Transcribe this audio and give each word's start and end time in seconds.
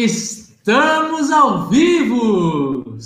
Estamos 0.00 1.32
ao 1.32 1.68
vivo! 1.68 2.98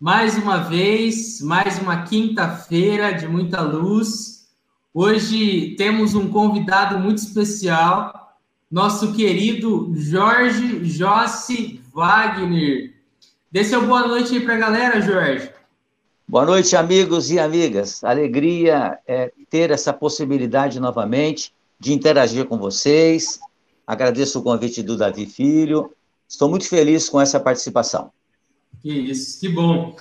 Mais 0.00 0.34
uma 0.34 0.56
vez, 0.56 1.42
mais 1.42 1.78
uma 1.78 2.04
quinta-feira 2.04 3.12
de 3.12 3.28
muita 3.28 3.60
luz. 3.60 4.46
Hoje 4.94 5.74
temos 5.76 6.14
um 6.14 6.30
convidado 6.30 6.98
muito 6.98 7.18
especial, 7.18 8.34
nosso 8.70 9.12
querido 9.12 9.92
Jorge 9.94 10.82
Jossi 10.86 11.82
Wagner. 11.92 12.94
Dê 13.52 13.62
seu 13.62 13.86
boa 13.86 14.08
noite 14.08 14.36
aí 14.36 14.40
para 14.40 14.54
a 14.54 14.58
galera, 14.58 15.02
Jorge. 15.02 15.50
Boa 16.26 16.46
noite, 16.46 16.74
amigos 16.74 17.30
e 17.30 17.38
amigas. 17.38 18.02
Alegria 18.02 18.98
é 19.06 19.30
ter 19.50 19.70
essa 19.70 19.92
possibilidade 19.92 20.80
novamente 20.80 21.52
de 21.78 21.92
interagir 21.92 22.46
com 22.46 22.56
vocês. 22.56 23.38
Agradeço 23.86 24.38
o 24.38 24.42
convite 24.42 24.82
do 24.82 24.96
Davi 24.96 25.26
Filho. 25.26 25.90
Estou 26.28 26.48
muito 26.48 26.68
feliz 26.68 27.08
com 27.08 27.20
essa 27.20 27.38
participação. 27.38 28.10
Que 28.80 28.92
isso, 28.92 29.40
que 29.40 29.48
bom. 29.48 29.96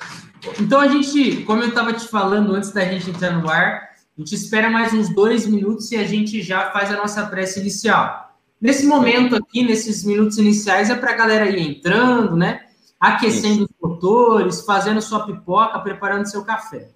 Então 0.59 0.79
a 0.79 0.87
gente, 0.87 1.43
como 1.43 1.61
eu 1.61 1.69
estava 1.69 1.93
te 1.93 2.07
falando 2.07 2.53
antes 2.53 2.71
da 2.71 2.85
gente 2.85 3.09
entrar 3.09 3.39
no 3.39 3.49
ar, 3.49 3.89
a 4.17 4.21
gente 4.21 4.35
espera 4.35 4.69
mais 4.69 4.93
uns 4.93 5.13
dois 5.13 5.45
minutos 5.45 5.91
e 5.91 5.95
a 5.95 6.03
gente 6.03 6.41
já 6.41 6.71
faz 6.71 6.91
a 6.91 6.97
nossa 6.97 7.25
prece 7.27 7.59
inicial. 7.59 8.37
Nesse 8.59 8.85
momento 8.85 9.35
aqui, 9.35 9.63
nesses 9.63 10.03
minutos 10.03 10.37
iniciais, 10.37 10.89
é 10.89 10.95
para 10.95 11.11
a 11.11 11.15
galera 11.15 11.49
ir 11.49 11.59
entrando, 11.59 12.35
né? 12.35 12.61
aquecendo 13.03 13.63
Isso. 13.63 13.69
os 13.81 13.89
motores, 13.89 14.61
fazendo 14.61 15.01
sua 15.01 15.25
pipoca, 15.25 15.77
preparando 15.79 16.25
seu 16.25 16.45
café. 16.45 16.87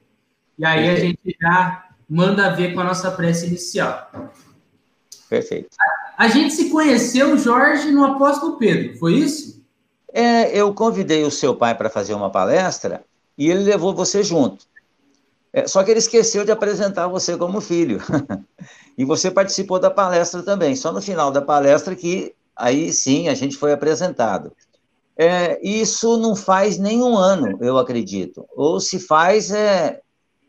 E 0.57 0.65
aí 0.65 0.89
a 0.89 0.95
gente 0.95 1.35
já 1.39 1.83
manda 2.09 2.55
ver 2.55 2.73
com 2.73 2.79
a 2.79 2.85
nossa 2.85 3.11
prece 3.11 3.47
inicial. 3.47 4.09
Perfeito. 5.29 5.69
A, 6.17 6.25
a 6.25 6.27
gente 6.27 6.53
se 6.53 6.69
conheceu, 6.69 7.37
Jorge, 7.37 7.91
no 7.91 8.05
Apóstolo 8.05 8.57
Pedro, 8.57 8.97
foi 8.97 9.15
isso? 9.15 9.61
É, 10.13 10.57
eu 10.57 10.73
convidei 10.73 11.23
o 11.23 11.31
seu 11.31 11.55
pai 11.55 11.75
para 11.75 11.89
fazer 11.89 12.13
uma 12.13 12.29
palestra 12.29 13.03
e 13.37 13.49
ele 13.49 13.63
levou 13.63 13.93
você 13.93 14.23
junto. 14.23 14.65
É, 15.53 15.67
só 15.67 15.83
que 15.83 15.91
ele 15.91 15.99
esqueceu 15.99 16.45
de 16.45 16.51
apresentar 16.51 17.07
você 17.07 17.37
como 17.37 17.61
filho. 17.61 17.99
e 18.97 19.05
você 19.05 19.29
participou 19.29 19.79
da 19.79 19.89
palestra 19.89 20.43
também. 20.43 20.75
Só 20.75 20.91
no 20.91 21.01
final 21.01 21.31
da 21.31 21.41
palestra 21.41 21.95
que 21.95 22.33
aí 22.55 22.91
sim 22.91 23.27
a 23.27 23.33
gente 23.33 23.57
foi 23.57 23.71
apresentado. 23.71 24.51
É, 25.17 25.59
isso 25.67 26.17
não 26.17 26.35
faz 26.35 26.77
nenhum 26.77 27.17
ano, 27.17 27.57
eu 27.61 27.77
acredito. 27.77 28.45
Ou 28.55 28.79
se 28.79 28.99
faz, 28.99 29.51
é, 29.51 29.99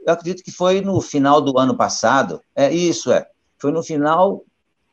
eu 0.06 0.12
acredito 0.12 0.44
que 0.44 0.50
foi 0.50 0.80
no 0.80 1.00
final 1.00 1.40
do 1.40 1.58
ano 1.58 1.76
passado. 1.76 2.40
É 2.54 2.70
isso, 2.72 3.10
é. 3.10 3.26
Foi 3.58 3.72
no 3.72 3.82
final 3.82 4.44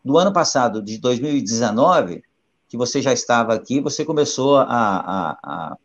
do 0.06 0.20
ano 0.20 0.32
passado, 0.32 0.84
de 0.84 1.00
2019, 1.00 2.22
que 2.70 2.78
você 2.78 3.02
já 3.02 3.12
estava 3.12 3.56
aqui, 3.56 3.82
você 3.82 4.06
começou 4.06 4.58
a, 4.58 4.64
a, 4.64 5.38
a, 5.44 5.78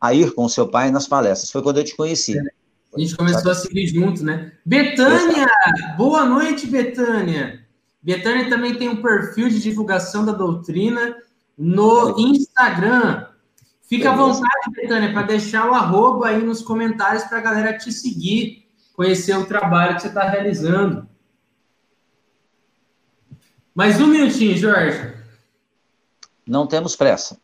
a 0.00 0.14
ir 0.14 0.32
com 0.34 0.44
o 0.44 0.48
seu 0.48 0.68
pai 0.68 0.92
nas 0.92 1.08
palestras. 1.08 1.50
Foi 1.50 1.60
quando 1.62 1.78
eu 1.78 1.84
te 1.84 1.96
conheci. 1.96 2.38
A 2.38 3.00
gente 3.00 3.16
começou 3.16 3.50
a 3.50 3.54
seguir 3.56 3.88
junto, 3.88 4.24
né? 4.24 4.52
Betânia! 4.64 5.48
Boa 5.96 6.24
noite, 6.24 6.68
Betânia! 6.68 7.66
Betânia 8.00 8.48
também 8.48 8.76
tem 8.76 8.88
um 8.88 9.02
perfil 9.02 9.48
de 9.48 9.60
divulgação 9.60 10.24
da 10.24 10.30
doutrina 10.30 11.16
no 11.58 12.16
Instagram. 12.20 13.26
Fica 13.88 14.12
à 14.12 14.16
vontade, 14.16 14.70
Betânia, 14.76 15.12
para 15.12 15.26
deixar 15.26 15.68
o 15.68 15.74
arroba 15.74 16.28
aí 16.28 16.40
nos 16.40 16.62
comentários 16.62 17.24
para 17.24 17.38
a 17.38 17.42
galera 17.42 17.76
te 17.76 17.90
seguir, 17.90 18.68
conhecer 18.94 19.36
o 19.36 19.44
trabalho 19.44 19.96
que 19.96 20.02
você 20.02 20.08
está 20.08 20.28
realizando. 20.28 21.08
Mais 23.76 24.00
um 24.00 24.06
minutinho, 24.06 24.56
Jorge. 24.56 25.14
Não 26.46 26.66
temos 26.66 26.96
pressa. 26.96 27.38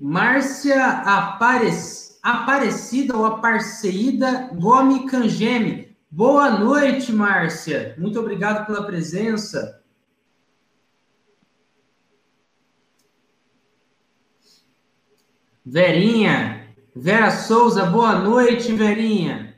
Márcia 0.00 0.84
Aparec... 0.84 1.76
Aparecida 2.20 3.16
ou 3.16 3.24
Aparecida 3.24 4.50
Gomes 4.52 5.08
Cangeme. 5.08 5.96
Boa 6.10 6.50
noite, 6.50 7.12
Márcia. 7.12 7.94
Muito 7.96 8.18
obrigado 8.18 8.66
pela 8.66 8.84
presença. 8.84 9.80
Verinha, 15.64 16.59
Vera 16.94 17.30
Souza, 17.30 17.86
boa 17.86 18.18
noite, 18.18 18.72
Verinha. 18.72 19.54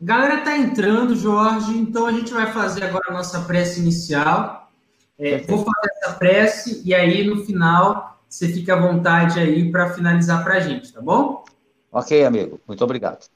A 0.00 0.04
galera 0.04 0.40
tá 0.42 0.56
entrando, 0.56 1.14
Jorge, 1.14 1.76
então 1.76 2.06
a 2.06 2.12
gente 2.12 2.32
vai 2.32 2.50
fazer 2.50 2.84
agora 2.84 3.04
a 3.08 3.12
nossa 3.12 3.42
prece 3.42 3.80
inicial. 3.80 4.72
É, 5.18 5.38
vou 5.38 5.58
fazer 5.58 5.90
essa 5.96 6.14
prece 6.14 6.82
e 6.84 6.94
aí 6.94 7.26
no 7.26 7.44
final 7.44 8.18
você 8.28 8.48
fica 8.48 8.74
à 8.74 8.80
vontade 8.80 9.38
aí 9.38 9.70
para 9.70 9.92
finalizar 9.92 10.42
para 10.44 10.54
a 10.54 10.60
gente, 10.60 10.92
tá 10.92 11.00
bom? 11.00 11.44
Ok, 11.92 12.24
amigo. 12.24 12.58
Muito 12.66 12.82
obrigado. 12.82 13.28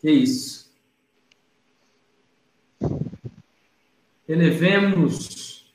Que 0.00 0.10
isso. 0.10 0.70
Elevemos 4.28 5.72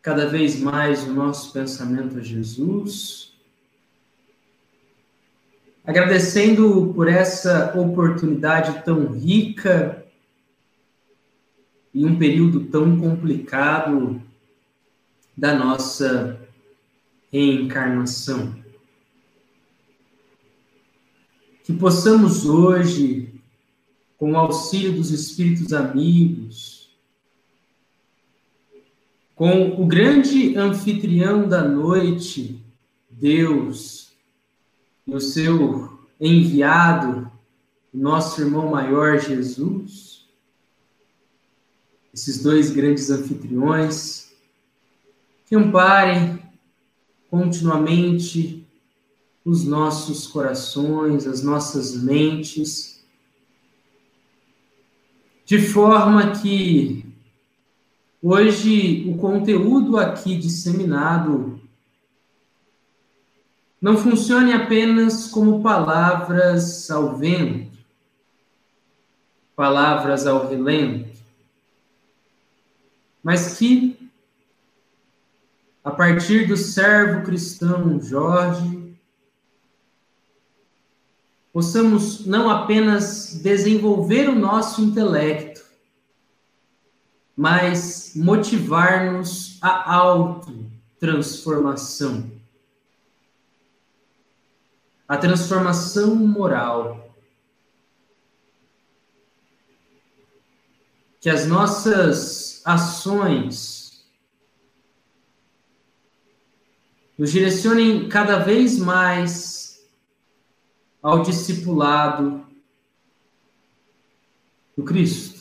cada 0.00 0.28
vez 0.28 0.58
mais 0.60 1.02
o 1.04 1.12
nosso 1.12 1.52
pensamento 1.52 2.18
a 2.18 2.22
Jesus, 2.22 3.33
agradecendo 5.84 6.92
por 6.94 7.08
essa 7.08 7.78
oportunidade 7.78 8.82
tão 8.84 9.12
rica 9.12 10.02
e 11.92 12.04
um 12.06 12.18
período 12.18 12.64
tão 12.64 12.98
complicado 12.98 14.20
da 15.36 15.54
nossa 15.54 16.40
reencarnação. 17.30 18.54
Que 21.62 21.72
possamos 21.72 22.46
hoje, 22.46 23.34
com 24.16 24.32
o 24.32 24.36
auxílio 24.36 24.92
dos 24.94 25.10
Espíritos 25.10 25.72
amigos, 25.72 26.90
com 29.34 29.82
o 29.82 29.86
grande 29.86 30.56
anfitrião 30.56 31.48
da 31.48 31.66
noite, 31.66 32.62
Deus, 33.10 34.03
e 35.06 35.14
o 35.14 35.20
seu 35.20 35.98
enviado, 36.20 37.30
nosso 37.92 38.40
irmão 38.40 38.70
maior 38.70 39.18
Jesus, 39.18 40.26
esses 42.12 42.42
dois 42.42 42.70
grandes 42.70 43.10
anfitriões, 43.10 44.32
que 45.46 45.54
amparem 45.54 46.42
continuamente 47.30 48.66
os 49.44 49.64
nossos 49.64 50.26
corações, 50.26 51.26
as 51.26 51.42
nossas 51.42 51.94
mentes, 52.02 53.04
de 55.44 55.58
forma 55.58 56.32
que 56.40 57.04
Hoje, 58.26 59.04
o 59.06 59.18
conteúdo 59.18 59.98
aqui 59.98 60.34
disseminado 60.34 61.53
não 63.84 63.96
funcione 63.98 64.50
apenas 64.50 65.26
como 65.26 65.62
palavras 65.62 66.90
ao 66.90 67.18
vento, 67.18 67.76
palavras 69.54 70.26
ao 70.26 70.48
relento, 70.48 71.20
mas 73.22 73.58
que, 73.58 74.10
a 75.84 75.90
partir 75.90 76.48
do 76.48 76.56
servo 76.56 77.26
cristão 77.26 78.00
Jorge, 78.00 78.96
possamos 81.52 82.24
não 82.24 82.48
apenas 82.48 83.38
desenvolver 83.42 84.30
o 84.30 84.34
nosso 84.34 84.80
intelecto, 84.80 85.62
mas 87.36 88.12
motivar-nos 88.16 89.58
à 89.60 89.92
autotransformação. 89.92 92.33
A 95.08 95.16
transformação 95.16 96.14
moral. 96.14 97.14
Que 101.20 101.30
as 101.30 101.46
nossas 101.46 102.60
ações 102.64 104.04
nos 107.16 107.30
direcionem 107.30 108.08
cada 108.08 108.38
vez 108.38 108.78
mais 108.78 109.82
ao 111.02 111.22
discipulado 111.22 112.46
do 114.76 114.84
Cristo 114.84 115.34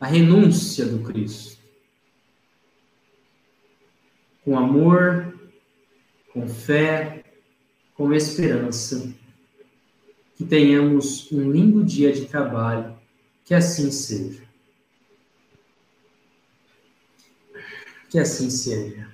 a 0.00 0.06
renúncia 0.06 0.86
do 0.86 1.02
Cristo. 1.02 1.58
Com 4.44 4.56
amor, 4.56 5.27
com 6.38 6.48
fé, 6.48 7.24
com 7.94 8.12
esperança. 8.12 9.12
Que 10.36 10.44
tenhamos 10.44 11.30
um 11.32 11.50
lindo 11.50 11.82
dia 11.82 12.12
de 12.12 12.26
trabalho 12.26 12.96
Que 13.44 13.54
assim 13.54 13.90
seja. 13.90 14.42
Que 18.08 18.20
assim 18.20 18.48
seja. 18.48 19.08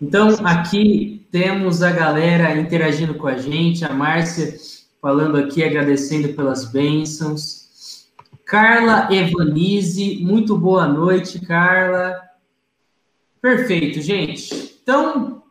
Então, 0.00 0.30
aqui 0.46 1.26
temos 1.30 1.82
a 1.82 1.90
galera 1.90 2.58
interagindo 2.58 3.14
com 3.14 3.26
a 3.26 3.36
gente, 3.36 3.84
a 3.84 3.92
Márcia 3.92 4.56
falando 5.00 5.36
aqui, 5.36 5.62
agradecendo 5.62 6.32
pelas 6.32 6.64
bênçãos. 6.64 8.08
Carla 8.44 9.08
Evanise, 9.12 10.18
muito 10.22 10.56
boa 10.56 10.86
noite, 10.86 11.38
Carla. 11.40 12.20
Perfeito, 13.40 14.00
gente. 14.00 14.78
Então, 14.82 15.42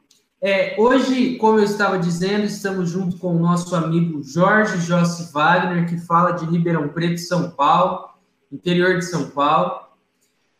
é, 0.42 0.76
hoje, 0.78 1.38
como 1.38 1.60
eu 1.60 1.64
estava 1.64 1.98
dizendo, 1.98 2.46
estamos 2.46 2.90
junto 2.90 3.18
com 3.18 3.36
o 3.36 3.40
nosso 3.40 3.76
amigo 3.76 4.22
Jorge 4.22 4.80
Jossi 4.82 5.32
Wagner, 5.32 5.88
que 5.88 5.98
fala 5.98 6.32
de 6.32 6.46
Ribeirão 6.46 6.90
Preto, 6.90 7.20
São 7.20 7.52
Paulo, 7.52 8.10
interior 8.52 8.98
de 8.98 9.06
São 9.06 9.30
Paulo. 9.30 9.80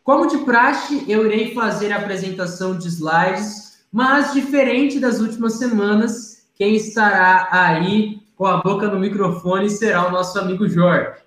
Como 0.02 0.26
de 0.26 0.38
praxe, 0.38 1.04
eu 1.08 1.26
irei 1.26 1.54
fazer 1.54 1.92
a 1.92 1.98
apresentação 1.98 2.76
de 2.76 2.88
slides, 2.88 3.86
mas 3.92 4.32
diferente 4.32 4.98
das 4.98 5.20
últimas 5.20 5.54
semanas, 5.54 6.48
quem 6.54 6.74
estará 6.74 7.48
aí 7.50 8.22
com 8.36 8.46
a 8.46 8.58
boca 8.58 8.88
no 8.88 8.98
microfone 8.98 9.70
será 9.70 10.06
o 10.08 10.10
nosso 10.10 10.38
amigo 10.38 10.68
Jorge. 10.68 11.20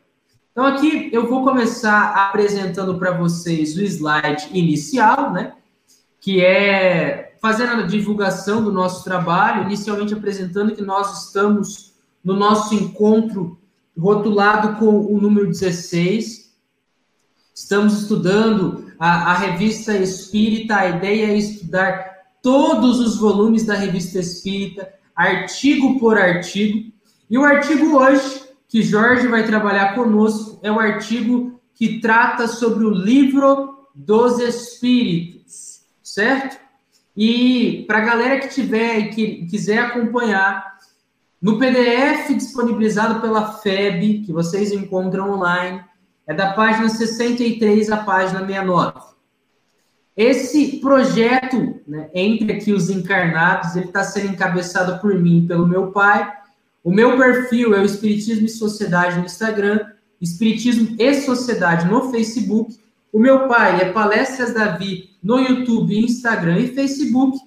Então 0.52 0.66
aqui 0.66 1.10
eu 1.14 1.28
vou 1.28 1.44
começar 1.44 2.28
apresentando 2.28 2.98
para 2.98 3.12
vocês 3.12 3.76
o 3.78 3.82
slide 3.82 4.50
inicial, 4.52 5.32
né? 5.32 5.54
Que 6.20 6.44
é 6.44 7.29
fazendo 7.42 7.82
a 7.82 7.88
divulgação 7.88 8.64
do 8.64 8.72
nosso 8.72 9.04
trabalho, 9.04 9.64
inicialmente 9.64 10.14
apresentando 10.14 10.76
que 10.76 10.82
nós 10.82 11.26
estamos 11.26 11.94
no 12.24 12.36
nosso 12.36 12.74
encontro 12.74 13.58
rotulado 13.98 14.78
com 14.78 15.06
o 15.06 15.20
número 15.20 15.48
16, 15.48 16.50
Estamos 17.62 18.04
estudando 18.04 18.90
a, 18.98 19.32
a 19.32 19.34
revista 19.34 19.94
Espírita. 19.94 20.78
A 20.78 20.88
ideia 20.88 21.26
é 21.26 21.38
estudar 21.38 22.10
todos 22.42 23.02
os 23.02 23.18
volumes 23.18 23.66
da 23.66 23.74
revista 23.74 24.18
Espírita, 24.18 24.90
artigo 25.14 26.00
por 26.00 26.18
artigo. 26.18 26.90
E 27.30 27.38
o 27.38 27.44
artigo 27.44 27.98
hoje, 27.98 28.44
que 28.70 28.82
Jorge 28.82 29.28
vai 29.28 29.46
trabalhar 29.46 29.94
conosco, 29.94 30.58
é 30.64 30.72
o 30.72 30.80
artigo 30.80 31.60
que 31.76 32.00
trata 32.00 32.48
sobre 32.48 32.86
o 32.86 32.90
livro 32.90 33.90
dos 33.94 34.40
Espíritos, 34.40 35.82
certo? 36.02 36.58
E 37.22 37.84
para 37.86 37.98
a 37.98 38.06
galera 38.06 38.40
que 38.40 38.48
tiver 38.48 38.98
e 38.98 39.10
que 39.10 39.46
quiser 39.48 39.80
acompanhar, 39.80 40.78
no 41.42 41.60
PDF 41.60 42.34
disponibilizado 42.34 43.20
pela 43.20 43.58
FEB, 43.58 44.24
que 44.26 44.32
vocês 44.32 44.72
encontram 44.72 45.34
online, 45.34 45.84
é 46.26 46.34
da 46.34 46.54
página 46.54 46.88
63 46.88 47.92
à 47.92 47.98
página 47.98 48.40
69. 48.40 48.94
Esse 50.16 50.78
projeto, 50.80 51.82
né, 51.86 52.10
entre 52.14 52.54
aqui 52.54 52.72
os 52.72 52.90
encarnados, 52.90 53.76
ele 53.76 53.88
está 53.88 54.06
sendo 54.06 54.32
encabeçado 54.32 55.02
por 55.02 55.14
mim 55.20 55.40
e 55.40 55.48
pelo 55.48 55.68
meu 55.68 55.92
pai. 55.92 56.32
O 56.82 56.90
meu 56.90 57.18
perfil 57.18 57.76
é 57.76 57.82
o 57.82 57.86
Espiritismo 57.86 58.46
e 58.46 58.50
Sociedade 58.50 59.20
no 59.20 59.26
Instagram, 59.26 59.82
Espiritismo 60.22 60.96
e 60.98 61.14
Sociedade 61.16 61.86
no 61.86 62.12
Facebook. 62.12 62.80
O 63.12 63.20
meu 63.20 63.48
pai 63.48 63.82
é 63.82 63.92
Palestras 63.92 64.54
Davi 64.54 65.10
no 65.22 65.40
YouTube, 65.40 65.98
Instagram 65.98 66.60
e 66.60 66.68
Facebook. 66.68 67.38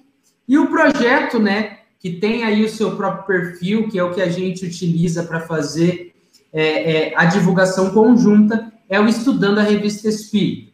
E 0.47 0.57
o 0.57 0.67
projeto, 0.67 1.39
né, 1.39 1.79
que 1.99 2.11
tem 2.11 2.43
aí 2.43 2.65
o 2.65 2.69
seu 2.69 2.95
próprio 2.97 3.25
perfil, 3.25 3.87
que 3.87 3.97
é 3.97 4.03
o 4.03 4.13
que 4.13 4.21
a 4.21 4.29
gente 4.29 4.65
utiliza 4.65 5.23
para 5.23 5.39
fazer 5.39 6.13
é, 6.51 7.11
é, 7.11 7.13
a 7.17 7.25
divulgação 7.25 7.91
conjunta, 7.91 8.71
é 8.89 8.99
o 8.99 9.07
Estudando 9.07 9.59
a 9.59 9.63
Revista 9.63 10.09
Espírita, 10.09 10.71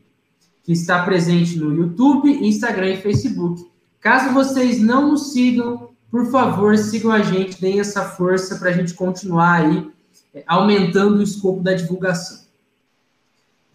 que 0.64 0.72
está 0.72 1.06
presente 1.06 1.58
no 1.58 1.74
YouTube, 1.74 2.30
Instagram 2.46 2.94
e 2.94 2.98
Facebook. 2.98 3.64
Caso 4.02 4.34
vocês 4.34 4.82
não 4.82 5.12
nos 5.12 5.32
sigam, 5.32 5.90
por 6.10 6.32
favor, 6.32 6.76
sigam 6.78 7.12
a 7.12 7.22
gente, 7.22 7.62
deem 7.62 7.80
essa 7.80 8.04
força 8.04 8.58
para 8.58 8.72
a 8.72 8.74
gente 8.74 8.94
continuar 8.96 9.62
aí 9.62 9.88
é, 10.34 10.44
aumentando 10.48 11.20
o 11.20 11.24
escopo 11.24 11.62
da 11.62 11.74
divulgação. 11.74 12.40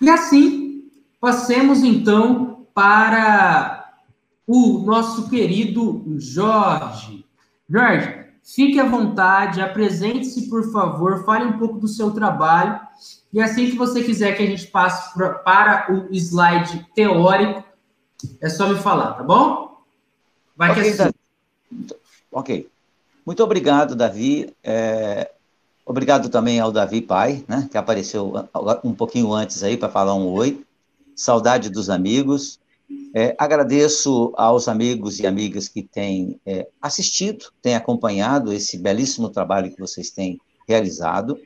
E 0.00 0.10
assim, 0.10 0.63
passemos 1.24 1.82
então 1.82 2.66
para 2.74 3.94
o 4.46 4.80
nosso 4.80 5.30
querido 5.30 6.04
Jorge. 6.18 7.24
Jorge, 7.66 8.24
Fique 8.44 8.78
à 8.78 8.84
vontade, 8.84 9.62
apresente-se, 9.62 10.50
por 10.50 10.70
favor, 10.70 11.24
fale 11.24 11.46
um 11.46 11.58
pouco 11.58 11.78
do 11.78 11.88
seu 11.88 12.10
trabalho. 12.10 12.78
E 13.32 13.40
assim 13.40 13.70
que 13.70 13.76
você 13.76 14.04
quiser 14.04 14.36
que 14.36 14.42
a 14.42 14.46
gente 14.46 14.66
passe 14.66 15.14
para 15.14 15.86
o 15.90 16.14
slide 16.14 16.86
teórico, 16.94 17.64
é 18.42 18.50
só 18.50 18.68
me 18.68 18.78
falar, 18.78 19.14
tá 19.14 19.22
bom? 19.22 19.78
Vai 20.54 20.72
okay, 20.72 20.92
que 20.92 21.02
é 21.02 21.10
Ok. 22.30 22.68
Muito 23.24 23.42
obrigado, 23.42 23.96
Davi. 23.96 24.54
É... 24.62 25.30
Obrigado 25.86 26.28
também 26.28 26.60
ao 26.60 26.70
Davi 26.70 27.00
Pai, 27.00 27.42
né, 27.48 27.66
que 27.70 27.78
apareceu 27.78 28.30
um 28.84 28.92
pouquinho 28.92 29.32
antes 29.32 29.62
aí 29.62 29.78
para 29.78 29.88
falar 29.88 30.14
um 30.14 30.30
oi. 30.30 30.62
Saudade 31.14 31.70
dos 31.70 31.88
amigos. 31.88 32.60
É, 33.14 33.34
agradeço 33.38 34.32
aos 34.36 34.68
amigos 34.68 35.20
e 35.20 35.26
amigas 35.26 35.68
que 35.68 35.82
têm 35.82 36.40
é, 36.44 36.68
assistido, 36.82 37.46
têm 37.62 37.74
acompanhado 37.76 38.52
esse 38.52 38.76
belíssimo 38.76 39.30
trabalho 39.30 39.72
que 39.72 39.80
vocês 39.80 40.10
têm 40.10 40.40
realizado. 40.68 41.38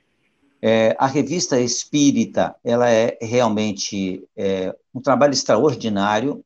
É, 0.61 0.97
a 0.99 1.07
revista 1.07 1.61
Espírita, 1.61 2.57
ela 2.65 2.91
é 2.91 3.17
realmente 3.21 4.27
é, 4.37 4.75
um 4.95 5.01
trabalho 5.01 5.33
extraordinário, 5.33 6.45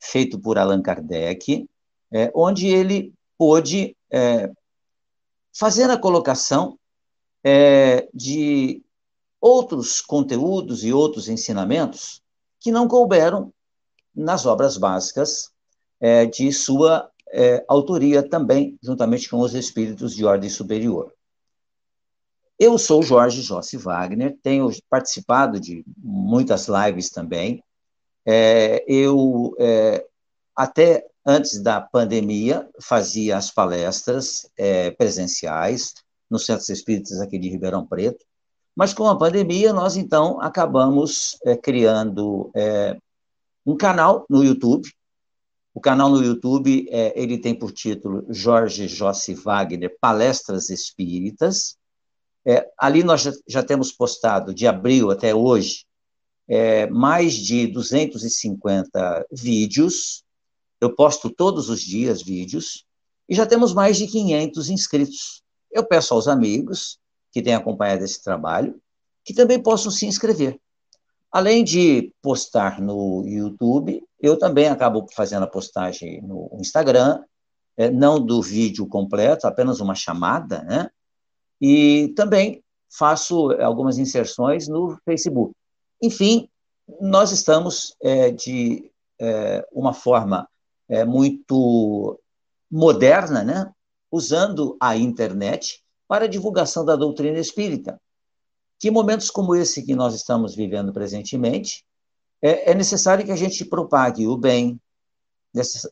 feito 0.00 0.38
por 0.38 0.58
Allan 0.58 0.82
Kardec, 0.82 1.68
é, 2.10 2.32
onde 2.34 2.66
ele 2.66 3.12
pôde 3.38 3.96
é, 4.10 4.50
fazer 5.52 5.90
a 5.90 5.96
colocação 5.96 6.78
de 8.14 8.82
outros 9.38 10.00
conteúdos 10.00 10.82
e 10.82 10.94
outros 10.94 11.28
ensinamentos 11.28 12.22
que 12.64 12.72
não 12.72 12.88
couberam 12.88 13.52
nas 14.16 14.46
obras 14.46 14.78
básicas 14.78 15.50
é, 16.00 16.24
de 16.24 16.50
sua 16.50 17.10
é, 17.30 17.62
autoria 17.68 18.26
também, 18.26 18.78
juntamente 18.82 19.28
com 19.28 19.38
os 19.38 19.54
espíritos 19.54 20.16
de 20.16 20.24
ordem 20.24 20.48
superior. 20.48 21.12
Eu 22.58 22.78
sou 22.78 23.02
Jorge 23.02 23.42
Jossi 23.42 23.76
Wagner, 23.76 24.34
tenho 24.42 24.70
participado 24.88 25.60
de 25.60 25.84
muitas 25.98 26.66
lives 26.66 27.10
também. 27.10 27.62
É, 28.24 28.82
eu, 28.88 29.54
é, 29.58 30.06
até 30.56 31.06
antes 31.26 31.62
da 31.62 31.82
pandemia, 31.82 32.66
fazia 32.80 33.36
as 33.36 33.50
palestras 33.50 34.48
é, 34.56 34.90
presenciais 34.92 35.92
nos 36.30 36.46
centros 36.46 36.70
espíritas 36.70 37.20
aqui 37.20 37.38
de 37.38 37.50
Ribeirão 37.50 37.86
Preto, 37.86 38.24
mas 38.76 38.92
com 38.92 39.08
a 39.08 39.16
pandemia, 39.16 39.72
nós 39.72 39.96
então 39.96 40.40
acabamos 40.40 41.38
é, 41.44 41.56
criando 41.56 42.50
é, 42.54 42.98
um 43.64 43.76
canal 43.76 44.26
no 44.28 44.42
YouTube. 44.42 44.88
O 45.72 45.80
canal 45.80 46.10
no 46.10 46.22
YouTube 46.22 46.88
é, 46.90 47.20
ele 47.20 47.38
tem 47.38 47.54
por 47.54 47.72
título 47.72 48.24
Jorge 48.28 48.88
Jossi 48.88 49.34
Wagner 49.34 49.96
Palestras 50.00 50.70
Espíritas. 50.70 51.76
É, 52.44 52.68
ali 52.78 53.02
nós 53.02 53.22
já, 53.22 53.32
já, 53.46 53.62
temos 53.62 53.92
postado, 53.92 54.52
de 54.52 54.66
abril 54.66 55.10
até 55.10 55.34
hoje, 55.34 55.86
é, 56.48 56.86
mais 56.88 57.34
de 57.34 57.66
250 57.68 59.26
vídeos. 59.32 60.24
Eu 60.80 60.94
posto 60.94 61.30
todos 61.30 61.70
os 61.70 61.80
dias 61.80 62.22
vídeos 62.22 62.84
e 63.28 63.34
já 63.34 63.46
temos 63.46 63.72
mais 63.72 63.96
de 63.96 64.06
500 64.06 64.68
inscritos. 64.68 65.42
Eu 65.70 65.84
peço 65.84 66.12
aos 66.12 66.28
amigos 66.28 66.98
que 67.34 67.42
têm 67.42 67.54
acompanhado 67.54 68.04
esse 68.04 68.22
trabalho 68.22 68.80
que 69.24 69.34
também 69.34 69.60
possam 69.60 69.90
se 69.90 70.06
inscrever. 70.06 70.56
Além 71.32 71.64
de 71.64 72.12
postar 72.22 72.80
no 72.80 73.24
YouTube, 73.26 74.06
eu 74.20 74.38
também 74.38 74.68
acabo 74.68 75.04
fazendo 75.12 75.42
a 75.42 75.48
postagem 75.48 76.22
no 76.22 76.48
Instagram, 76.60 77.24
é, 77.76 77.90
não 77.90 78.24
do 78.24 78.40
vídeo 78.40 78.86
completo, 78.86 79.48
apenas 79.48 79.80
uma 79.80 79.96
chamada, 79.96 80.62
né? 80.62 80.88
E 81.60 82.12
também 82.14 82.62
faço 82.88 83.50
algumas 83.60 83.98
inserções 83.98 84.68
no 84.68 84.96
Facebook. 85.04 85.52
Enfim, 86.00 86.48
nós 87.00 87.32
estamos 87.32 87.96
é, 88.00 88.30
de 88.30 88.88
é, 89.20 89.66
uma 89.72 89.92
forma 89.92 90.48
é, 90.88 91.04
muito 91.04 92.20
moderna, 92.70 93.42
né? 93.42 93.72
Usando 94.08 94.76
a 94.78 94.96
internet 94.96 95.83
para 96.06 96.24
a 96.24 96.28
divulgação 96.28 96.84
da 96.84 96.96
doutrina 96.96 97.38
espírita 97.38 98.00
que 98.84 98.90
momentos 98.90 99.30
como 99.30 99.54
esse 99.54 99.82
que 99.82 99.94
nós 99.94 100.14
estamos 100.14 100.54
vivendo 100.54 100.92
presentemente, 100.92 101.84
é, 102.42 102.72
é 102.72 102.74
necessário 102.74 103.24
que 103.24 103.32
a 103.32 103.36
gente 103.36 103.64
propague 103.64 104.26
o 104.26 104.36
bem, 104.36 104.78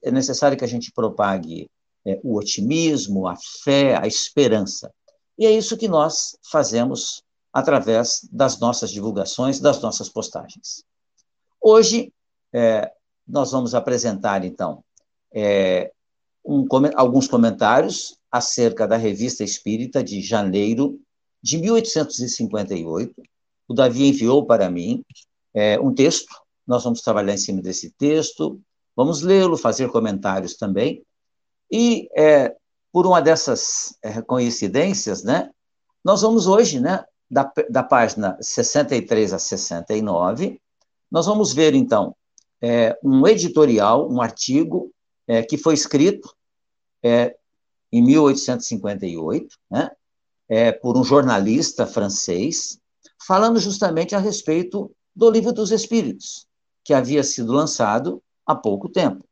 é 0.02 0.11
necessário 0.11 0.59
que 0.59 0.64
a 0.64 0.69
gente 0.69 0.92
propague 0.92 1.71
é, 2.04 2.21
o 2.23 2.37
otimismo, 2.37 3.26
a 3.26 3.37
fé, 3.64 3.97
a 3.97 4.07
esperança. 4.07 4.92
E 5.38 5.47
é 5.47 5.50
isso 5.50 5.76
que 5.76 5.88
nós 5.88 6.37
fazemos 6.50 7.23
através 7.52 8.28
das 8.31 8.59
nossas 8.59 8.90
divulgações, 8.90 9.61
das 9.61 9.81
nossas 9.81 10.11
postagens. 10.11 10.85
Hoje, 11.61 12.12
é, 12.52 12.92
nós 13.26 13.52
vamos 13.52 13.75
apresentar, 13.75 14.45
então, 14.45 14.85
é, 15.33 15.92
um, 16.45 16.67
alguns 16.95 17.29
comentários 17.29 18.17
acerca 18.31 18.87
da 18.87 18.97
Revista 18.97 19.45
Espírita 19.45 20.03
de 20.03 20.21
janeiro 20.21 20.99
de 21.43 21.59
1858. 21.59 23.15
O 23.69 23.75
Davi 23.75 24.09
enviou 24.09 24.47
para 24.47 24.71
mim 24.71 25.05
é, 25.55 25.79
um 25.79 25.95
texto, 25.95 26.35
nós 26.67 26.85
vamos 26.85 27.03
trabalhar 27.03 27.35
em 27.35 27.39
cima 27.39 27.61
desse 27.61 27.91
texto, 27.91 28.61
vamos 28.97 29.23
lê-lo, 29.23 29.57
fazer 29.57 29.91
comentários 29.91 30.57
também, 30.57 31.03
e 31.71 32.09
é, 32.17 32.55
por 32.93 33.07
uma 33.07 33.21
dessas 33.21 33.97
é, 34.03 34.21
coincidências, 34.23 35.23
né, 35.23 35.51
nós 36.05 36.23
vamos 36.23 36.47
hoje, 36.47 36.81
né, 36.81 37.05
da, 37.31 37.51
da 37.71 37.83
página 37.83 38.37
63 38.41 39.33
a 39.33 39.39
69, 39.39 40.61
nós 41.11 41.27
vamos 41.27 41.53
ver, 41.53 41.75
então, 41.75 42.15
é, 42.61 42.99
um 43.03 43.27
editorial, 43.27 44.11
um 44.11 44.21
artigo 44.21 44.93
é, 45.26 45.43
que 45.43 45.57
foi 45.57 45.75
escrito 45.75 46.35
é, 47.02 47.37
em 47.91 48.02
1858, 48.02 49.57
né, 49.71 49.91
é, 50.49 50.73
por 50.73 50.97
um 50.97 51.05
jornalista 51.05 51.87
francês, 51.87 52.79
falando 53.26 53.59
justamente 53.59 54.14
a 54.14 54.19
respeito 54.19 54.91
do 55.14 55.31
Livro 55.31 55.52
dos 55.52 55.71
Espíritos, 55.71 56.47
que 56.85 56.95
havia 56.95 57.23
sido 57.23 57.52
lançado 57.52 58.23
há 58.47 58.55
pouco 58.55 58.88
tempo. 58.88 59.25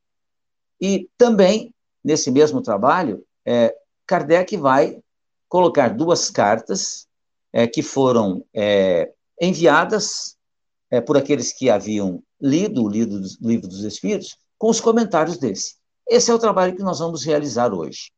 E 0.81 1.09
também, 1.19 1.75
nesse 2.03 2.31
mesmo 2.31 2.63
trabalho, 2.63 3.25
é, 3.45 3.75
Kardec 4.07 4.57
vai 4.57 5.01
colocar 5.49 5.89
duas 5.89 6.31
cartas 6.31 7.07
é, 7.53 7.67
que 7.67 7.83
foram 7.83 8.45
é, 8.55 9.13
enviadas 9.41 10.37
é, 10.91 11.01
por 11.01 11.17
aqueles 11.17 11.53
que 11.53 11.69
haviam 11.69 12.23
lido 12.41 12.85
o 12.85 12.89
livro, 12.89 13.19
dos 13.69 13.85
Espíritos, 13.85 14.39
com 14.57 14.71
os 14.71 14.81
comentários 14.81 15.39
desse. 15.39 15.77
Esse 16.11 16.31
é 16.33 16.35
o 16.35 16.39
trabalho 16.41 16.75
que 16.75 16.83
nós 16.83 16.99
vamos 16.99 17.25
realizar 17.25 17.73
hoje. 17.73 18.11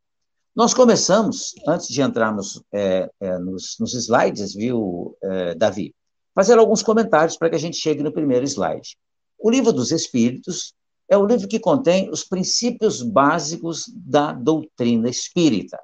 Nós 0.56 0.72
começamos, 0.72 1.52
antes 1.68 1.88
de 1.88 2.00
entrarmos 2.00 2.62
é, 2.72 3.10
é, 3.20 3.38
nos, 3.38 3.76
nos, 3.78 3.92
slides, 3.92 4.54
viu, 4.54 5.14
é, 5.22 5.54
Davi, 5.54 5.94
fazer 6.34 6.58
alguns 6.58 6.82
comentários 6.82 7.36
para 7.36 7.50
que 7.50 7.56
a 7.56 7.58
gente 7.58 7.76
chegue 7.76 8.02
no 8.02 8.10
primeiro 8.10 8.46
slide. 8.46 8.96
O 9.38 9.50
Livro 9.50 9.74
dos 9.74 9.92
Espíritos 9.92 10.72
é 11.06 11.18
o 11.18 11.26
livro 11.26 11.46
que 11.46 11.60
contém 11.60 12.08
os 12.08 12.24
princípios 12.24 13.02
básicos 13.02 13.84
da 13.94 14.32
doutrina 14.32 15.10
espírita. 15.10 15.78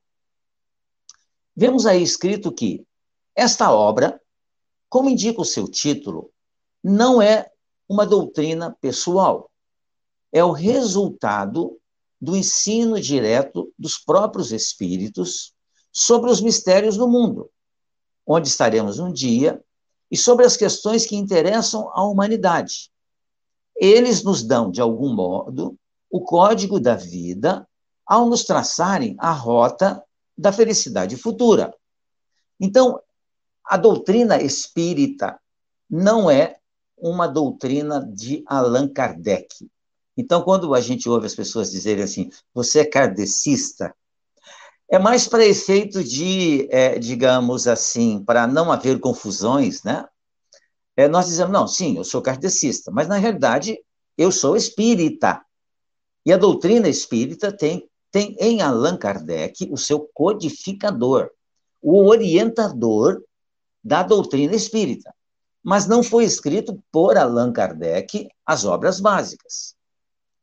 Vemos 1.55 1.85
aí 1.85 2.03
escrito 2.03 2.51
que 2.51 2.85
esta 3.33 3.71
obra, 3.71 4.19
como 4.89 5.09
indica 5.09 5.39
o 5.39 5.45
seu 5.45 5.69
título, 5.69 6.29
não 6.83 7.21
é 7.21 7.49
uma 7.87 8.05
doutrina 8.05 8.75
pessoal. 8.81 9.49
É 10.33 10.43
o 10.43 10.51
resultado 10.51 11.79
do 12.19 12.35
ensino 12.35 12.99
direto 12.99 13.71
dos 13.77 13.97
próprios 13.97 14.51
espíritos 14.51 15.53
sobre 15.91 16.31
os 16.31 16.41
mistérios 16.41 16.97
do 16.97 17.07
mundo, 17.07 17.49
onde 18.25 18.47
estaremos 18.47 18.97
um 18.97 19.11
dia, 19.13 19.63
e 20.09 20.17
sobre 20.17 20.45
as 20.45 20.57
questões 20.57 21.05
que 21.05 21.15
interessam 21.15 21.89
à 21.93 22.03
humanidade. 22.03 22.91
Eles 23.75 24.23
nos 24.23 24.43
dão, 24.43 24.69
de 24.69 24.81
algum 24.81 25.13
modo, 25.13 25.77
o 26.09 26.21
código 26.21 26.79
da 26.79 26.95
vida 26.95 27.67
ao 28.05 28.27
nos 28.27 28.43
traçarem 28.43 29.15
a 29.19 29.31
rota 29.31 30.03
da 30.37 30.51
felicidade 30.51 31.15
futura. 31.17 31.73
Então, 32.59 32.99
a 33.65 33.77
doutrina 33.77 34.41
espírita 34.41 35.39
não 35.89 36.29
é 36.29 36.57
uma 36.97 37.27
doutrina 37.27 38.05
de 38.05 38.43
Allan 38.45 38.87
Kardec. 38.87 39.69
Então, 40.17 40.41
quando 40.41 40.73
a 40.73 40.81
gente 40.81 41.09
ouve 41.09 41.25
as 41.25 41.35
pessoas 41.35 41.71
dizerem 41.71 42.03
assim, 42.03 42.29
você 42.53 42.81
é 42.81 42.85
kardecista, 42.85 43.93
é 44.89 44.99
mais 44.99 45.27
para 45.27 45.45
efeito 45.45 46.03
de, 46.03 46.67
é, 46.71 46.99
digamos 46.99 47.67
assim, 47.67 48.23
para 48.23 48.45
não 48.45 48.71
haver 48.71 48.99
confusões, 48.99 49.81
né? 49.83 50.05
É, 50.95 51.07
nós 51.07 51.25
dizemos, 51.25 51.51
não, 51.51 51.67
sim, 51.67 51.97
eu 51.97 52.03
sou 52.03 52.21
kardecista, 52.21 52.91
mas 52.91 53.07
na 53.07 53.17
realidade 53.17 53.79
eu 54.15 54.31
sou 54.31 54.55
espírita. 54.55 55.41
E 56.23 56.31
a 56.31 56.37
doutrina 56.37 56.87
espírita 56.87 57.51
tem 57.51 57.89
tem 58.13 58.35
em 58.39 58.61
Allan 58.61 58.95
Kardec 58.95 59.67
o 59.71 59.75
seu 59.75 60.07
codificador, 60.13 61.31
o 61.81 62.05
orientador 62.07 63.23
da 63.83 64.03
doutrina 64.03 64.55
espírita. 64.55 65.11
Mas 65.63 65.87
não 65.87 66.03
foi 66.03 66.23
escrito 66.23 66.79
por 66.91 67.17
Allan 67.17 67.51
Kardec 67.51 68.29
as 68.45 68.65
obras 68.65 68.99
básicas. 68.99 69.75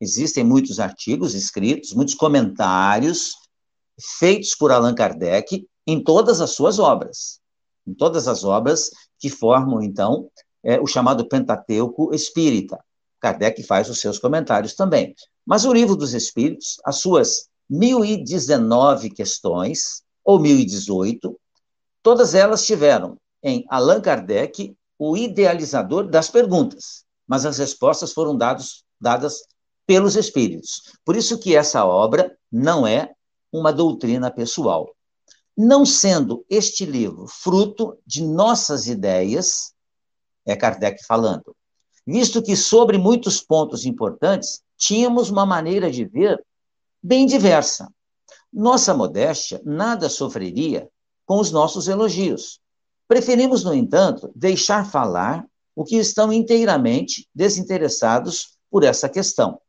Existem 0.01 0.43
muitos 0.43 0.81
artigos 0.81 1.35
escritos, 1.35 1.93
muitos 1.93 2.15
comentários 2.15 3.35
feitos 4.19 4.55
por 4.55 4.73
Allan 4.73 4.95
Kardec 4.95 5.67
em 5.87 6.03
todas 6.03 6.41
as 6.41 6.51
suas 6.51 6.79
obras, 6.79 7.41
em 7.87 7.93
todas 7.93 8.27
as 8.27 8.45
obras 8.45 8.91
que 9.19 9.29
formam, 9.29 9.83
então, 9.83 10.31
é, 10.63 10.81
o 10.81 10.87
chamado 10.87 11.29
Pentateuco 11.29 12.15
Espírita. 12.15 12.83
Kardec 13.21 13.63
faz 13.65 13.91
os 13.91 14.01
seus 14.01 14.19
comentários 14.19 14.75
também. 14.75 15.15
Mas 15.45 15.65
o 15.65 15.73
Livro 15.73 15.95
dos 15.95 16.15
Espíritos, 16.15 16.81
as 16.85 16.97
suas 16.97 17.49
1019 17.69 19.11
questões, 19.11 20.03
ou 20.25 20.39
1018, 20.39 21.39
todas 22.03 22.35
elas 22.35 22.65
tiveram 22.65 23.19
em 23.43 23.65
Allan 23.69 24.01
Kardec 24.01 24.75
o 24.99 25.17
idealizador 25.17 26.09
das 26.09 26.31
perguntas. 26.31 27.05
mas 27.27 27.47
as 27.47 27.59
respostas 27.59 28.13
foram 28.13 28.37
dados, 28.37 28.85
dadas 29.01 29.43
pelos 29.91 30.15
espíritos. 30.15 30.83
Por 31.05 31.17
isso 31.17 31.37
que 31.37 31.57
essa 31.57 31.85
obra 31.85 32.39
não 32.53 32.87
é 32.87 33.11
uma 33.53 33.73
doutrina 33.73 34.31
pessoal. 34.31 34.95
Não 35.57 35.85
sendo 35.85 36.45
este 36.49 36.87
livro 36.87 37.27
fruto 37.27 37.99
de 38.07 38.23
nossas 38.23 38.87
ideias, 38.87 39.73
é 40.47 40.55
Kardec 40.55 41.05
falando, 41.05 41.57
visto 42.07 42.41
que 42.41 42.55
sobre 42.55 42.99
muitos 42.99 43.41
pontos 43.41 43.85
importantes 43.85 44.63
tínhamos 44.79 45.29
uma 45.29 45.45
maneira 45.45 45.91
de 45.91 46.05
ver 46.05 46.41
bem 47.03 47.27
diversa. 47.27 47.93
Nossa 48.53 48.95
modéstia 48.95 49.61
nada 49.65 50.09
sofreria 50.09 50.89
com 51.27 51.41
os 51.41 51.51
nossos 51.51 51.89
elogios. 51.89 52.61
Preferimos, 53.09 53.65
no 53.65 53.75
entanto, 53.75 54.31
deixar 54.37 54.89
falar 54.89 55.45
o 55.75 55.83
que 55.83 55.97
estão 55.97 56.33
inteiramente 56.33 57.29
desinteressados 57.35 58.57
por 58.71 58.85
essa 58.85 59.09
questão. 59.09 59.61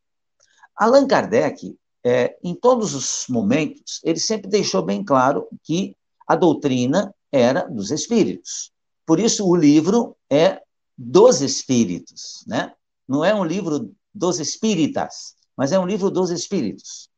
Allan 0.82 1.06
Kardec, 1.06 1.78
é, 2.04 2.36
em 2.44 2.56
todos 2.56 2.96
os 2.96 3.26
momentos, 3.30 4.02
ele 4.04 4.20
sempre 4.20 4.50
deixou 4.50 4.82
bem 4.82 5.04
claro 5.04 5.48
que 5.62 5.96
a 6.28 6.36
doutrina 6.36 7.14
era 7.32 7.70
dos 7.70 7.92
espíritos. 7.92 8.72
Por 9.06 9.20
isso, 9.20 9.48
o 9.48 9.56
livro 9.56 10.18
é 10.28 10.60
dos 10.98 11.42
espíritos, 11.42 12.44
né? 12.48 12.74
Não 13.08 13.24
é 13.24 13.32
um 13.36 13.46
livro 13.46 13.94
dos 14.12 14.40
espíritas, 14.40 15.36
mas 15.56 15.72
é 15.72 15.78
um 15.78 15.86
livro 15.86 16.10
dos 16.10 16.32
espíritos. 16.32 17.12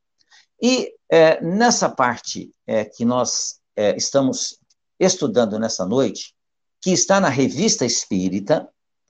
E 0.62 0.93
é, 1.10 1.41
nessa 1.41 1.89
parte 1.89 2.51
é, 2.67 2.84
que 2.84 3.05
nós 3.05 3.62
é, 3.77 3.96
estamos 3.96 4.60
estudando 5.00 5.58
nessa 5.58 5.86
noite, 5.86 6.36
que 6.82 6.91
está 6.91 7.17
na 7.22 7.29
Revista 7.29 7.86
Espírita, 7.86 8.67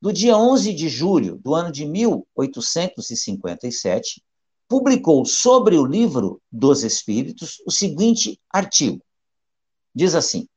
do 0.00 0.12
dia 0.12 0.36
11 0.36 0.72
de 0.74 0.88
julho 0.88 1.36
do 1.38 1.52
ano 1.54 1.72
de 1.72 1.86
1857, 1.86 4.22
publicou 4.68 5.24
sobre 5.24 5.76
o 5.76 5.86
livro 5.86 6.42
dos 6.50 6.82
Espíritos 6.82 7.62
o 7.66 7.70
seguinte 7.70 8.40
artigo. 8.50 9.00
Diz 9.94 10.14
assim: 10.14 10.48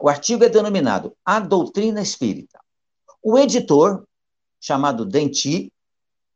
o 0.00 0.08
artigo 0.08 0.44
é 0.44 0.48
denominado 0.48 1.16
A 1.24 1.40
Doutrina 1.40 2.00
Espírita. 2.00 2.60
O 3.22 3.36
editor, 3.36 4.06
chamado 4.60 5.04
Denti, 5.04 5.72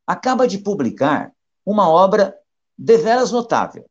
acaba 0.06 0.46
de 0.48 0.58
publicar 0.58 1.32
uma 1.64 1.88
obra 1.88 2.36
deveras 2.76 3.30
notável. 3.30 3.88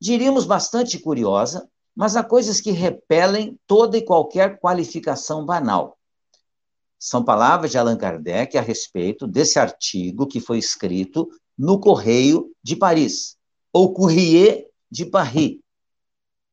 Diríamos 0.00 0.44
bastante 0.44 0.98
curiosa, 0.98 1.66
mas 1.94 2.16
há 2.16 2.22
coisas 2.22 2.60
que 2.60 2.70
repelem 2.70 3.58
toda 3.66 3.96
e 3.96 4.04
qualquer 4.04 4.58
qualificação 4.58 5.44
banal. 5.44 5.98
São 6.98 7.24
palavras 7.24 7.70
de 7.70 7.78
Allan 7.78 7.96
Kardec 7.96 8.56
a 8.56 8.62
respeito 8.62 9.26
desse 9.26 9.58
artigo 9.58 10.26
que 10.26 10.40
foi 10.40 10.58
escrito 10.58 11.28
no 11.56 11.78
Correio 11.78 12.50
de 12.62 12.74
Paris, 12.74 13.36
ou 13.72 13.92
Courrier 13.92 14.68
de 14.90 15.06
Paris. 15.06 15.58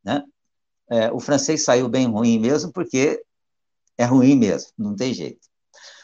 Né? 0.04 0.24
É, 0.90 1.12
o 1.12 1.20
francês 1.20 1.64
saiu 1.64 1.88
bem 1.88 2.06
ruim 2.06 2.38
mesmo, 2.38 2.72
porque 2.72 3.24
é 3.98 4.06
ruim 4.06 4.36
mesmo, 4.36 4.72
não 4.78 4.96
tem 4.96 5.14
jeito. 5.14 5.48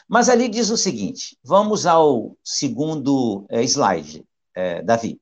Mas 0.08 0.28
ali 0.28 0.48
diz 0.48 0.70
o 0.70 0.76
seguinte: 0.76 1.36
vamos 1.44 1.84
ao 1.84 2.36
segundo 2.42 3.44
é, 3.50 3.62
slide, 3.62 4.24
é, 4.54 4.82
Davi. 4.82 5.20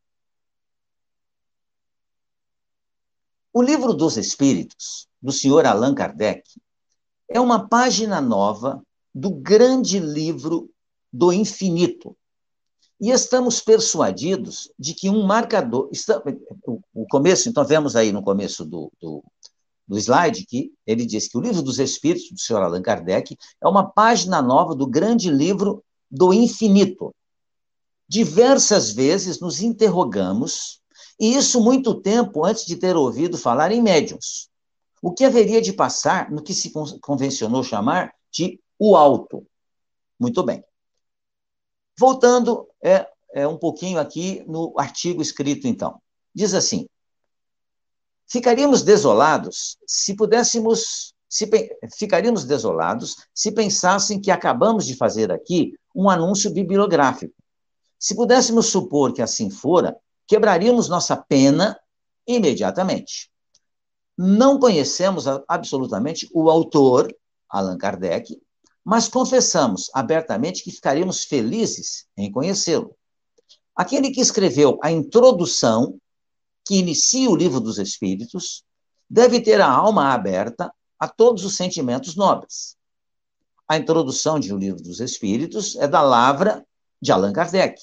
O 3.57 3.63
livro 3.63 3.95
dos 3.95 4.19
Espíritos, 4.19 5.09
do 5.23 5.33
senhor 5.33 5.65
Allan 5.65 5.95
Kardec, 5.95 6.43
é 7.27 7.41
uma 7.41 7.67
página 7.67 8.21
nova 8.21 8.83
do 9.15 9.31
grande 9.31 9.99
livro 9.99 10.69
do 11.11 11.33
infinito. 11.33 12.15
E 13.01 13.11
estamos 13.11 13.59
persuadidos 13.59 14.71
de 14.79 14.93
que 14.93 15.09
um 15.09 15.23
marcador. 15.23 15.89
O 16.93 17.07
começo, 17.09 17.49
então, 17.49 17.65
vemos 17.65 17.97
aí 17.97 18.13
no 18.13 18.23
começo 18.23 18.63
do, 18.63 18.93
do, 19.01 19.25
do 19.89 19.97
slide 19.97 20.45
que 20.45 20.71
ele 20.87 21.07
diz 21.07 21.27
que 21.27 21.39
o 21.39 21.41
livro 21.41 21.63
dos 21.63 21.79
Espíritos, 21.79 22.31
do 22.31 22.39
senhor 22.39 22.63
Allan 22.63 22.83
Kardec, 22.83 23.39
é 23.59 23.67
uma 23.67 23.91
página 23.91 24.43
nova 24.43 24.75
do 24.75 24.87
grande 24.87 25.31
livro 25.31 25.83
do 26.11 26.31
infinito. 26.31 27.11
Diversas 28.07 28.93
vezes 28.93 29.41
nos 29.41 29.63
interrogamos, 29.63 30.83
e 31.19 31.35
isso 31.35 31.63
muito 31.63 31.95
tempo 31.95 32.45
antes 32.45 32.67
de 32.67 32.77
ter 32.77 32.97
ouvido 32.97 33.39
falar 33.39 33.73
em 33.73 33.83
médiums. 33.83 34.51
O 35.03 35.13
que 35.13 35.25
haveria 35.25 35.61
de 35.61 35.73
passar 35.73 36.31
no 36.31 36.43
que 36.43 36.53
se 36.53 36.73
convencionou 37.01 37.63
chamar 37.63 38.15
de 38.31 38.61
o 38.79 38.97
alto. 38.97 39.47
Muito 40.19 40.43
bem. 40.43 40.63
Voltando 41.99 42.69
é, 42.83 43.09
é 43.33 43.49
um 43.49 43.57
pouquinho 43.57 43.99
aqui 43.99 44.45
no 44.47 44.75
artigo 44.79 45.23
escrito, 45.23 45.67
então. 45.67 46.01
Diz 46.35 46.53
assim: 46.53 46.87
Ficaríamos 48.29 48.83
desolados 48.83 49.79
se 49.87 50.15
pudéssemos, 50.15 51.15
se, 51.29 51.49
ficaríamos 51.97 52.45
desolados 52.45 53.17
se 53.33 53.53
pensassem 53.53 54.21
que 54.21 54.31
acabamos 54.31 54.85
de 54.85 54.97
fazer 54.97 55.33
aqui 55.33 55.73
um 55.95 56.11
anúncio 56.11 56.53
bibliográfico. 56.53 57.35
Se 57.99 58.15
pudéssemos 58.15 58.67
supor 58.67 59.13
que 59.13 59.23
assim 59.23 59.49
fora, 59.49 59.97
quebraríamos 60.27 60.89
nossa 60.89 61.17
pena 61.17 61.79
imediatamente. 62.27 63.31
Não 64.17 64.59
conhecemos 64.59 65.27
absolutamente 65.47 66.29
o 66.33 66.51
autor, 66.51 67.15
Allan 67.49 67.77
Kardec, 67.77 68.41
mas 68.85 69.09
confessamos 69.09 69.91
abertamente 69.93 70.63
que 70.63 70.71
ficaríamos 70.71 71.25
felizes 71.25 72.07
em 72.17 72.31
conhecê-lo. 72.31 72.97
Aquele 73.75 74.11
que 74.11 74.21
escreveu 74.21 74.79
a 74.83 74.91
introdução 74.91 75.99
que 76.65 76.77
inicia 76.77 77.29
o 77.31 77.37
livro 77.37 77.61
dos 77.61 77.79
Espíritos 77.79 78.65
deve 79.09 79.41
ter 79.41 79.61
a 79.61 79.71
alma 79.71 80.13
aberta 80.13 80.73
a 80.99 81.09
todos 81.09 81.45
os 81.45 81.57
sentimentos 81.57 82.17
nobres. 82.17 82.77
A 83.69 83.77
introdução 83.77 84.39
de 84.39 84.53
O 84.53 84.57
Livro 84.57 84.83
dos 84.83 85.01
Espíritos 85.01 85.77
é 85.77 85.89
da 85.89 86.01
lavra 86.01 86.65
de 87.01 87.11
Allan 87.13 87.33
Kardec. 87.33 87.81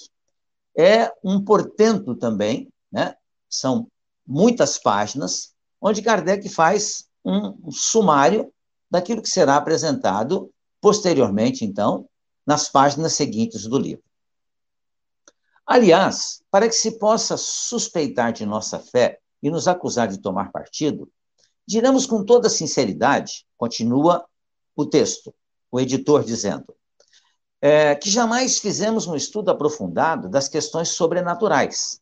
É 0.76 1.12
um 1.24 1.44
portento 1.44 2.16
também, 2.16 2.72
né? 2.92 3.16
são 3.50 3.88
muitas 4.26 4.78
páginas, 4.78 5.54
onde 5.80 6.02
Kardec 6.02 6.48
faz 6.50 7.06
um, 7.24 7.56
um 7.68 7.72
sumário 7.72 8.52
daquilo 8.90 9.22
que 9.22 9.30
será 9.30 9.56
apresentado 9.56 10.52
posteriormente, 10.82 11.64
então, 11.64 12.08
nas 12.46 12.70
páginas 12.70 13.14
seguintes 13.14 13.64
do 13.68 13.78
livro. 13.78 14.04
Aliás, 15.66 16.44
para 16.52 16.68
que 16.68 16.76
se 16.76 17.00
possa 17.00 17.38
suspeitar 17.38 18.34
de 18.34 18.46
nossa 18.46 18.80
fé 18.80 19.20
e 19.42 19.50
nos 19.50 19.68
acusar 19.68 20.08
de 20.08 20.20
tomar 20.20 20.52
partido, 20.52 21.10
diremos 21.66 22.06
com 22.06 22.26
toda 22.26 22.50
sinceridade, 22.50 23.46
continua 23.58 24.26
o 24.76 24.86
texto, 24.86 25.34
o 25.72 25.80
editor 25.80 26.24
dizendo, 26.24 26.76
é, 27.66 27.96
que 27.96 28.10
jamais 28.10 28.60
fizemos 28.60 29.08
um 29.08 29.16
estudo 29.16 29.50
aprofundado 29.50 30.28
das 30.28 30.50
questões 30.50 30.90
sobrenaturais. 30.90 32.02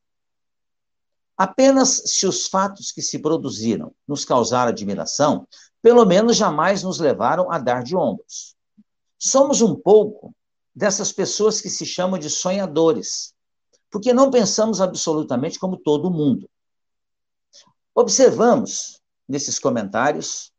Apenas 1.37 2.01
se 2.07 2.25
os 2.25 2.47
fatos 2.47 2.91
que 2.91 2.99
se 2.99 3.19
produziram 3.19 3.93
nos 4.07 4.25
causaram 4.25 4.71
admiração, 4.71 5.47
pelo 5.79 6.03
menos 6.03 6.35
jamais 6.35 6.81
nos 6.81 6.97
levaram 6.97 7.51
a 7.51 7.59
dar 7.59 7.83
de 7.83 7.95
ombros. 7.95 8.55
Somos 9.19 9.61
um 9.61 9.75
pouco 9.75 10.33
dessas 10.73 11.11
pessoas 11.11 11.61
que 11.61 11.69
se 11.69 11.85
chamam 11.85 12.17
de 12.17 12.31
sonhadores, 12.31 13.35
porque 13.91 14.13
não 14.13 14.31
pensamos 14.31 14.81
absolutamente 14.81 15.59
como 15.59 15.77
todo 15.77 16.09
mundo. 16.09 16.49
Observamos 17.93 18.99
nesses 19.29 19.59
comentários, 19.59 20.51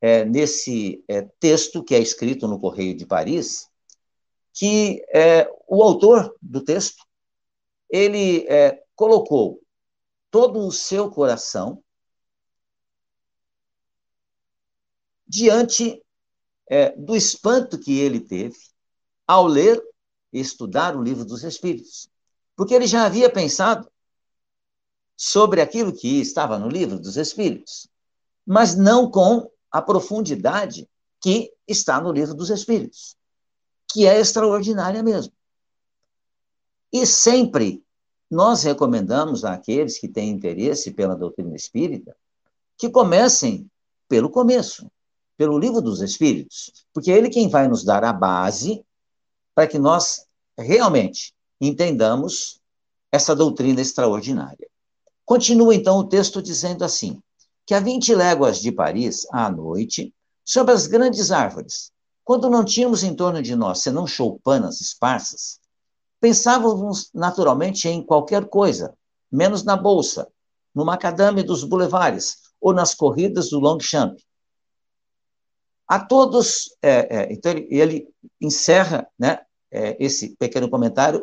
é, 0.00 0.24
nesse 0.24 1.02
é, 1.08 1.22
texto 1.40 1.82
que 1.82 1.96
é 1.96 1.98
escrito 1.98 2.46
no 2.46 2.60
Correio 2.60 2.96
de 2.96 3.04
Paris, 3.04 3.68
que 4.54 5.04
é, 5.12 5.50
o 5.66 5.82
autor 5.82 6.34
do 6.40 6.64
texto 6.64 7.04
ele 7.90 8.46
é, 8.48 8.82
colocou 8.94 9.60
todo 10.30 10.60
o 10.60 10.72
seu 10.72 11.10
coração 11.10 11.82
diante 15.26 16.02
é, 16.68 16.90
do 16.96 17.16
espanto 17.16 17.78
que 17.78 17.98
ele 17.98 18.20
teve 18.20 18.56
ao 19.26 19.46
ler 19.46 19.82
e 20.32 20.40
estudar 20.40 20.96
o 20.96 21.02
livro 21.02 21.24
dos 21.24 21.42
Espíritos. 21.42 22.08
Porque 22.56 22.74
ele 22.74 22.86
já 22.86 23.04
havia 23.04 23.28
pensado 23.28 23.90
sobre 25.16 25.60
aquilo 25.60 25.92
que 25.92 26.20
estava 26.20 26.58
no 26.58 26.68
livro 26.68 26.98
dos 26.98 27.16
Espíritos, 27.16 27.88
mas 28.46 28.76
não 28.76 29.10
com 29.10 29.50
a 29.70 29.82
profundidade 29.82 30.88
que 31.20 31.52
está 31.66 32.00
no 32.00 32.12
livro 32.12 32.34
dos 32.34 32.50
Espíritos, 32.50 33.16
que 33.94 34.08
é 34.08 34.18
extraordinária 34.18 35.04
mesmo. 35.04 35.32
E 36.92 37.06
sempre 37.06 37.80
nós 38.28 38.64
recomendamos 38.64 39.44
àqueles 39.44 40.00
que 40.00 40.08
têm 40.08 40.30
interesse 40.30 40.90
pela 40.90 41.14
doutrina 41.14 41.54
espírita 41.54 42.16
que 42.76 42.90
comecem 42.90 43.70
pelo 44.08 44.28
começo, 44.28 44.90
pelo 45.36 45.56
livro 45.56 45.80
dos 45.80 46.00
Espíritos, 46.00 46.72
porque 46.92 47.12
é 47.12 47.16
ele 47.16 47.30
quem 47.30 47.48
vai 47.48 47.68
nos 47.68 47.84
dar 47.84 48.02
a 48.02 48.12
base 48.12 48.84
para 49.54 49.68
que 49.68 49.78
nós 49.78 50.26
realmente 50.58 51.32
entendamos 51.60 52.60
essa 53.12 53.34
doutrina 53.34 53.80
extraordinária. 53.80 54.68
Continua 55.24 55.72
então 55.72 55.98
o 55.98 56.08
texto 56.08 56.42
dizendo 56.42 56.84
assim: 56.84 57.22
que 57.64 57.74
a 57.74 57.78
20 57.78 58.12
léguas 58.12 58.60
de 58.60 58.72
Paris, 58.72 59.24
à 59.30 59.48
noite, 59.48 60.12
sob 60.44 60.72
as 60.72 60.88
grandes 60.88 61.30
árvores, 61.30 61.92
quando 62.24 62.48
não 62.48 62.64
tínhamos 62.64 63.02
em 63.02 63.14
torno 63.14 63.42
de 63.42 63.54
nós 63.54 63.80
senão 63.82 64.06
choupanas 64.06 64.80
esparsas, 64.80 65.60
pensávamos 66.20 67.10
naturalmente 67.12 67.86
em 67.86 68.02
qualquer 68.02 68.46
coisa, 68.48 68.94
menos 69.30 69.62
na 69.62 69.76
bolsa, 69.76 70.26
no 70.74 70.84
macadame 70.84 71.42
dos 71.42 71.62
bulevares 71.62 72.38
ou 72.60 72.72
nas 72.72 72.94
corridas 72.94 73.50
do 73.50 73.60
Longchamp. 73.60 74.18
A 75.86 76.00
todos, 76.00 76.74
é, 76.80 77.18
é, 77.18 77.32
então 77.32 77.52
ele, 77.52 77.68
ele, 77.70 78.08
encerra 78.40 79.06
né, 79.18 79.40
é, 79.70 79.96
esse 80.02 80.34
pequeno 80.36 80.70
comentário 80.70 81.22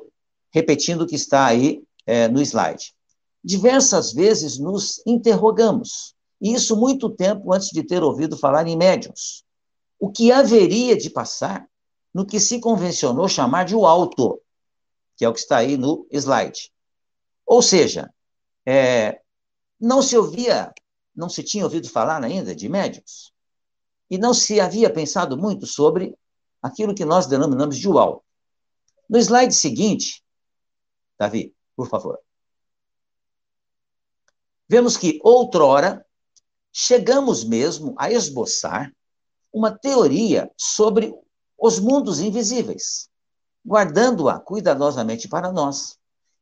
repetindo 0.51 1.01
o 1.01 1.07
que 1.07 1.15
está 1.15 1.47
aí 1.47 1.83
é, 2.05 2.27
no 2.27 2.39
slide. 2.41 2.93
Diversas 3.43 4.13
vezes 4.13 4.59
nos 4.59 5.01
interrogamos, 5.07 6.13
e 6.39 6.53
isso 6.53 6.75
muito 6.75 7.09
tempo 7.09 7.51
antes 7.51 7.69
de 7.69 7.81
ter 7.81 8.03
ouvido 8.03 8.37
falar 8.37 8.67
em 8.67 8.77
médiums. 8.77 9.43
O 10.01 10.11
que 10.11 10.31
haveria 10.31 10.97
de 10.97 11.11
passar 11.11 11.69
no 12.11 12.25
que 12.25 12.39
se 12.39 12.59
convencionou 12.59 13.29
chamar 13.29 13.65
de 13.65 13.75
o 13.75 13.85
alto, 13.85 14.41
que 15.15 15.23
é 15.23 15.29
o 15.29 15.33
que 15.33 15.39
está 15.39 15.57
aí 15.57 15.77
no 15.77 16.07
slide. 16.11 16.73
Ou 17.45 17.61
seja, 17.61 18.11
é, 18.65 19.21
não 19.79 20.01
se 20.01 20.17
ouvia, 20.17 20.73
não 21.15 21.29
se 21.29 21.43
tinha 21.43 21.63
ouvido 21.63 21.87
falar 21.87 22.23
ainda 22.23 22.55
de 22.55 22.67
médiums, 22.67 23.31
e 24.09 24.17
não 24.17 24.33
se 24.33 24.59
havia 24.59 24.91
pensado 24.91 25.37
muito 25.37 25.67
sobre 25.67 26.17
aquilo 26.63 26.95
que 26.95 27.05
nós 27.05 27.27
denominamos 27.27 27.77
de 27.77 27.87
UAU. 27.87 28.23
No 29.07 29.19
slide 29.19 29.53
seguinte, 29.53 30.23
Davi, 31.15 31.53
por 31.75 31.87
favor. 31.87 32.17
Vemos 34.67 34.97
que 34.97 35.19
outrora 35.21 36.03
chegamos 36.71 37.43
mesmo 37.43 37.93
a 37.99 38.11
esboçar 38.11 38.91
uma 39.53 39.71
teoria 39.71 40.49
sobre 40.57 41.13
os 41.57 41.79
mundos 41.79 42.19
invisíveis, 42.19 43.09
guardando-a 43.65 44.39
cuidadosamente 44.39 45.27
para 45.27 45.51
nós. 45.51 45.97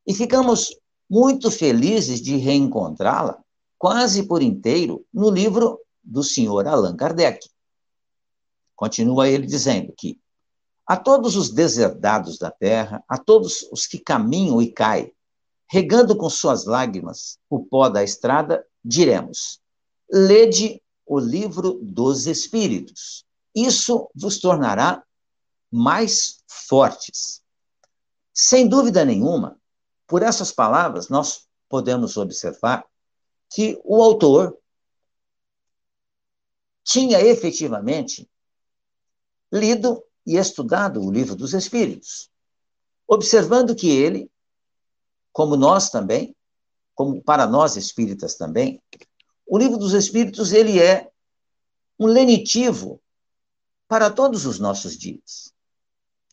E 0.05 0.13
ficamos 0.13 0.75
muito 1.09 1.51
felizes 1.51 2.21
de 2.21 2.37
reencontrá-la, 2.37 3.41
quase 3.77 4.23
por 4.23 4.41
inteiro, 4.41 5.05
no 5.13 5.29
livro 5.29 5.79
do 6.03 6.23
senhor 6.23 6.67
Allan 6.67 6.95
Kardec. 6.95 7.49
Continua 8.75 9.27
ele 9.27 9.45
dizendo 9.45 9.93
que 9.97 10.19
a 10.85 10.97
todos 10.97 11.35
os 11.35 11.51
deserdados 11.51 12.39
da 12.39 12.49
terra, 12.49 13.03
a 13.07 13.17
todos 13.17 13.67
os 13.71 13.85
que 13.85 13.99
caminham 13.99 14.61
e 14.61 14.71
caem, 14.71 15.13
regando 15.67 16.15
com 16.15 16.29
suas 16.29 16.65
lágrimas 16.65 17.37
o 17.49 17.63
pó 17.63 17.89
da 17.89 18.03
estrada, 18.03 18.65
diremos: 18.83 19.59
lede 20.11 20.81
o 21.09 21.17
livro 21.19 21.79
dos 21.81 22.27
Espíritos. 22.27 23.25
Isso 23.55 24.07
vos 24.13 24.39
tornará 24.39 25.03
mais 25.71 26.43
fortes. 26.47 27.41
Sem 28.31 28.69
dúvida 28.69 29.03
nenhuma, 29.03 29.59
por 30.05 30.21
essas 30.21 30.51
palavras, 30.51 31.09
nós 31.09 31.47
podemos 31.67 32.15
observar 32.15 32.85
que 33.51 33.81
o 33.83 34.03
autor 34.03 34.55
tinha 36.83 37.19
efetivamente 37.19 38.29
lido 39.51 40.03
e 40.27 40.37
estudado 40.37 41.03
o 41.03 41.11
livro 41.11 41.35
dos 41.35 41.55
Espíritos, 41.55 42.29
observando 43.07 43.75
que 43.75 43.89
ele, 43.89 44.31
como 45.33 45.57
nós 45.57 45.89
também, 45.89 46.35
como 46.93 47.19
para 47.23 47.47
nós 47.47 47.75
espíritas 47.77 48.35
também, 48.35 48.79
o 49.49 49.57
livro 49.57 49.77
dos 49.77 49.93
Espíritos 49.93 50.53
ele 50.53 50.79
é 50.79 51.09
um 51.99 52.05
lenitivo 52.05 53.01
para 53.87 54.11
todos 54.11 54.45
os 54.45 54.59
nossos 54.59 54.95
dias, 54.95 55.51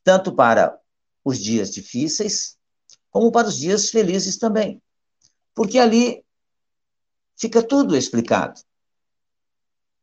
tanto 0.04 0.34
para 0.34 0.78
os 1.24 1.38
dias 1.38 1.72
difíceis, 1.72 2.58
como 3.10 3.32
para 3.32 3.48
os 3.48 3.56
dias 3.56 3.88
felizes 3.88 4.36
também, 4.36 4.82
porque 5.54 5.78
ali 5.78 6.22
fica 7.38 7.62
tudo 7.62 7.96
explicado. 7.96 8.60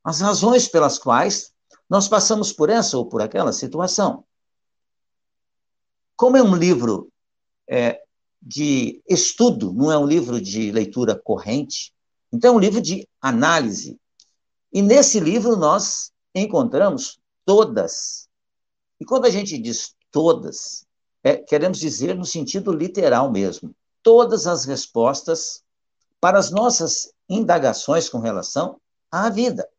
As 0.04 0.19
razões 0.19 0.67
pelas 0.67 0.97
quais 0.97 1.54
nós 1.88 2.08
passamos 2.08 2.52
por 2.52 2.71
essa 2.71 2.97
ou 2.97 3.08
por 3.08 3.21
aquela 3.21 3.54
situação. 3.54 4.26
Como 6.15 6.36
é 6.36 6.41
um 6.41 6.56
livro 6.56 7.13
é, 7.69 8.02
de 8.41 9.04
estudo, 9.08 9.71
não 9.71 9.91
é 9.91 9.97
um 9.97 10.08
livro 10.08 10.41
de 10.41 10.71
leitura 10.71 11.15
corrente, 11.15 11.93
então, 12.34 12.54
é 12.54 12.58
um 12.58 12.60
livro 12.60 12.82
de 12.82 13.08
análise. 13.22 13.96
E 14.74 14.82
nesse 14.82 15.19
livro 15.19 15.56
nós 15.56 16.12
encontramos 16.34 17.19
todas. 17.46 18.28
E 19.00 19.06
quando 19.06 19.26
a 19.26 19.30
gente 19.30 19.56
diz 19.60 19.93
todas, 20.10 20.84
é, 21.24 21.38
queremos 21.38 21.78
dizer 21.78 22.15
no 22.15 22.26
sentido 22.26 22.74
literal 22.74 23.32
mesmo, 23.32 23.76
todas 24.02 24.48
as 24.48 24.65
respostas 24.65 25.62
para 26.19 26.39
as 26.39 26.50
nossas 26.50 27.13
indagações 27.30 28.10
com 28.10 28.17
relação 28.17 28.82
à 29.12 29.30
vida. 29.30 29.69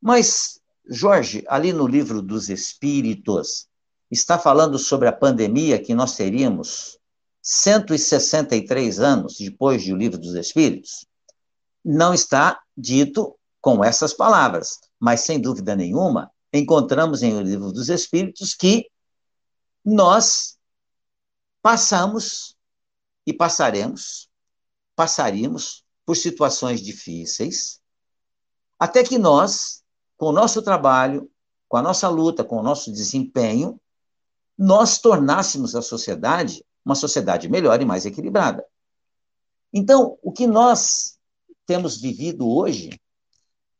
Mas, 0.00 0.60
Jorge, 0.88 1.44
ali 1.48 1.72
no 1.72 1.88
livro 1.88 2.22
dos 2.22 2.48
Espíritos, 2.48 3.66
está 4.08 4.38
falando 4.38 4.78
sobre 4.78 5.08
a 5.08 5.12
pandemia 5.12 5.82
que 5.82 5.92
nós 5.92 6.14
teríamos 6.14 7.00
163 7.42 9.00
anos 9.00 9.38
depois 9.38 9.84
do 9.84 9.96
livro 9.96 10.18
dos 10.18 10.34
Espíritos? 10.34 11.04
Não 11.86 12.12
está 12.12 12.60
dito 12.76 13.38
com 13.60 13.84
essas 13.84 14.12
palavras, 14.12 14.80
mas 14.98 15.20
sem 15.20 15.40
dúvida 15.40 15.76
nenhuma, 15.76 16.30
encontramos 16.52 17.22
em 17.22 17.34
O 17.34 17.40
Livro 17.40 17.70
dos 17.70 17.88
Espíritos 17.88 18.54
que 18.54 18.90
nós 19.84 20.58
passamos 21.62 22.56
e 23.24 23.32
passaremos, 23.32 24.28
passaríamos 24.96 25.84
por 26.04 26.16
situações 26.16 26.80
difíceis, 26.80 27.80
até 28.78 29.04
que 29.04 29.18
nós, 29.18 29.82
com 30.16 30.26
o 30.26 30.32
nosso 30.32 30.60
trabalho, 30.62 31.30
com 31.68 31.76
a 31.76 31.82
nossa 31.82 32.08
luta, 32.08 32.42
com 32.42 32.58
o 32.58 32.62
nosso 32.62 32.92
desempenho, 32.92 33.80
nós 34.58 34.98
tornássemos 34.98 35.76
a 35.76 35.82
sociedade 35.82 36.64
uma 36.86 36.94
sociedade 36.94 37.48
melhor 37.48 37.82
e 37.82 37.84
mais 37.84 38.06
equilibrada. 38.06 38.64
Então, 39.72 40.16
o 40.22 40.30
que 40.30 40.46
nós 40.46 41.15
temos 41.66 42.00
vivido 42.00 42.48
hoje 42.48 43.00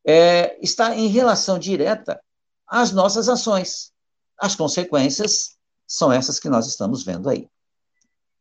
é, 0.04 0.58
está 0.62 0.94
em 0.94 1.08
relação 1.08 1.58
direta 1.58 2.22
às 2.66 2.92
nossas 2.92 3.28
ações. 3.28 3.92
As 4.38 4.54
consequências 4.54 5.56
são 5.86 6.12
essas 6.12 6.38
que 6.38 6.48
nós 6.48 6.66
estamos 6.66 7.04
vendo 7.04 7.28
aí. 7.28 7.48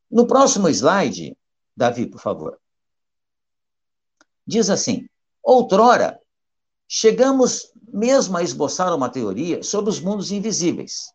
No 0.10 0.28
próximo 0.28 0.70
slide, 0.70 1.38
Davi, 1.76 2.08
por 2.08 2.20
favor. 2.20 2.60
Diz 4.46 4.70
assim: 4.70 5.08
outrora, 5.42 6.20
chegamos 6.88 7.72
mesmo 7.88 8.38
a 8.38 8.44
esboçar 8.44 8.94
uma 8.94 9.10
teoria 9.10 9.64
sobre 9.64 9.90
os 9.90 10.00
mundos 10.00 10.32
invisíveis. 10.32 11.12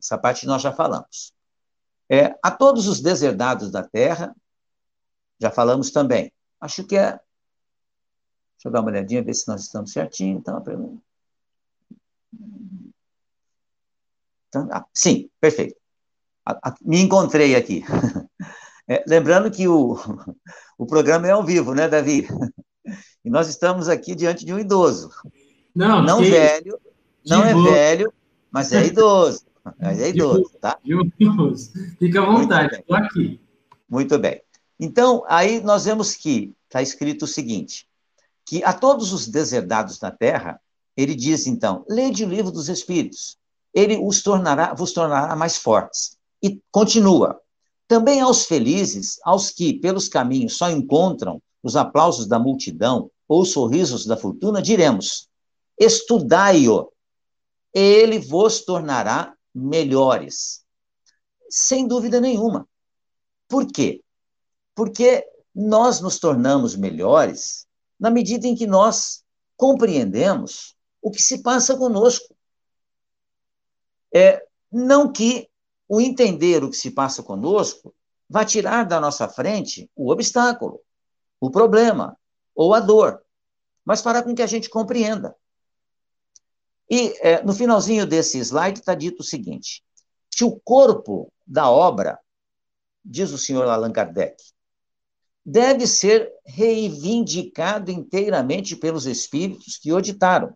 Essa 0.00 0.16
parte 0.16 0.46
nós 0.46 0.62
já 0.62 0.72
falamos. 0.72 1.32
É, 2.08 2.38
a 2.42 2.50
todos 2.50 2.88
os 2.88 3.00
deserdados 3.00 3.70
da 3.70 3.82
Terra, 3.82 4.34
já 5.38 5.50
falamos 5.50 5.90
também. 5.90 6.32
Acho 6.60 6.84
que 6.84 6.96
é 6.96 7.20
Deixa 8.58 8.66
eu 8.66 8.72
dar 8.72 8.80
uma 8.80 8.90
olhadinha, 8.90 9.22
ver 9.22 9.34
se 9.34 9.46
nós 9.46 9.62
estamos 9.62 9.92
certinho. 9.92 10.38
Então, 10.38 11.00
então 14.48 14.68
ah, 14.72 14.84
sim, 14.92 15.30
perfeito. 15.40 15.76
A, 16.44 16.70
a, 16.70 16.74
me 16.82 17.00
encontrei 17.00 17.54
aqui. 17.54 17.84
É, 18.90 19.04
lembrando 19.06 19.50
que 19.50 19.68
o, 19.68 19.98
o 20.78 20.86
programa 20.86 21.28
é 21.28 21.30
ao 21.30 21.44
vivo, 21.44 21.74
né, 21.74 21.86
Davi? 21.88 22.26
E 23.22 23.28
nós 23.28 23.46
estamos 23.50 23.86
aqui 23.86 24.14
diante 24.14 24.46
de 24.46 24.54
um 24.54 24.58
idoso. 24.58 25.10
Não, 25.74 26.02
não 26.02 26.22
que... 26.22 26.30
velho, 26.30 26.80
não 27.26 27.44
é 27.44 27.52
velho, 27.52 28.10
mas 28.50 28.72
é 28.72 28.86
idoso. 28.86 29.44
Mas 29.78 30.00
é 30.00 30.08
idoso, 30.08 30.50
tá? 30.58 30.78
Idoso. 30.82 31.72
Fica 31.98 32.22
à 32.22 32.24
vontade, 32.24 32.76
estou 32.76 32.96
aqui. 32.96 33.38
Muito 33.86 34.18
bem. 34.18 34.40
Então, 34.80 35.22
aí 35.28 35.60
nós 35.60 35.84
vemos 35.84 36.14
que 36.14 36.54
está 36.64 36.80
escrito 36.80 37.24
o 37.24 37.28
seguinte: 37.28 37.87
que 38.48 38.64
a 38.64 38.72
todos 38.72 39.12
os 39.12 39.28
deserdados 39.28 40.00
na 40.00 40.10
terra, 40.10 40.58
ele 40.96 41.14
diz 41.14 41.46
então: 41.46 41.84
lede 41.86 42.24
o 42.24 42.28
livro 42.28 42.50
dos 42.50 42.70
Espíritos, 42.70 43.36
ele 43.74 43.98
os 43.98 44.22
tornará, 44.22 44.72
vos 44.72 44.92
tornará 44.92 45.36
mais 45.36 45.58
fortes. 45.58 46.16
E 46.42 46.58
continua: 46.70 47.38
também 47.86 48.22
aos 48.22 48.46
felizes, 48.46 49.20
aos 49.22 49.50
que 49.50 49.74
pelos 49.74 50.08
caminhos 50.08 50.56
só 50.56 50.70
encontram 50.70 51.42
os 51.62 51.76
aplausos 51.76 52.26
da 52.26 52.38
multidão 52.38 53.10
ou 53.28 53.42
os 53.42 53.52
sorrisos 53.52 54.06
da 54.06 54.16
fortuna, 54.16 54.62
diremos: 54.62 55.28
estudai-o, 55.78 56.90
ele 57.74 58.18
vos 58.18 58.64
tornará 58.64 59.34
melhores. 59.54 60.64
Sem 61.50 61.86
dúvida 61.86 62.18
nenhuma. 62.18 62.66
Por 63.46 63.66
quê? 63.66 64.02
Porque 64.74 65.26
nós 65.54 66.00
nos 66.00 66.18
tornamos 66.18 66.74
melhores 66.74 67.67
na 67.98 68.10
medida 68.10 68.46
em 68.46 68.54
que 68.54 68.66
nós 68.66 69.24
compreendemos 69.56 70.76
o 71.02 71.10
que 71.10 71.20
se 71.20 71.42
passa 71.42 71.76
conosco. 71.76 72.34
É, 74.14 74.44
não 74.70 75.10
que 75.12 75.48
o 75.88 76.00
entender 76.00 76.62
o 76.62 76.70
que 76.70 76.76
se 76.76 76.90
passa 76.90 77.22
conosco 77.22 77.94
vá 78.28 78.44
tirar 78.44 78.84
da 78.84 79.00
nossa 79.00 79.28
frente 79.28 79.90
o 79.96 80.12
obstáculo, 80.12 80.80
o 81.40 81.50
problema 81.50 82.16
ou 82.54 82.74
a 82.74 82.80
dor, 82.80 83.22
mas 83.84 84.02
fará 84.02 84.22
com 84.22 84.34
que 84.34 84.42
a 84.42 84.46
gente 84.46 84.68
compreenda. 84.68 85.34
E 86.90 87.14
é, 87.20 87.42
no 87.42 87.52
finalzinho 87.52 88.06
desse 88.06 88.38
slide 88.38 88.80
está 88.80 88.94
dito 88.94 89.20
o 89.20 89.24
seguinte: 89.24 89.82
que 90.30 90.44
o 90.44 90.58
corpo 90.60 91.32
da 91.46 91.70
obra, 91.70 92.18
diz 93.04 93.30
o 93.30 93.38
senhor 93.38 93.66
Allan 93.66 93.92
Kardec, 93.92 94.36
deve 95.50 95.86
ser 95.86 96.30
reivindicado 96.44 97.90
inteiramente 97.90 98.76
pelos 98.76 99.06
espíritos 99.06 99.78
que 99.78 99.90
o 99.90 99.98
ditaram. 99.98 100.54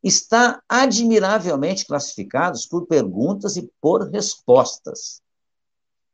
Está 0.00 0.62
admiravelmente 0.68 1.84
classificados 1.84 2.66
por 2.66 2.86
perguntas 2.86 3.56
e 3.56 3.68
por 3.80 4.08
respostas. 4.08 5.20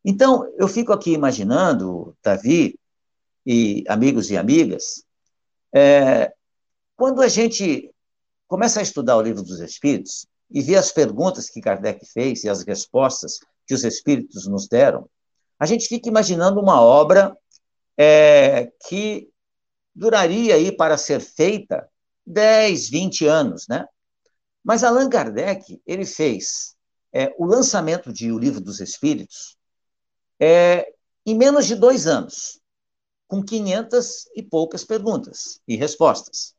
Então, 0.02 0.50
eu 0.56 0.66
fico 0.68 0.90
aqui 0.90 1.12
imaginando, 1.12 2.16
Davi 2.24 2.80
e 3.44 3.84
amigos 3.86 4.30
e 4.30 4.38
amigas, 4.38 5.04
é, 5.70 6.32
quando 6.96 7.20
a 7.20 7.28
gente 7.28 7.92
começa 8.48 8.80
a 8.80 8.82
estudar 8.82 9.18
o 9.18 9.22
livro 9.22 9.42
dos 9.42 9.60
Espíritos 9.60 10.26
e 10.50 10.62
vê 10.62 10.76
as 10.76 10.90
perguntas 10.90 11.50
que 11.50 11.60
Kardec 11.60 12.06
fez 12.06 12.42
e 12.42 12.48
as 12.48 12.62
respostas 12.62 13.38
que 13.66 13.74
os 13.74 13.84
Espíritos 13.84 14.46
nos 14.46 14.66
deram, 14.66 15.06
a 15.58 15.66
gente 15.66 15.86
fica 15.86 16.08
imaginando 16.08 16.58
uma 16.58 16.80
obra 16.80 17.36
é, 17.96 18.72
que 18.88 19.28
duraria 19.94 20.54
aí 20.54 20.72
para 20.72 20.96
ser 20.96 21.20
feita 21.20 21.88
10, 22.26 22.88
20 22.88 23.26
anos, 23.26 23.66
né? 23.68 23.86
Mas 24.64 24.84
Allan 24.84 25.08
Kardec, 25.08 25.80
ele 25.86 26.06
fez 26.06 26.74
é, 27.12 27.34
o 27.38 27.44
lançamento 27.44 28.12
de 28.12 28.30
O 28.30 28.38
Livro 28.38 28.60
dos 28.60 28.80
Espíritos 28.80 29.56
é, 30.40 30.92
em 31.26 31.36
menos 31.36 31.66
de 31.66 31.74
dois 31.74 32.06
anos, 32.06 32.60
com 33.28 33.42
500 33.42 34.28
e 34.36 34.42
poucas 34.42 34.84
perguntas 34.84 35.60
e 35.66 35.76
respostas. 35.76 36.54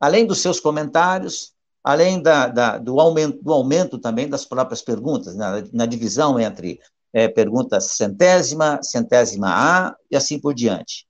Além 0.00 0.26
dos 0.26 0.40
seus 0.40 0.58
comentários, 0.58 1.54
além 1.84 2.20
da, 2.20 2.48
da, 2.48 2.78
do, 2.78 2.98
aumento, 2.98 3.42
do 3.42 3.52
aumento 3.52 3.98
também 3.98 4.28
das 4.28 4.44
próprias 4.44 4.82
perguntas, 4.82 5.36
na, 5.36 5.62
na 5.72 5.86
divisão 5.86 6.40
entre 6.40 6.80
é, 7.16 7.28
pergunta 7.28 7.80
centésima, 7.80 8.78
centésima 8.82 9.48
A 9.48 9.96
e 10.10 10.14
assim 10.14 10.38
por 10.38 10.52
diante. 10.52 11.06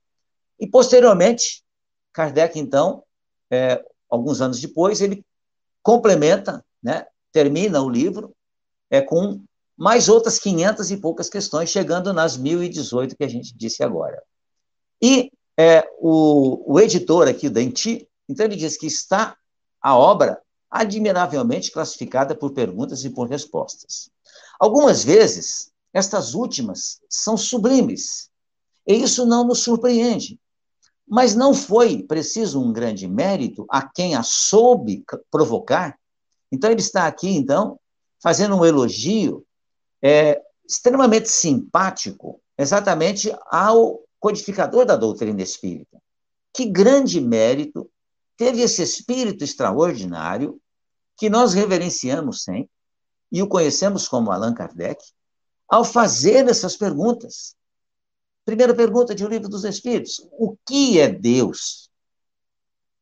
E, 0.57 0.65
posteriormente, 0.65 1.61
Kardec, 2.13 2.57
então, 2.57 3.03
é, 3.51 3.83
alguns 4.09 4.39
anos 4.39 4.61
depois, 4.61 5.01
ele 5.01 5.21
complementa, 5.83 6.63
né, 6.81 7.05
termina 7.29 7.81
o 7.81 7.89
livro 7.89 8.33
é, 8.89 9.01
com 9.01 9.43
mais 9.75 10.07
outras 10.07 10.39
500 10.39 10.91
e 10.91 10.95
poucas 10.95 11.29
questões, 11.29 11.69
chegando 11.69 12.13
nas 12.13 12.37
1018 12.37 13.13
que 13.17 13.25
a 13.25 13.29
gente 13.29 13.53
disse 13.53 13.83
agora. 13.83 14.23
E 15.01 15.29
é, 15.59 15.85
o, 15.99 16.73
o 16.73 16.79
editor 16.79 17.27
aqui, 17.27 17.47
o 17.47 17.51
Denti, 17.51 18.07
então 18.29 18.45
ele 18.45 18.55
diz 18.55 18.77
que 18.77 18.87
está 18.87 19.35
a 19.81 19.93
obra 19.93 20.41
admiravelmente 20.71 21.69
classificada 21.69 22.33
por 22.33 22.53
perguntas 22.53 23.03
e 23.03 23.09
por 23.09 23.27
respostas. 23.27 24.09
Algumas 24.57 25.03
vezes, 25.03 25.69
estas 25.97 26.35
últimas 26.35 26.99
são 27.09 27.35
sublimes. 27.35 28.29
E 28.85 28.93
isso 28.93 29.25
não 29.25 29.43
nos 29.47 29.63
surpreende. 29.63 30.39
Mas 31.07 31.33
não 31.33 31.55
foi 31.55 32.03
preciso 32.03 32.61
um 32.61 32.71
grande 32.71 33.07
mérito 33.07 33.65
a 33.67 33.81
quem 33.81 34.15
a 34.15 34.21
soube 34.21 35.03
provocar. 35.31 35.97
Então, 36.51 36.69
ele 36.69 36.81
está 36.81 37.07
aqui, 37.07 37.29
então, 37.29 37.79
fazendo 38.21 38.55
um 38.55 38.63
elogio 38.63 39.43
é, 39.99 40.39
extremamente 40.69 41.29
simpático, 41.29 42.39
exatamente 42.55 43.35
ao 43.49 44.03
codificador 44.19 44.85
da 44.85 44.95
doutrina 44.95 45.41
espírita. 45.41 45.97
Que 46.53 46.65
grande 46.65 47.19
mérito 47.19 47.89
teve 48.37 48.61
esse 48.61 48.83
espírito 48.83 49.43
extraordinário 49.43 50.61
que 51.17 51.27
nós 51.27 51.55
reverenciamos 51.55 52.43
sempre 52.43 52.69
e 53.31 53.41
o 53.41 53.47
conhecemos 53.47 54.07
como 54.07 54.31
Allan 54.31 54.53
Kardec, 54.53 55.03
ao 55.67 55.83
fazer 55.83 56.47
essas 56.47 56.75
perguntas. 56.75 57.55
Primeira 58.45 58.73
pergunta 58.73 59.13
de 59.13 59.25
O 59.25 59.27
Livro 59.27 59.49
dos 59.49 59.63
Espíritos: 59.63 60.25
o 60.31 60.55
que 60.65 60.99
é 60.99 61.09
Deus? 61.09 61.89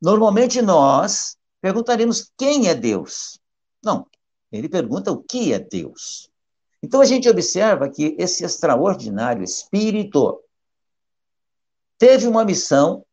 Normalmente 0.01 0.61
nós 0.61 1.37
perguntaríamos 1.61 2.31
quem 2.37 2.67
é 2.67 2.75
Deus. 2.75 3.39
Não, 3.83 4.07
ele 4.51 4.67
pergunta 4.67 5.11
o 5.11 5.21
que 5.21 5.53
é 5.53 5.59
Deus. 5.59 6.29
Então 6.81 7.01
a 7.01 7.05
gente 7.05 7.29
observa 7.29 7.89
que 7.89 8.15
esse 8.19 8.43
extraordinário 8.43 9.43
espírito 9.43 10.43
teve 11.97 12.27
uma 12.27 12.45
missão 12.45 13.05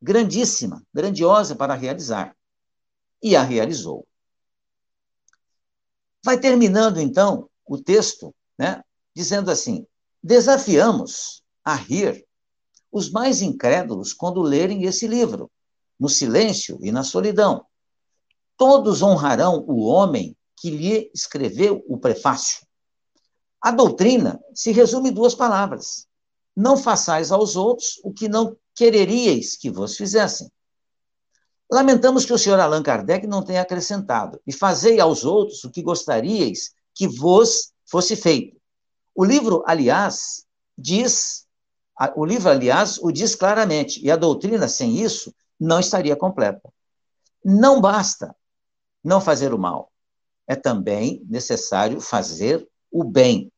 grandíssima, 0.00 0.82
grandiosa 0.92 1.54
para 1.54 1.74
realizar. 1.74 2.36
E 3.22 3.34
a 3.34 3.42
realizou. 3.42 4.06
Vai 6.24 6.38
terminando, 6.38 7.00
então, 7.00 7.48
o 7.64 7.78
texto 7.78 8.34
né? 8.58 8.82
dizendo 9.14 9.50
assim: 9.50 9.86
desafiamos 10.22 11.42
a 11.64 11.74
rir 11.74 12.26
os 12.90 13.10
mais 13.10 13.42
incrédulos 13.42 14.12
quando 14.12 14.40
lerem 14.40 14.84
esse 14.84 15.06
livro, 15.06 15.50
no 15.98 16.08
silêncio 16.08 16.78
e 16.80 16.90
na 16.90 17.02
solidão. 17.02 17.64
Todos 18.56 19.02
honrarão 19.02 19.64
o 19.68 19.84
homem 19.84 20.36
que 20.56 20.70
lhe 20.70 21.10
escreveu 21.14 21.84
o 21.88 21.98
prefácio. 21.98 22.66
A 23.60 23.70
doutrina 23.70 24.40
se 24.54 24.72
resume 24.72 25.10
em 25.10 25.12
duas 25.12 25.34
palavras: 25.34 26.06
não 26.54 26.76
façais 26.76 27.30
aos 27.30 27.56
outros 27.56 28.00
o 28.02 28.12
que 28.12 28.28
não 28.28 28.56
quereríeis 28.74 29.56
que 29.56 29.70
vos 29.70 29.96
fizessem. 29.96 30.50
Lamentamos 31.70 32.24
que 32.24 32.32
o 32.32 32.38
senhor 32.38 32.60
Allan 32.60 32.82
Kardec 32.82 33.26
não 33.26 33.42
tenha 33.42 33.62
acrescentado, 33.62 34.40
e 34.46 34.52
fazei 34.52 35.00
aos 35.00 35.24
outros 35.24 35.64
o 35.64 35.70
que 35.70 35.82
gostaríeis 35.82 36.70
que 36.94 37.08
vos 37.08 37.72
fosse 37.86 38.16
feito. 38.16 38.60
O 39.14 39.24
livro, 39.24 39.62
aliás, 39.66 40.44
diz, 40.76 41.46
o 42.14 42.24
livro, 42.24 42.50
aliás, 42.50 42.98
o 42.98 43.10
diz 43.10 43.34
claramente, 43.34 44.04
e 44.04 44.10
a 44.10 44.16
doutrina 44.16 44.68
sem 44.68 45.00
isso 45.00 45.34
não 45.58 45.80
estaria 45.80 46.14
completa. 46.16 46.70
Não 47.44 47.80
basta 47.80 48.36
não 49.02 49.20
fazer 49.20 49.54
o 49.54 49.58
mal, 49.58 49.92
é 50.46 50.56
também 50.56 51.24
necessário 51.28 52.00
fazer 52.00 52.68
o 52.90 53.04
bem. 53.04 53.50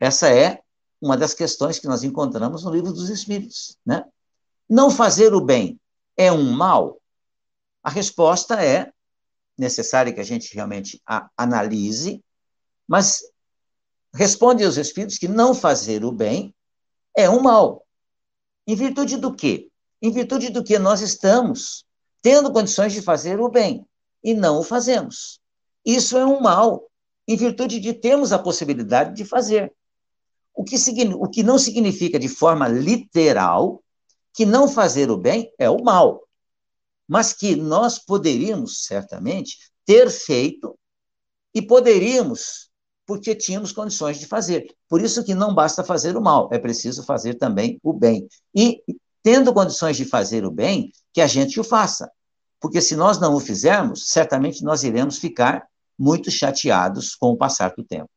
Essa 0.00 0.28
é 0.28 0.60
uma 1.00 1.16
das 1.16 1.34
questões 1.34 1.78
que 1.78 1.86
nós 1.86 2.02
encontramos 2.02 2.64
no 2.64 2.70
livro 2.70 2.92
dos 2.92 3.10
Espíritos, 3.10 3.78
né? 3.86 4.04
Não 4.68 4.90
fazer 4.90 5.34
o 5.34 5.40
bem 5.40 5.78
é 6.16 6.32
um 6.32 6.50
mal? 6.50 7.00
A 7.82 7.90
resposta 7.90 8.64
é 8.64 8.90
necessária 9.56 10.12
que 10.12 10.20
a 10.20 10.24
gente 10.24 10.52
realmente 10.54 11.00
a 11.06 11.28
analise 11.36 12.23
mas 12.86 13.22
responde 14.12 14.64
aos 14.64 14.76
espíritos 14.76 15.18
que 15.18 15.28
não 15.28 15.54
fazer 15.54 16.04
o 16.04 16.12
bem 16.12 16.54
é 17.16 17.28
um 17.28 17.40
mal. 17.40 17.86
Em 18.66 18.74
virtude 18.74 19.16
do 19.16 19.34
quê? 19.34 19.68
Em 20.00 20.10
virtude 20.10 20.50
do 20.50 20.62
que 20.62 20.78
nós 20.78 21.00
estamos 21.00 21.84
tendo 22.22 22.52
condições 22.52 22.92
de 22.92 23.02
fazer 23.02 23.40
o 23.40 23.48
bem 23.48 23.86
e 24.22 24.34
não 24.34 24.58
o 24.58 24.62
fazemos. 24.62 25.40
Isso 25.84 26.16
é 26.16 26.24
um 26.24 26.40
mal, 26.40 26.90
em 27.28 27.36
virtude 27.36 27.78
de 27.78 27.92
termos 27.92 28.32
a 28.32 28.38
possibilidade 28.38 29.14
de 29.14 29.24
fazer. 29.24 29.72
O 30.54 30.64
que, 30.64 30.76
o 31.14 31.28
que 31.28 31.42
não 31.42 31.58
significa 31.58 32.18
de 32.18 32.28
forma 32.28 32.68
literal 32.68 33.82
que 34.32 34.46
não 34.46 34.68
fazer 34.68 35.10
o 35.10 35.16
bem 35.16 35.52
é 35.58 35.68
o 35.68 35.82
mal. 35.82 36.22
mas 37.06 37.34
que 37.34 37.54
nós 37.54 37.98
poderíamos, 37.98 38.84
certamente, 38.86 39.58
ter 39.84 40.10
feito 40.10 40.78
e 41.54 41.60
poderíamos, 41.60 42.63
porque 43.06 43.34
tínhamos 43.34 43.72
condições 43.72 44.18
de 44.18 44.26
fazer. 44.26 44.74
Por 44.88 45.00
isso 45.00 45.24
que 45.24 45.34
não 45.34 45.54
basta 45.54 45.84
fazer 45.84 46.16
o 46.16 46.22
mal, 46.22 46.48
é 46.52 46.58
preciso 46.58 47.02
fazer 47.02 47.34
também 47.34 47.78
o 47.82 47.92
bem. 47.92 48.26
E, 48.54 48.82
tendo 49.22 49.52
condições 49.52 49.96
de 49.96 50.04
fazer 50.04 50.44
o 50.44 50.50
bem, 50.50 50.92
que 51.12 51.20
a 51.20 51.26
gente 51.26 51.58
o 51.60 51.64
faça. 51.64 52.10
Porque 52.60 52.80
se 52.80 52.96
nós 52.96 53.18
não 53.20 53.34
o 53.34 53.40
fizermos, 53.40 54.08
certamente 54.08 54.64
nós 54.64 54.84
iremos 54.84 55.18
ficar 55.18 55.66
muito 55.98 56.30
chateados 56.30 57.14
com 57.14 57.30
o 57.30 57.36
passar 57.36 57.74
do 57.76 57.84
tempo. 57.84 58.08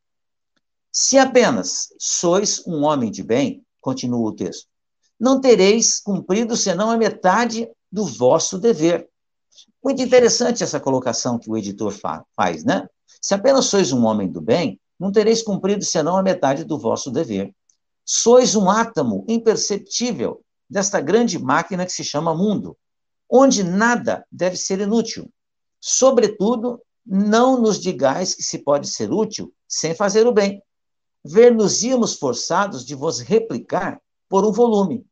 Se 0.92 1.18
apenas 1.18 1.90
sois 2.00 2.66
um 2.66 2.84
homem 2.84 3.12
de 3.12 3.22
bem, 3.22 3.64
continua 3.82 4.30
o 4.30 4.36
texto, 4.36 4.68
não 5.20 5.40
tereis 5.40 6.00
cumprido 6.00 6.56
senão 6.56 6.90
a 6.90 6.98
metade 6.98 7.70
do 7.92 8.06
vosso 8.06 8.58
dever. 8.58 9.08
Muito 9.88 10.02
interessante 10.02 10.66
essa 10.66 10.82
colocação 10.82 11.40
que 11.40 11.50
o 11.50 11.56
editor 11.56 11.94
fa 11.94 12.22
faz, 12.36 12.66
né? 12.66 12.90
Se 13.22 13.34
apenas 13.34 13.68
sois 13.68 13.94
um 13.94 14.04
homem 14.06 14.30
do 14.30 14.42
bem, 14.42 14.82
não 15.00 15.14
tereis 15.14 15.42
cumprido 15.42 15.86
senão 15.86 16.18
a 16.18 16.22
metade 16.22 16.66
do 16.66 16.78
vosso 16.78 17.10
dever. 17.10 17.56
Sois 18.04 18.54
um 18.54 18.70
átomo 18.70 19.24
imperceptível 19.30 20.44
desta 20.70 21.00
grande 21.00 21.40
máquina 21.40 21.86
que 21.86 21.94
se 21.94 22.04
chama 22.04 22.36
mundo, 22.36 22.78
onde 23.32 23.64
nada 23.64 24.26
deve 24.30 24.58
ser 24.58 24.82
inútil. 24.82 25.32
Sobretudo, 25.80 26.82
não 27.06 27.58
nos 27.62 27.80
digais 27.80 28.36
que 28.36 28.44
se 28.44 28.58
pode 28.58 28.90
ser 28.90 29.10
útil 29.10 29.54
sem 29.70 29.96
fazer 29.96 30.28
o 30.28 30.34
bem. 30.34 30.62
Ver-nos-íamos 31.24 32.16
forçados 32.16 32.86
de 32.86 32.94
vos 32.94 33.22
replicar 33.22 34.02
por 34.28 34.46
um 34.46 34.52
volume. 34.52 35.06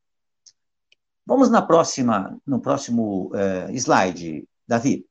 Vamos 1.26 1.50
na 1.50 1.62
próxima, 1.62 2.38
no 2.46 2.60
próximo 2.60 3.32
uh, 3.32 3.74
slide, 3.74 4.46
Davi. 4.68 5.06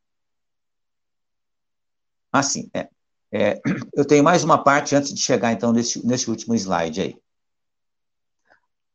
Assim, 2.32 2.68
é, 2.74 2.88
é, 3.32 3.60
eu 3.94 4.04
tenho 4.04 4.24
mais 4.24 4.44
uma 4.44 4.62
parte 4.62 4.94
antes 4.94 5.12
de 5.12 5.20
chegar, 5.20 5.52
então, 5.52 5.72
nesse, 5.72 6.04
nesse 6.06 6.30
último 6.30 6.54
slide 6.54 7.00
aí. 7.00 7.16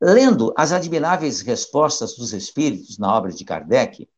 Lendo 0.01 0.53
as 0.57 0.71
admiráveis 0.71 1.41
respostas 1.41 2.15
dos 2.15 2.31
espíritos 2.31 2.97
na 2.97 3.13
obra 3.13 3.33
de 3.33 3.43
Kardec, 3.43 4.09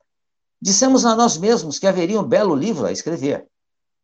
dissemos 0.61 1.05
a 1.05 1.15
nós 1.15 1.37
mesmos 1.37 1.79
que 1.79 1.87
haveria 1.87 2.19
um 2.19 2.27
belo 2.27 2.55
livro 2.55 2.85
a 2.85 2.91
escrever. 2.91 3.47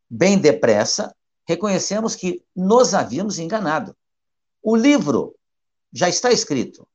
Bem 0.10 0.40
depressa, 0.40 1.16
reconhecemos 1.48 2.16
que 2.16 2.44
nos 2.56 2.96
havíamos 2.96 3.38
enganado. 3.38 3.96
O 4.64 4.76
livro 4.76 5.36
já 5.94 6.10
está 6.10 6.32
escrito, 6.32 6.88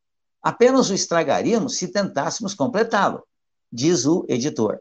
apenas 0.42 0.90
o 0.90 0.94
estragaríamos 0.94 1.76
se 1.76 1.88
tentássemos 1.88 2.54
completá-lo, 2.54 3.26
diz 3.70 4.04
o 4.04 4.26
editor. 4.28 4.80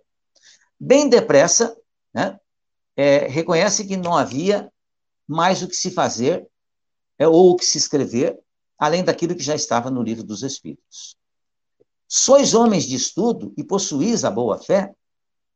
Bem 0.84 1.08
depressa, 1.08 1.78
né, 2.12 2.40
é, 2.98 3.28
reconhece 3.28 3.86
que 3.86 3.96
não 3.96 4.18
havia 4.18 4.74
mais 5.28 5.62
o 5.62 5.68
que 5.68 5.76
se 5.76 5.92
fazer 5.92 6.48
é, 7.20 7.28
ou 7.28 7.52
o 7.52 7.56
que 7.56 7.64
se 7.64 7.78
escrever, 7.78 8.40
além 8.80 9.04
daquilo 9.04 9.36
que 9.36 9.44
já 9.44 9.54
estava 9.54 9.92
no 9.92 10.02
livro 10.02 10.24
dos 10.24 10.42
Espíritos. 10.42 11.16
Sois 12.08 12.56
homens 12.56 12.86
de 12.86 12.96
estudo 12.96 13.54
e 13.56 13.64
possuís 13.64 14.26
a 14.26 14.32
boa 14.32 14.58
fé, 14.58 14.92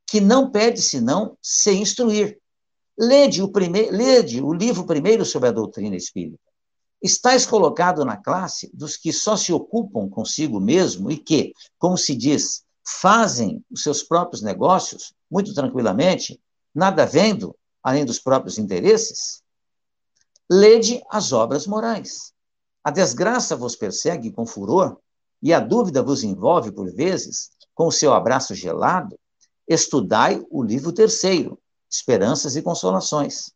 que 0.06 0.22
não 0.22 0.52
pede 0.52 0.80
senão 0.80 1.36
se 1.42 1.72
instruir. 1.72 2.40
Lede 2.96 3.42
o, 3.42 3.48
prime... 3.52 3.90
Lede 3.90 4.44
o 4.44 4.54
livro 4.54 4.86
primeiro 4.86 5.26
sobre 5.26 5.50
a 5.50 5.52
doutrina 5.52 5.96
espírita. 5.96 6.38
Estais 7.02 7.48
colocado 7.48 8.06
na 8.06 8.16
classe 8.16 8.70
dos 8.72 8.96
que 8.96 9.12
só 9.12 9.36
se 9.36 9.52
ocupam 9.52 10.08
consigo 10.08 10.60
mesmo 10.60 11.10
e 11.10 11.18
que, 11.18 11.52
como 11.80 11.98
se 11.98 12.16
diz, 12.16 12.64
fazem 12.88 13.66
os 13.72 13.82
seus 13.82 14.04
próprios 14.04 14.44
negócios 14.44 15.15
muito 15.30 15.54
tranquilamente, 15.54 16.42
nada 16.74 17.06
vendo 17.06 17.56
além 17.82 18.06
dos 18.06 18.20
próprios 18.20 18.58
interesses? 18.58 19.42
Lede 20.50 21.02
as 21.10 21.32
obras 21.32 21.66
morais. 21.66 22.34
A 22.84 22.92
desgraça 22.92 23.56
vos 23.56 23.76
persegue 23.76 24.32
com 24.32 24.46
furor 24.46 24.98
e 25.42 25.54
a 25.54 25.60
dúvida 25.60 26.04
vos 26.04 26.24
envolve 26.24 26.72
por 26.72 26.92
vezes 26.94 27.50
com 27.74 27.88
o 27.88 27.92
seu 27.92 28.14
abraço 28.14 28.54
gelado. 28.54 29.20
Estudai 29.68 30.44
o 30.50 30.64
livro 30.64 30.92
terceiro, 30.92 31.60
esperanças 31.90 32.56
e 32.56 32.62
consolações. 32.62 33.52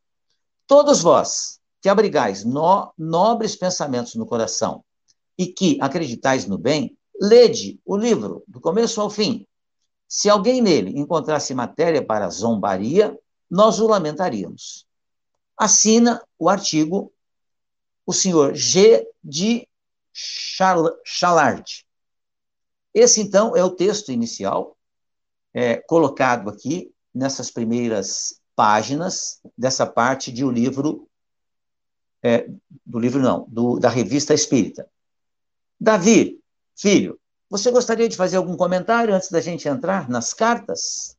Todos 0.65 1.01
vós 1.01 1.59
que 1.81 1.89
abrigais 1.89 2.43
no, 2.43 2.91
nobres 2.97 3.55
pensamentos 3.55 4.15
no 4.15 4.25
coração 4.25 4.83
e 5.37 5.47
que 5.47 5.77
acreditais 5.81 6.45
no 6.45 6.57
bem, 6.57 6.97
lede 7.19 7.79
o 7.85 7.95
livro, 7.95 8.43
do 8.47 8.59
começo 8.59 8.99
ao 8.99 9.09
fim. 9.09 9.47
Se 10.09 10.27
alguém 10.27 10.59
nele 10.59 10.99
encontrasse 10.99 11.53
matéria 11.53 12.03
para 12.03 12.29
zombaria, 12.29 13.15
nós 13.47 13.79
o 13.79 13.85
lamentaríamos. 13.87 14.87
Assina 15.55 16.19
o 16.37 16.49
artigo 16.49 17.13
o 18.07 18.11
senhor 18.11 18.55
G. 18.55 19.07
de 19.23 19.67
Chalard. 21.05 21.85
Esse, 22.91 23.21
então, 23.21 23.55
é 23.55 23.63
o 23.63 23.69
texto 23.69 24.11
inicial, 24.11 24.75
é, 25.53 25.75
colocado 25.75 26.49
aqui 26.49 26.91
nessas 27.13 27.51
primeiras 27.51 28.41
páginas 28.55 29.39
dessa 29.55 29.85
parte 29.85 30.31
de 30.31 30.43
o 30.43 30.47
um 30.47 30.51
livro, 30.51 31.07
é, 32.23 32.49
do 32.83 32.97
livro 32.97 33.21
não, 33.21 33.45
do, 33.47 33.77
da 33.77 33.89
revista 33.89 34.33
Espírita. 34.33 34.89
Davi, 35.79 36.41
filho, 36.75 37.19
você 37.49 37.71
gostaria 37.71 38.07
de 38.07 38.15
fazer 38.15 38.37
algum 38.37 38.55
comentário 38.55 39.13
antes 39.13 39.31
da 39.31 39.41
gente 39.41 39.67
entrar 39.67 40.07
nas 40.09 40.33
cartas? 40.33 41.17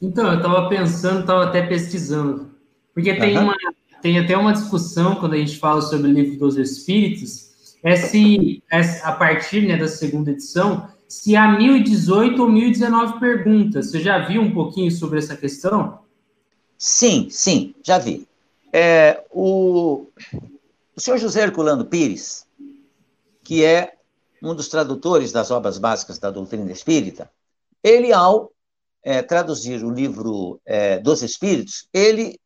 Então, 0.00 0.30
eu 0.30 0.36
estava 0.36 0.68
pensando, 0.68 1.20
estava 1.20 1.44
até 1.44 1.66
pesquisando, 1.66 2.54
porque 2.94 3.14
tem, 3.14 3.36
uhum. 3.36 3.44
uma, 3.44 3.54
tem 4.00 4.18
até 4.18 4.36
uma 4.36 4.52
discussão 4.52 5.16
quando 5.16 5.34
a 5.34 5.38
gente 5.38 5.58
fala 5.58 5.80
sobre 5.80 6.08
o 6.08 6.12
livro 6.12 6.38
dos 6.38 6.56
Espíritos, 6.56 7.48
é 7.82 7.96
se 7.96 8.62
é, 8.70 8.80
a 9.02 9.12
partir 9.12 9.66
né, 9.66 9.76
da 9.76 9.88
segunda 9.88 10.30
edição, 10.30 10.88
se 11.08 11.34
há 11.34 11.56
1018 11.56 12.40
ou 12.40 12.50
1019 12.50 13.18
perguntas. 13.18 13.90
Você 13.90 14.00
já 14.00 14.18
viu 14.26 14.42
um 14.42 14.52
pouquinho 14.52 14.90
sobre 14.90 15.18
essa 15.18 15.36
questão? 15.36 16.00
Sim, 16.76 17.28
sim, 17.30 17.74
já 17.82 17.98
vi. 17.98 18.28
É, 18.72 19.24
o, 19.30 20.06
o 20.94 21.00
senhor 21.00 21.18
José 21.18 21.42
Herculano 21.42 21.84
Pires, 21.84 22.46
que 23.42 23.64
é 23.64 23.97
um 24.42 24.54
dos 24.54 24.68
tradutores 24.68 25.32
das 25.32 25.50
obras 25.50 25.78
básicas 25.78 26.18
da 26.18 26.30
doutrina 26.30 26.70
espírita, 26.70 27.30
ele, 27.82 28.12
ao 28.12 28.52
é, 29.02 29.22
traduzir 29.22 29.84
o 29.84 29.90
livro 29.90 30.60
é, 30.64 30.98
dos 30.98 31.22
Espíritos, 31.22 31.88
ele 31.92 32.38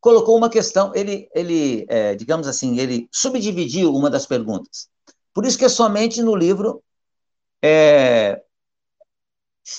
colocou 0.00 0.36
uma 0.36 0.50
questão, 0.50 0.92
ele, 0.94 1.28
ele 1.34 1.86
é, 1.88 2.14
digamos 2.14 2.46
assim, 2.48 2.78
ele 2.78 3.08
subdividiu 3.12 3.94
uma 3.94 4.10
das 4.10 4.26
perguntas. 4.26 4.88
Por 5.32 5.44
isso 5.44 5.58
que 5.58 5.64
é 5.64 5.68
somente 5.68 6.22
no 6.22 6.34
livro 6.34 6.82
é, 7.62 8.42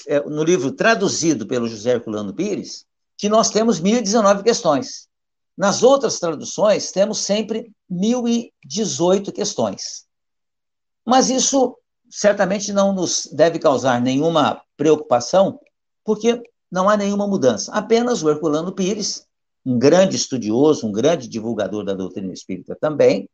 é, 0.07 0.21
no 0.21 0.43
livro 0.43 0.71
traduzido 0.71 1.45
pelo 1.45 1.67
José 1.67 1.91
Herculano 1.91 2.33
Pires, 2.33 2.85
que 3.17 3.27
nós 3.27 3.49
temos 3.49 3.79
1019 3.79 4.43
questões. 4.43 5.07
Nas 5.55 5.83
outras 5.83 6.19
traduções, 6.19 6.91
temos 6.91 7.19
sempre 7.19 7.71
1018 7.89 9.31
questões. 9.31 10.05
Mas 11.05 11.29
isso 11.29 11.77
certamente 12.09 12.71
não 12.71 12.93
nos 12.93 13.27
deve 13.31 13.59
causar 13.59 13.99
nenhuma 13.99 14.61
preocupação, 14.77 15.59
porque 16.03 16.41
não 16.71 16.89
há 16.89 16.95
nenhuma 16.95 17.27
mudança. 17.27 17.71
Apenas 17.71 18.23
o 18.23 18.29
Herculano 18.29 18.71
Pires, 18.71 19.25
um 19.65 19.77
grande 19.77 20.15
estudioso, 20.15 20.87
um 20.87 20.91
grande 20.91 21.27
divulgador 21.27 21.83
da 21.83 21.93
doutrina 21.93 22.33
espírita 22.33 22.75
também, 22.79 23.29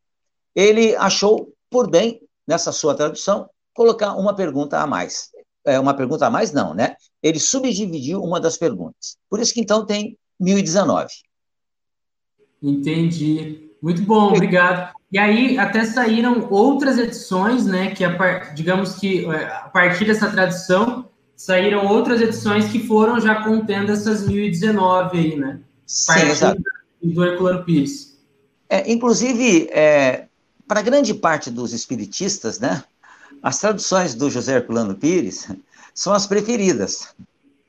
ele 0.55 0.95
achou 0.95 1.53
por 1.69 1.89
bem, 1.89 2.21
nessa 2.47 2.71
sua 2.71 2.95
tradução, 2.95 3.49
colocar 3.73 4.15
uma 4.15 4.35
pergunta 4.35 4.79
a 4.79 4.87
mais. 4.87 5.29
É, 5.65 5.79
uma 5.79 5.93
pergunta 5.93 6.25
a 6.25 6.29
mais, 6.29 6.51
não, 6.51 6.73
né? 6.73 6.95
Ele 7.21 7.39
subdividiu 7.39 8.21
uma 8.23 8.39
das 8.39 8.57
perguntas. 8.57 9.17
Por 9.29 9.39
isso 9.39 9.53
que 9.53 9.61
então 9.61 9.85
tem 9.85 10.17
1019. 10.39 11.07
Entendi. 12.61 13.69
Muito 13.81 14.01
bom, 14.01 14.33
obrigado. 14.33 14.93
E 15.11 15.17
aí 15.17 15.57
até 15.57 15.85
saíram 15.85 16.47
outras 16.51 16.97
edições, 16.97 17.65
né? 17.65 17.91
Que 17.91 18.03
a, 18.03 18.39
digamos 18.53 18.95
que 18.95 19.25
é, 19.25 19.45
a 19.45 19.69
partir 19.69 20.05
dessa 20.05 20.29
tradução 20.29 21.09
saíram 21.35 21.87
outras 21.87 22.21
edições 22.21 22.71
que 22.71 22.85
foram 22.85 23.19
já 23.19 23.43
contendo 23.43 23.91
essas 23.91 24.27
1019 24.27 25.17
aí, 25.17 25.35
né? 25.35 25.59
Sim, 25.85 26.29
exato. 26.29 26.61
do 27.01 27.25
Herculano 27.25 27.63
Pires. 27.63 28.19
É, 28.69 28.91
inclusive, 28.91 29.67
é, 29.71 30.27
para 30.67 30.83
grande 30.83 31.13
parte 31.15 31.49
dos 31.49 31.73
espiritistas, 31.73 32.59
né? 32.59 32.83
As 33.41 33.57
traduções 33.57 34.13
do 34.13 34.29
José 34.29 34.57
Herculano 34.57 34.93
Pires 34.93 35.47
são 35.95 36.13
as 36.13 36.27
preferidas, 36.27 37.15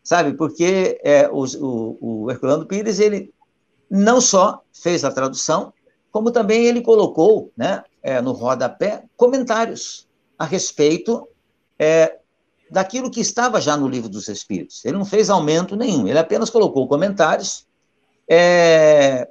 sabe? 0.02 0.34
Porque 0.34 1.00
é, 1.02 1.26
o, 1.28 1.44
o, 1.44 2.24
o 2.24 2.30
Herculano 2.30 2.66
Pires, 2.66 3.00
ele 3.00 3.32
não 3.90 4.20
só 4.20 4.62
fez 4.72 5.04
a 5.04 5.10
tradução, 5.10 5.72
como 6.10 6.30
também 6.30 6.66
ele 6.66 6.80
colocou, 6.80 7.52
né, 7.56 7.82
é, 8.02 8.20
no 8.20 8.32
rodapé, 8.32 9.04
comentários 9.16 10.08
a 10.38 10.44
respeito 10.44 11.28
é, 11.78 12.18
daquilo 12.70 13.10
que 13.10 13.20
estava 13.20 13.60
já 13.60 13.76
no 13.76 13.88
livro 13.88 14.08
dos 14.08 14.28
Espíritos. 14.28 14.84
Ele 14.84 14.96
não 14.96 15.04
fez 15.04 15.28
aumento 15.28 15.76
nenhum, 15.76 16.06
ele 16.06 16.18
apenas 16.18 16.50
colocou 16.50 16.88
comentários, 16.88 17.66
é, 18.28 19.28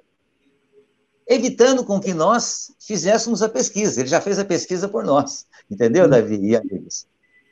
evitando 1.27 1.83
com 1.85 1.99
que 1.99 2.13
nós 2.13 2.71
fizéssemos 2.79 3.41
a 3.41 3.49
pesquisa. 3.49 4.01
Ele 4.01 4.09
já 4.09 4.19
fez 4.19 4.39
a 4.39 4.45
pesquisa 4.45 4.87
por 4.89 5.03
nós, 5.03 5.45
entendeu. 5.69 6.07
Davi 6.07 6.39
e 6.39 6.55
amigos? 6.55 7.07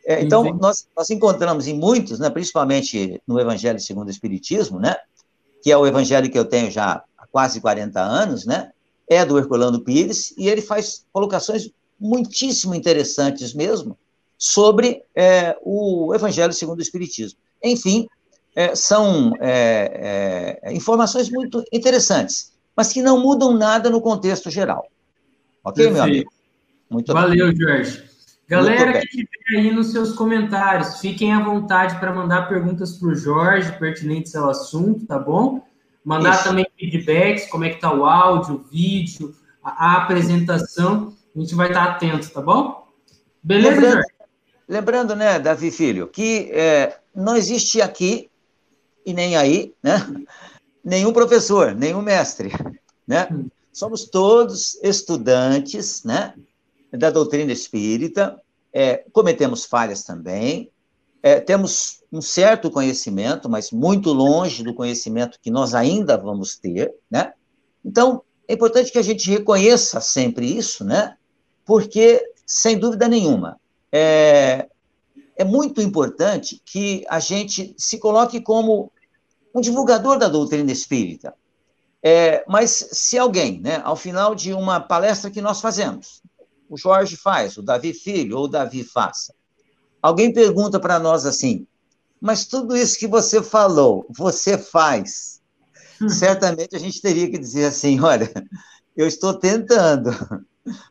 É, 0.05 0.21
então, 0.21 0.43
nós, 0.53 0.87
nós 0.95 1.09
encontramos 1.09 1.67
em 1.67 1.73
muitos, 1.73 2.17
né, 2.17 2.29
principalmente 2.29 3.21
no 3.27 3.39
Evangelho 3.39 3.79
segundo 3.79 4.07
o 4.07 4.11
Espiritismo, 4.11 4.79
né, 4.79 4.95
que 5.61 5.69
é 5.71 5.77
o 5.77 5.85
evangelho 5.85 6.31
que 6.31 6.39
eu 6.39 6.45
tenho 6.45 6.71
já 6.71 7.03
há 7.17 7.27
quase 7.27 7.59
40 7.59 7.99
anos, 7.99 8.45
né, 8.45 8.71
é 9.09 9.25
do 9.25 9.37
Herculano 9.37 9.79
Pires, 9.81 10.33
e 10.37 10.47
ele 10.47 10.61
faz 10.61 11.05
colocações 11.11 11.69
muitíssimo 11.99 12.75
interessantes 12.75 13.53
mesmo 13.53 13.97
sobre 14.37 15.01
é, 15.15 15.57
o 15.63 16.13
Evangelho 16.13 16.53
segundo 16.53 16.79
o 16.79 16.81
Espiritismo. 16.81 17.39
Enfim, 17.63 18.07
é, 18.55 18.75
são 18.75 19.33
é, 19.39 20.59
é 20.61 20.73
informações 20.73 21.29
muito 21.29 21.63
interessantes, 21.71 22.53
mas 22.75 22.91
que 22.91 23.01
não 23.01 23.19
mudam 23.19 23.53
nada 23.53 23.89
no 23.89 24.01
contexto 24.01 24.49
geral. 24.49 24.87
Ok, 25.63 25.83
Perfeito. 25.83 25.93
meu 25.93 26.03
amigo? 26.03 26.31
Muito 26.89 27.13
Valeu, 27.13 27.47
bem. 27.47 27.57
Jorge. 27.57 28.03
Galera 28.47 28.93
que 28.93 29.07
estiver 29.07 29.59
aí 29.59 29.71
nos 29.71 29.91
seus 29.91 30.13
comentários, 30.13 30.99
fiquem 31.01 31.33
à 31.33 31.43
vontade 31.43 31.99
para 31.99 32.13
mandar 32.13 32.47
perguntas 32.47 32.93
para 32.93 33.09
o 33.09 33.15
Jorge, 33.15 33.77
pertinentes 33.77 34.35
ao 34.35 34.49
assunto, 34.49 35.05
tá 35.05 35.19
bom? 35.19 35.61
Mandar 36.07 36.35
Isso. 36.35 36.43
também 36.45 36.65
feedbacks, 36.79 37.49
como 37.49 37.65
é 37.65 37.69
que 37.69 37.75
está 37.75 37.93
o 37.93 38.05
áudio, 38.05 38.55
o 38.55 38.63
vídeo, 38.71 39.35
a, 39.61 39.87
a, 39.87 39.97
apresentação. 40.03 41.13
A 41.35 41.39
gente 41.39 41.53
vai 41.53 41.67
estar 41.67 41.83
atento, 41.83 42.29
tá 42.29 42.39
bom? 42.39 42.87
Beleza, 43.43 43.75
lembrando, 43.75 43.93
Jorge? 43.93 44.07
Lembrando, 44.69 45.15
né, 45.17 45.37
Davi 45.37 45.69
Filho, 45.69 46.07
que 46.07 46.49
é, 46.53 46.97
não 47.13 47.35
existe 47.35 47.81
aqui 47.81 48.29
e 49.05 49.11
nem 49.13 49.35
aí, 49.35 49.73
né, 49.83 49.97
nenhum 50.81 51.11
professor, 51.11 51.75
nenhum 51.75 52.01
mestre, 52.01 52.53
né? 53.05 53.27
Hum. 53.29 53.49
Somos 53.73 54.05
todos 54.05 54.79
estudantes, 54.81 56.05
né, 56.05 56.33
da 56.89 57.11
doutrina 57.11 57.51
espírita, 57.51 58.41
é, 58.71 59.03
cometemos 59.11 59.65
falhas 59.65 60.05
também, 60.05 60.71
é, 61.21 61.41
temos 61.41 61.96
um 62.11 62.21
certo 62.21 62.71
conhecimento, 62.71 63.49
mas 63.49 63.71
muito 63.71 64.13
longe 64.13 64.63
do 64.63 64.73
conhecimento 64.73 65.39
que 65.41 65.51
nós 65.51 65.73
ainda 65.73 66.17
vamos 66.17 66.57
ter, 66.57 66.93
né? 67.09 67.33
Então, 67.83 68.21
é 68.47 68.53
importante 68.53 68.91
que 68.91 68.97
a 68.97 69.03
gente 69.03 69.29
reconheça 69.29 69.99
sempre 69.99 70.45
isso, 70.45 70.85
né? 70.85 71.15
Porque, 71.65 72.21
sem 72.45 72.77
dúvida 72.77 73.07
nenhuma, 73.07 73.59
é, 73.91 74.67
é 75.35 75.43
muito 75.43 75.81
importante 75.81 76.61
que 76.65 77.03
a 77.09 77.19
gente 77.19 77.75
se 77.77 77.97
coloque 77.97 78.39
como 78.39 78.91
um 79.53 79.59
divulgador 79.59 80.17
da 80.17 80.27
doutrina 80.27 80.71
espírita. 80.71 81.33
É, 82.01 82.43
mas 82.47 82.87
se 82.91 83.17
alguém, 83.17 83.59
né, 83.59 83.81
ao 83.83 83.95
final 83.95 84.33
de 84.33 84.53
uma 84.53 84.79
palestra 84.79 85.29
que 85.29 85.41
nós 85.41 85.59
fazemos, 85.59 86.21
o 86.69 86.77
Jorge 86.77 87.17
faz, 87.17 87.57
o 87.57 87.61
Davi 87.61 87.93
Filho 87.93 88.37
ou 88.37 88.45
o 88.45 88.47
Davi 88.47 88.83
faça. 88.83 89.33
Alguém 90.01 90.31
pergunta 90.31 90.79
para 90.79 90.99
nós 90.99 91.25
assim, 91.25 91.65
mas 92.21 92.45
tudo 92.45 92.75
isso 92.75 92.97
que 92.99 93.07
você 93.07 93.41
falou, 93.41 94.05
você 94.09 94.57
faz. 94.57 95.41
Hum. 96.01 96.09
Certamente 96.09 96.75
a 96.75 96.79
gente 96.79 97.01
teria 97.01 97.29
que 97.29 97.37
dizer 97.37 97.65
assim, 97.65 97.99
olha, 98.01 98.31
eu 98.95 99.07
estou 99.07 99.33
tentando, 99.33 100.11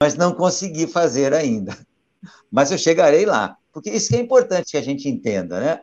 mas 0.00 0.14
não 0.14 0.32
consegui 0.32 0.86
fazer 0.86 1.34
ainda. 1.34 1.76
Mas 2.50 2.70
eu 2.70 2.78
chegarei 2.78 3.26
lá. 3.26 3.56
Porque 3.72 3.90
isso 3.90 4.08
que 4.08 4.16
é 4.16 4.20
importante 4.20 4.70
que 4.70 4.76
a 4.76 4.82
gente 4.82 5.08
entenda, 5.08 5.60
né? 5.60 5.80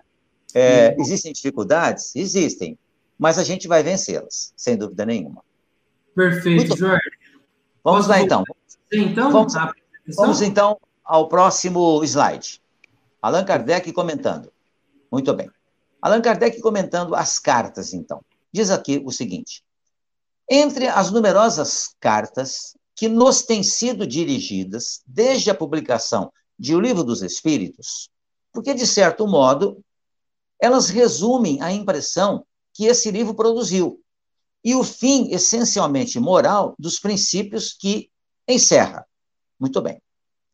É, 0.55 0.95
existem 0.99 1.31
dificuldades? 1.31 2.15
Existem. 2.15 2.77
Mas 3.17 3.37
a 3.37 3.43
gente 3.43 3.67
vai 3.67 3.83
vencê-las, 3.83 4.53
sem 4.55 4.77
dúvida 4.77 5.05
nenhuma. 5.05 5.43
Perfeito, 6.15 6.67
Muito 6.67 6.77
Jorge. 6.77 7.01
Vamos 7.83 8.07
Posso 8.07 8.09
lá, 8.09 8.21
então. 8.21 8.43
Então, 8.91 9.31
vamos, 9.31 9.53
Vamos 10.15 10.41
então 10.41 10.77
ao 11.03 11.27
próximo 11.27 12.03
slide. 12.03 12.61
Allan 13.21 13.43
Kardec 13.43 13.91
comentando. 13.91 14.52
Muito 15.13 15.31
bem. 15.31 15.47
Allan 16.01 16.23
Kardec 16.23 16.59
comentando 16.59 17.13
as 17.13 17.37
cartas, 17.37 17.93
então. 17.93 18.25
Diz 18.51 18.71
aqui 18.71 18.99
o 19.05 19.11
seguinte: 19.11 19.63
entre 20.49 20.87
as 20.87 21.11
numerosas 21.11 21.93
cartas 21.99 22.75
que 22.95 23.07
nos 23.07 23.43
têm 23.43 23.61
sido 23.61 24.07
dirigidas 24.07 25.03
desde 25.05 25.51
a 25.51 25.55
publicação 25.55 26.33
de 26.57 26.75
O 26.75 26.79
Livro 26.79 27.03
dos 27.03 27.21
Espíritos, 27.21 28.09
porque, 28.51 28.73
de 28.73 28.87
certo 28.87 29.27
modo, 29.27 29.85
elas 30.59 30.89
resumem 30.89 31.61
a 31.61 31.71
impressão 31.71 32.43
que 32.73 32.87
esse 32.87 33.11
livro 33.11 33.35
produziu 33.35 34.01
e 34.63 34.73
o 34.73 34.83
fim 34.83 35.31
essencialmente 35.31 36.19
moral 36.19 36.73
dos 36.79 36.99
princípios 36.99 37.71
que 37.71 38.09
encerra. 38.47 39.05
Muito 39.59 39.79
bem. 39.79 40.01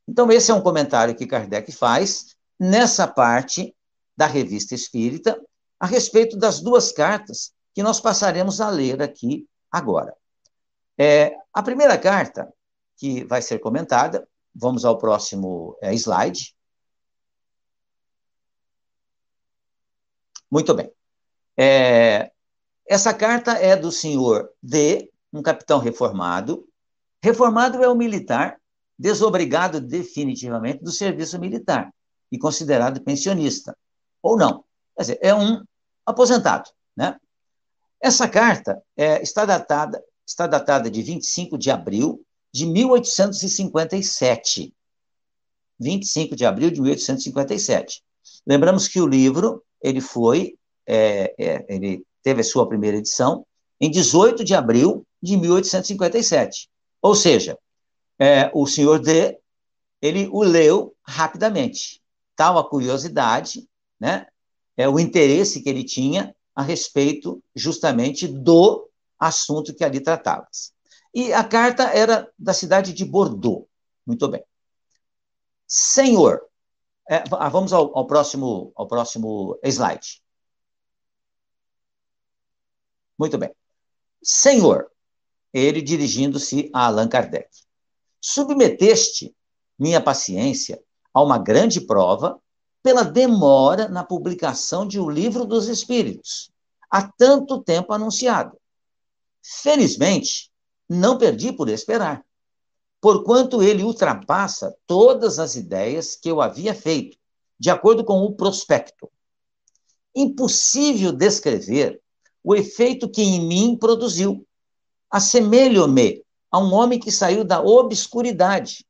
Então, 0.05 0.29
esse 0.29 0.51
é 0.51 0.53
um 0.53 0.61
comentário 0.61 1.15
que 1.15 1.25
Kardec 1.25 1.71
faz 1.71 2.35
nessa 2.59 3.07
parte 3.07 3.73
da 4.19 4.27
Revista 4.27 4.75
Espírita 4.75 5.41
a 5.79 5.87
respeito 5.87 6.37
das 6.37 6.59
duas 6.59 6.91
cartas 6.91 7.53
que 7.73 7.81
nós 7.81 8.01
passaremos 8.01 8.59
a 8.59 8.69
ler 8.69 9.01
aqui 9.01 9.47
agora. 9.71 10.13
É, 10.97 11.37
a 11.53 11.63
primeira 11.63 11.97
carta 11.97 12.53
que 12.97 13.23
vai 13.23 13.41
ser 13.41 13.59
comentada, 13.59 14.27
vamos 14.53 14.83
ao 14.83 14.97
próximo 14.97 15.77
é, 15.81 15.93
slide. 15.93 16.53
Muito 20.51 20.73
bem. 20.73 20.91
É, 21.55 22.29
essa 22.85 23.13
carta 23.13 23.53
é 23.53 23.73
do 23.77 23.89
senhor 23.89 24.51
D, 24.61 25.09
um 25.31 25.41
capitão 25.41 25.79
reformado. 25.79 26.67
Reformado 27.23 27.81
é 27.81 27.87
o 27.87 27.95
militar 27.95 28.59
desobrigado 28.97 29.79
definitivamente 29.79 30.83
do 30.83 30.91
serviço 30.91 31.39
militar 31.39 31.89
e 32.29 32.37
considerado 32.37 33.01
pensionista, 33.01 33.73
ou 34.21 34.37
não. 34.37 34.63
Quer 34.95 35.01
dizer, 35.01 35.17
é 35.21 35.33
um 35.33 35.63
aposentado. 36.05 36.69
Né? 36.95 37.17
Essa 38.01 38.27
carta 38.27 38.81
é, 38.95 39.21
está, 39.21 39.45
datada, 39.45 40.03
está 40.25 40.47
datada 40.47 40.89
de 40.89 41.01
25 41.01 41.57
de 41.57 41.71
abril 41.71 42.23
de 42.53 42.65
1857. 42.65 44.73
25 45.79 46.35
de 46.35 46.45
abril 46.45 46.71
de 46.71 46.81
1857. 46.81 48.03
Lembramos 48.45 48.87
que 48.87 48.99
o 48.99 49.07
livro 49.07 49.63
ele 49.81 50.01
foi, 50.01 50.57
é, 50.85 51.33
é, 51.37 51.65
ele 51.69 52.03
teve 52.21 52.41
a 52.41 52.43
sua 52.43 52.67
primeira 52.67 52.97
edição 52.97 53.45
em 53.79 53.89
18 53.89 54.43
de 54.43 54.53
abril 54.53 55.05
de 55.21 55.37
1857. 55.37 56.69
Ou 57.01 57.15
seja, 57.15 57.57
é, 58.19 58.51
o 58.53 58.67
senhor 58.67 58.99
D, 58.99 59.37
ele 60.01 60.27
o 60.31 60.43
leu 60.43 60.93
rapidamente. 61.01 62.01
Tal 62.35 62.57
a 62.57 62.67
curiosidade, 62.67 63.68
né? 63.99 64.27
É 64.77 64.87
o 64.87 64.99
interesse 64.99 65.61
que 65.61 65.69
ele 65.69 65.83
tinha 65.83 66.35
a 66.55 66.61
respeito 66.61 67.43
justamente 67.55 68.27
do 68.27 68.89
assunto 69.19 69.73
que 69.73 69.83
ali 69.83 69.99
tratava. 69.99 70.47
E 71.13 71.33
a 71.33 71.43
carta 71.43 71.83
era 71.83 72.31
da 72.37 72.53
cidade 72.53 72.93
de 72.93 73.03
Bordeaux. 73.03 73.67
Muito 74.05 74.27
bem. 74.27 74.43
Senhor, 75.67 76.41
é, 77.09 77.23
ah, 77.31 77.49
vamos 77.49 77.73
ao, 77.73 77.95
ao, 77.97 78.07
próximo, 78.07 78.71
ao 78.75 78.87
próximo 78.87 79.59
slide. 79.63 80.21
Muito 83.17 83.37
bem. 83.37 83.53
Senhor, 84.23 84.89
ele 85.53 85.81
dirigindo-se 85.81 86.69
a 86.73 86.85
Allan 86.85 87.07
Kardec. 87.07 87.49
Submeteste 88.21 89.35
minha 89.77 90.01
paciência 90.01 90.81
a 91.13 91.21
uma 91.21 91.37
grande 91.37 91.81
prova 91.81 92.39
pela 92.81 93.03
demora 93.03 93.87
na 93.87 94.03
publicação 94.03 94.87
de 94.87 94.99
O 94.99 95.09
Livro 95.09 95.45
dos 95.45 95.67
Espíritos, 95.67 96.49
há 96.89 97.07
tanto 97.07 97.61
tempo 97.61 97.93
anunciado. 97.93 98.57
Felizmente, 99.43 100.49
não 100.87 101.17
perdi 101.17 101.51
por 101.51 101.69
esperar, 101.69 102.23
porquanto 103.01 103.61
ele 103.61 103.83
ultrapassa 103.83 104.75
todas 104.87 105.39
as 105.39 105.55
ideias 105.55 106.15
que 106.15 106.29
eu 106.29 106.41
havia 106.41 106.73
feito, 106.73 107.17
de 107.59 107.69
acordo 107.69 108.03
com 108.03 108.23
o 108.23 108.33
prospecto. 108.33 109.09
Impossível 110.15 111.11
descrever 111.11 112.01
o 112.43 112.55
efeito 112.55 113.09
que 113.09 113.21
em 113.21 113.45
mim 113.45 113.77
produziu. 113.77 114.45
Assemelho-me 115.09 116.23
a 116.51 116.59
um 116.59 116.73
homem 116.73 116.99
que 116.99 117.11
saiu 117.11 117.43
da 117.43 117.61
obscuridade. 117.61 118.85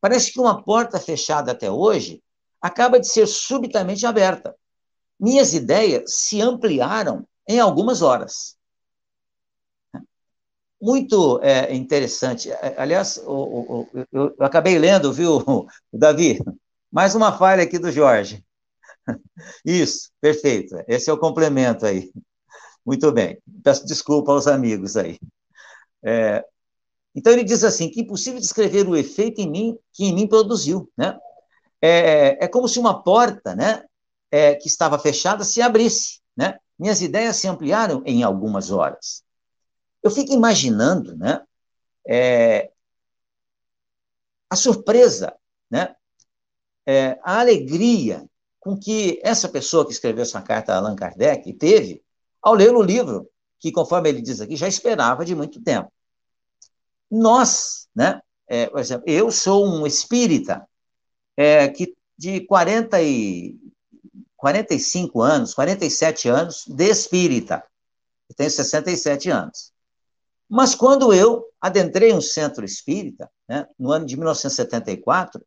Parece 0.00 0.32
que 0.32 0.40
uma 0.40 0.62
porta 0.62 0.98
fechada 0.98 1.52
até 1.52 1.70
hoje 1.70 2.22
acaba 2.60 3.00
de 3.00 3.08
ser 3.08 3.26
subitamente 3.26 4.06
aberta. 4.06 4.54
Minhas 5.18 5.54
ideias 5.54 6.02
se 6.06 6.40
ampliaram 6.40 7.26
em 7.48 7.58
algumas 7.58 8.02
horas. 8.02 8.56
Muito 10.80 11.40
é, 11.42 11.74
interessante. 11.74 12.50
Aliás, 12.76 13.18
o, 13.18 13.32
o, 13.32 13.88
eu, 13.94 14.34
eu, 14.38 14.46
acabei 14.46 14.78
lendo, 14.78 15.12
viu, 15.12 15.44
Davi? 15.92 16.38
Mais 16.90 17.14
uma 17.14 17.36
falha 17.36 17.62
aqui 17.62 17.78
do 17.78 17.90
Jorge. 17.90 18.44
Isso, 19.64 20.10
perfeito. 20.20 20.74
Esse 20.88 21.10
é 21.10 21.12
o 21.12 21.18
complemento 21.18 21.84
aí. 21.84 22.10
Muito 22.84 23.12
bem. 23.12 23.38
Peço 23.62 23.86
desculpa 23.86 24.32
aos 24.32 24.46
amigos 24.46 24.96
aí. 24.96 25.18
É, 26.02 26.42
então 27.14 27.32
ele 27.32 27.44
diz 27.44 27.62
assim 27.62 27.90
que 27.90 28.00
impossível 28.00 28.40
descrever 28.40 28.88
o 28.88 28.96
efeito 28.96 29.40
em 29.40 29.50
mim 29.50 29.78
que 29.92 30.06
em 30.06 30.14
mim 30.14 30.26
produziu, 30.26 30.90
né? 30.96 31.18
É, 31.80 32.44
é 32.44 32.48
como 32.48 32.68
se 32.68 32.78
uma 32.78 33.02
porta, 33.02 33.54
né, 33.54 33.84
é, 34.30 34.54
que 34.54 34.68
estava 34.68 34.98
fechada 34.98 35.44
se 35.44 35.60
abrisse, 35.60 36.20
né? 36.36 36.58
Minhas 36.78 37.02
ideias 37.02 37.36
se 37.36 37.48
ampliaram 37.48 38.02
em 38.06 38.22
algumas 38.22 38.70
horas. 38.70 39.22
Eu 40.02 40.10
fico 40.10 40.32
imaginando, 40.32 41.16
né, 41.16 41.42
é, 42.06 42.70
a 44.48 44.56
surpresa, 44.56 45.34
né, 45.70 45.94
é, 46.86 47.18
a 47.22 47.40
alegria 47.40 48.24
com 48.58 48.78
que 48.78 49.20
essa 49.22 49.48
pessoa 49.48 49.86
que 49.86 49.92
escreveu 49.92 50.22
essa 50.22 50.40
carta 50.42 50.72
a 50.72 50.76
Allan 50.76 50.96
Kardec 50.96 51.52
teve 51.54 52.02
ao 52.42 52.54
ler 52.54 52.74
o 52.74 52.82
livro, 52.82 53.28
que, 53.58 53.70
conforme 53.72 54.08
ele 54.08 54.22
diz 54.22 54.40
aqui, 54.40 54.56
já 54.56 54.68
esperava 54.68 55.24
de 55.24 55.34
muito 55.34 55.62
tempo. 55.62 55.92
Nós, 57.10 57.88
né, 57.94 58.20
é, 58.46 58.66
por 58.66 58.80
exemplo, 58.80 59.04
eu 59.06 59.30
sou 59.30 59.66
um 59.66 59.86
espírita 59.86 60.66
é, 61.40 61.66
que 61.68 61.96
de 62.18 62.42
40 62.42 63.00
e 63.00 63.58
45 64.36 65.22
anos, 65.22 65.54
47 65.54 66.28
anos 66.28 66.64
de 66.66 66.84
espírita. 66.84 67.64
Eu 68.28 68.36
tenho 68.36 68.50
67 68.50 69.30
anos. 69.30 69.72
Mas 70.46 70.74
quando 70.74 71.14
eu 71.14 71.46
adentrei 71.58 72.12
um 72.12 72.20
centro 72.20 72.62
espírita, 72.62 73.30
né, 73.48 73.66
no 73.78 73.90
ano 73.90 74.04
de 74.04 74.16
1974, 74.18 75.42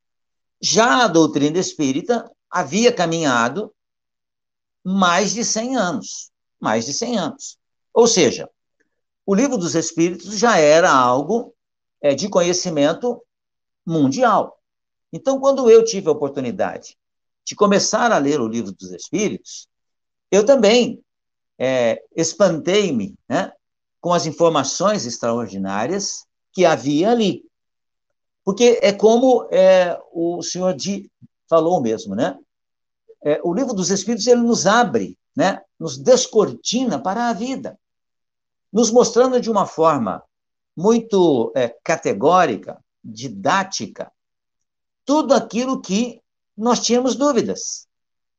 já 0.59 1.03
a 1.03 1.07
doutrina 1.07 1.59
espírita 1.59 2.27
havia 2.49 2.91
caminhado 2.91 3.71
mais 4.83 5.31
de 5.31 5.45
100 5.45 5.75
anos. 5.75 6.31
Mais 6.59 6.87
de 6.87 6.93
100 6.93 7.19
anos. 7.19 7.59
Ou 7.93 8.07
seja, 8.07 8.49
o 9.27 9.35
livro 9.35 9.59
dos 9.59 9.75
Espíritos 9.75 10.39
já 10.39 10.57
era 10.57 10.91
algo 10.91 11.53
é, 12.01 12.15
de 12.15 12.27
conhecimento 12.29 13.23
mundial. 13.85 14.59
Então, 15.13 15.39
quando 15.39 15.69
eu 15.69 15.85
tive 15.85 16.09
a 16.09 16.11
oportunidade 16.11 16.97
de 17.45 17.55
começar 17.55 18.11
a 18.11 18.17
ler 18.17 18.41
o 18.41 18.47
livro 18.47 18.71
dos 18.71 18.91
Espíritos, 18.91 19.67
eu 20.31 20.43
também 20.43 21.03
é, 21.59 22.01
espantei-me 22.15 23.15
né, 23.29 23.53
com 24.01 24.11
as 24.11 24.25
informações 24.25 25.05
extraordinárias 25.05 26.25
que 26.51 26.65
havia 26.65 27.11
ali. 27.11 27.45
Porque 28.43 28.79
é 28.81 28.91
como 28.91 29.47
é, 29.51 29.99
o 30.11 30.41
senhor 30.41 30.75
falou 31.47 31.79
mesmo, 31.79 32.15
né? 32.15 32.37
É, 33.23 33.39
o 33.43 33.53
livro 33.53 33.73
dos 33.73 33.91
Espíritos 33.91 34.25
ele 34.25 34.41
nos 34.41 34.65
abre, 34.65 35.15
né? 35.35 35.61
Nos 35.79 35.97
descortina 35.97 36.99
para 36.99 37.29
a 37.29 37.33
vida, 37.33 37.79
nos 38.71 38.89
mostrando 38.89 39.39
de 39.39 39.49
uma 39.49 39.67
forma 39.67 40.23
muito 40.75 41.53
é, 41.55 41.69
categórica, 41.83 42.83
didática, 43.03 44.11
tudo 45.05 45.33
aquilo 45.33 45.81
que 45.81 46.21
nós 46.55 46.79
tínhamos 46.79 47.15
dúvidas 47.15 47.87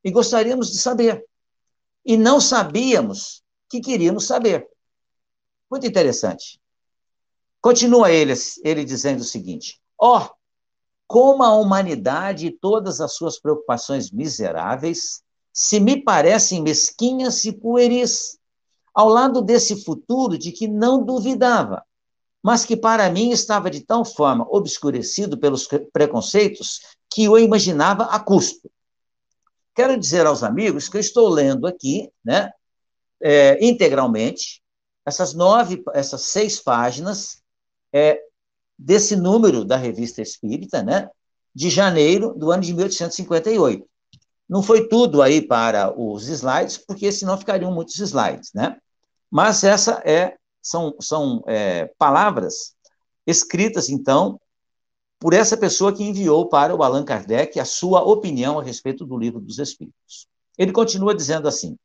e 0.03 0.11
gostaríamos 0.11 0.71
de 0.71 0.79
saber. 0.79 1.25
E 2.05 2.17
não 2.17 2.41
sabíamos 2.41 3.43
que 3.69 3.81
queríamos 3.81 4.27
saber. 4.27 4.69
Muito 5.71 5.87
interessante. 5.87 6.61
Continua 7.61 8.11
ele, 8.11 8.35
ele 8.63 8.85
dizendo 8.85 9.21
o 9.21 9.25
seguinte: 9.25 9.81
Ó, 9.99 10.19
oh, 10.19 10.31
como 11.07 11.43
a 11.43 11.55
humanidade 11.55 12.47
e 12.47 12.51
todas 12.51 13.01
as 13.01 13.15
suas 13.15 13.39
preocupações 13.41 14.11
miseráveis 14.11 15.25
se 15.53 15.79
me 15.79 16.03
parecem 16.03 16.61
mesquinhas 16.61 17.45
e 17.45 17.53
pueris, 17.53 18.39
ao 18.93 19.09
lado 19.09 19.41
desse 19.41 19.85
futuro 19.85 20.37
de 20.37 20.51
que 20.51 20.67
não 20.67 21.05
duvidava, 21.05 21.85
mas 22.45 22.67
que 22.67 22.77
para 22.77 23.09
mim 23.09 23.31
estava 23.31 23.71
de 23.71 23.81
tal 23.81 24.05
forma 24.05 24.47
obscurecido 24.51 25.39
pelos 25.39 25.67
preconceitos 25.91 26.81
que 27.11 27.25
eu 27.25 27.39
imaginava 27.39 28.05
a 28.05 28.21
custo. 28.21 28.71
Quero 29.75 29.99
dizer 29.99 30.27
aos 30.27 30.43
amigos 30.43 30.87
que 30.87 30.99
eu 30.99 31.01
estou 31.01 31.31
lendo 31.31 31.67
aqui, 31.67 32.13
né, 32.23 32.53
é, 33.23 33.65
integralmente, 33.65 34.63
essas 35.07 35.33
nove, 35.33 35.83
essas 35.95 36.27
seis 36.27 36.61
páginas 36.61 37.43
é, 37.91 38.21
desse 38.79 39.17
número 39.17 39.65
da 39.65 39.79
Revista 39.79 40.21
Espírita, 40.21 40.83
né, 40.83 41.09
de 41.55 41.71
janeiro 41.71 42.35
do 42.35 42.51
ano 42.51 42.63
de 42.63 42.75
1858. 42.75 43.89
Não 44.47 44.63
foi 44.63 44.87
tudo 44.87 45.23
aí 45.23 45.41
para 45.41 45.99
os 45.99 46.29
slides, 46.29 46.77
porque 46.77 47.11
senão 47.11 47.39
ficariam 47.39 47.73
muitos 47.73 47.99
slides, 47.99 48.53
né? 48.53 48.77
Mas 49.31 49.65
essa 49.65 50.03
é 50.05 50.37
são, 50.65 50.97
são 50.99 51.45
é, 51.47 51.87
palavras 51.99 52.75
escritas, 53.27 53.91
então, 53.91 54.41
por 55.21 55.35
essa 55.35 55.57
pessoa 55.57 55.93
que 55.93 56.03
enviou 56.03 56.49
para 56.49 56.75
o 56.75 56.83
Allan 56.83 57.05
Kardec 57.05 57.61
a 57.61 57.65
sua 57.65 58.03
opinião 58.03 58.59
a 58.59 58.63
respeito 58.63 59.05
do 59.05 59.17
livro 59.17 59.41
dos 59.41 59.59
Espíritos. 59.59 60.27
Ele 60.57 60.73
continua 60.73 61.15
dizendo 61.15 61.47
assim: 61.47 61.77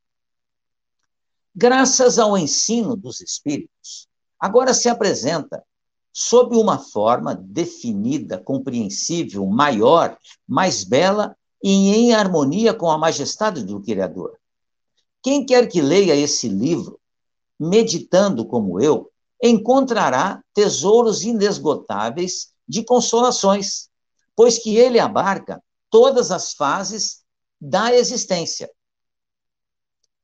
Graças 1.54 2.18
ao 2.18 2.38
ensino 2.38 2.96
dos 2.96 3.22
Espíritos, 3.22 4.08
agora 4.40 4.74
se 4.74 4.88
apresenta 4.88 5.64
sob 6.12 6.56
uma 6.56 6.78
forma 6.78 7.36
definida, 7.36 8.38
compreensível, 8.38 9.46
maior, 9.46 10.18
mais 10.48 10.84
bela 10.84 11.36
e 11.64 11.96
em 11.96 12.14
harmonia 12.14 12.74
com 12.74 12.90
a 12.90 12.98
majestade 12.98 13.64
do 13.64 13.82
Criador. 13.82 14.38
Quem 15.22 15.46
quer 15.46 15.68
que 15.68 15.82
leia 15.82 16.16
esse 16.16 16.48
livro, 16.48 16.99
meditando 17.60 18.46
como 18.46 18.82
eu, 18.82 19.12
encontrará 19.42 20.44
tesouros 20.54 21.24
inesgotáveis 21.24 22.54
de 22.68 22.84
consolações, 22.84 23.90
pois 24.36 24.58
que 24.58 24.78
ele 24.78 25.00
abarca 25.00 25.62
todas 25.90 26.32
as 26.32 26.54
fases 26.54 27.24
da 27.60 27.94
existência. 27.94 28.70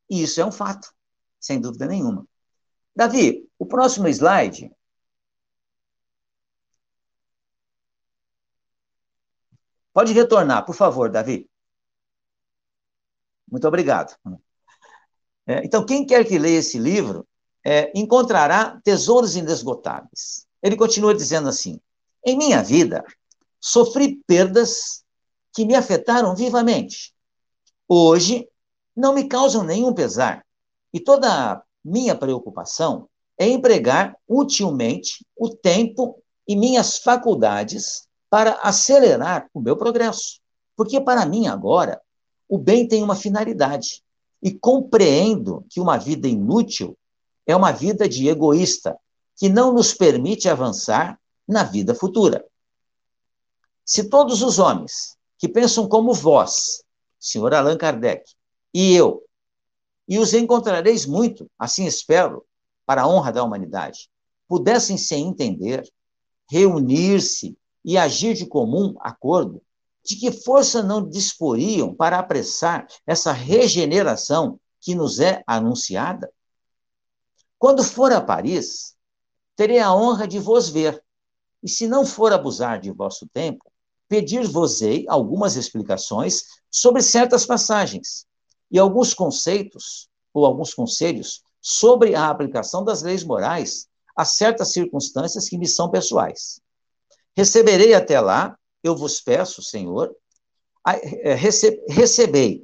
E 0.09 0.23
isso 0.23 0.39
é 0.39 0.45
um 0.45 0.51
fato, 0.51 0.93
sem 1.39 1.59
dúvida 1.59 1.87
nenhuma. 1.87 2.25
Davi, 2.95 3.49
o 3.59 3.65
próximo 3.65 4.07
slide 4.07 4.71
Pode 9.95 10.11
retornar, 10.11 10.65
por 10.65 10.75
favor, 10.75 11.09
Davi. 11.09 11.49
Muito 13.49 13.65
obrigado. 13.65 14.13
É, 15.47 15.63
então, 15.63 15.85
quem 15.85 16.05
quer 16.05 16.25
que 16.25 16.39
leia 16.39 16.59
esse 16.59 16.77
livro 16.77 17.27
é, 17.63 17.91
encontrará 17.95 18.79
tesouros 18.83 19.35
inesgotáveis. 19.35 20.45
Ele 20.61 20.75
continua 20.75 21.13
dizendo 21.13 21.49
assim: 21.49 21.79
Em 22.25 22.37
minha 22.37 22.63
vida, 22.63 23.03
sofri 23.59 24.21
perdas 24.27 25.03
que 25.53 25.65
me 25.65 25.75
afetaram 25.75 26.35
vivamente. 26.35 27.13
Hoje, 27.87 28.47
não 28.95 29.13
me 29.13 29.27
causam 29.27 29.63
nenhum 29.63 29.93
pesar, 29.93 30.45
e 30.93 30.99
toda 30.99 31.27
a 31.29 31.61
minha 31.83 32.15
preocupação 32.15 33.09
é 33.37 33.47
empregar 33.47 34.15
utilmente 34.27 35.25
o 35.35 35.49
tempo 35.49 36.21
e 36.47 36.55
minhas 36.55 36.97
faculdades 36.97 38.07
para 38.29 38.53
acelerar 38.61 39.49
o 39.53 39.59
meu 39.59 39.75
progresso. 39.75 40.39
Porque, 40.75 40.99
para 41.01 41.25
mim, 41.25 41.47
agora, 41.47 42.01
o 42.47 42.57
bem 42.57 42.87
tem 42.87 43.03
uma 43.03 43.15
finalidade. 43.15 44.03
E 44.45 44.51
compreendo 44.51 45.65
que 45.71 45.79
uma 45.79 45.97
vida 45.97 46.27
inútil 46.27 46.95
é 47.47 47.55
uma 47.55 47.71
vida 47.71 48.07
de 48.07 48.27
egoísta, 48.27 48.95
que 49.35 49.49
não 49.49 49.73
nos 49.73 49.91
permite 49.91 50.47
avançar 50.47 51.19
na 51.47 51.63
vida 51.63 51.95
futura. 51.95 52.45
Se 53.83 54.07
todos 54.07 54.43
os 54.43 54.59
homens 54.59 55.17
que 55.39 55.49
pensam 55.49 55.89
como 55.89 56.13
vós, 56.13 56.83
senhor 57.19 57.55
Allan 57.55 57.75
Kardec, 57.75 58.35
e 58.71 58.93
eu, 58.93 59.23
e 60.07 60.19
os 60.19 60.31
encontrareis 60.31 61.07
muito, 61.07 61.49
assim 61.57 61.87
espero, 61.87 62.45
para 62.85 63.01
a 63.01 63.07
honra 63.07 63.33
da 63.33 63.43
humanidade, 63.43 64.11
pudessem 64.47 64.95
se 64.95 65.15
entender, 65.15 65.83
reunir-se 66.51 67.57
e 67.83 67.97
agir 67.97 68.35
de 68.35 68.45
comum 68.45 68.95
acordo, 68.99 69.59
de 70.05 70.15
que 70.15 70.31
força 70.31 70.83
não 70.83 71.07
disporiam 71.07 71.93
para 71.93 72.19
apressar 72.19 72.85
essa 73.07 73.31
regeneração 73.31 74.59
que 74.79 74.93
nos 74.93 75.19
é 75.19 75.43
anunciada? 75.47 76.31
Quando 77.57 77.83
for 77.83 78.11
a 78.11 78.21
Paris, 78.21 78.95
terei 79.55 79.79
a 79.79 79.93
honra 79.93 80.27
de 80.27 80.37
vos 80.37 80.69
ver, 80.69 81.03
e 81.63 81.67
se 81.67 81.87
não 81.87 82.05
for 82.05 82.31
abusar 82.31 82.79
de 82.79 82.91
vosso 82.91 83.27
tempo, 83.33 83.65
pedir-vos-ei 84.07 85.05
algumas 85.09 85.55
explicações 85.55 86.43
sobre 86.69 87.01
certas 87.01 87.43
passagens 87.43 88.27
e 88.69 88.77
alguns 88.77 89.13
conceitos 89.15 90.07
ou 90.31 90.45
alguns 90.45 90.73
conselhos 90.75 91.41
sobre 91.59 92.13
a 92.13 92.29
aplicação 92.29 92.83
das 92.83 93.01
leis 93.01 93.23
morais 93.23 93.87
a 94.15 94.23
certas 94.23 94.71
circunstâncias 94.71 95.49
que 95.49 95.57
me 95.57 95.67
são 95.67 95.89
pessoais. 95.89 96.59
Receberei 97.35 97.95
até 97.95 98.19
lá, 98.19 98.55
eu 98.85 98.95
vos 98.95 99.19
peço, 99.19 99.63
Senhor, 99.63 100.15
é, 100.87 101.33
recebei 101.33 102.63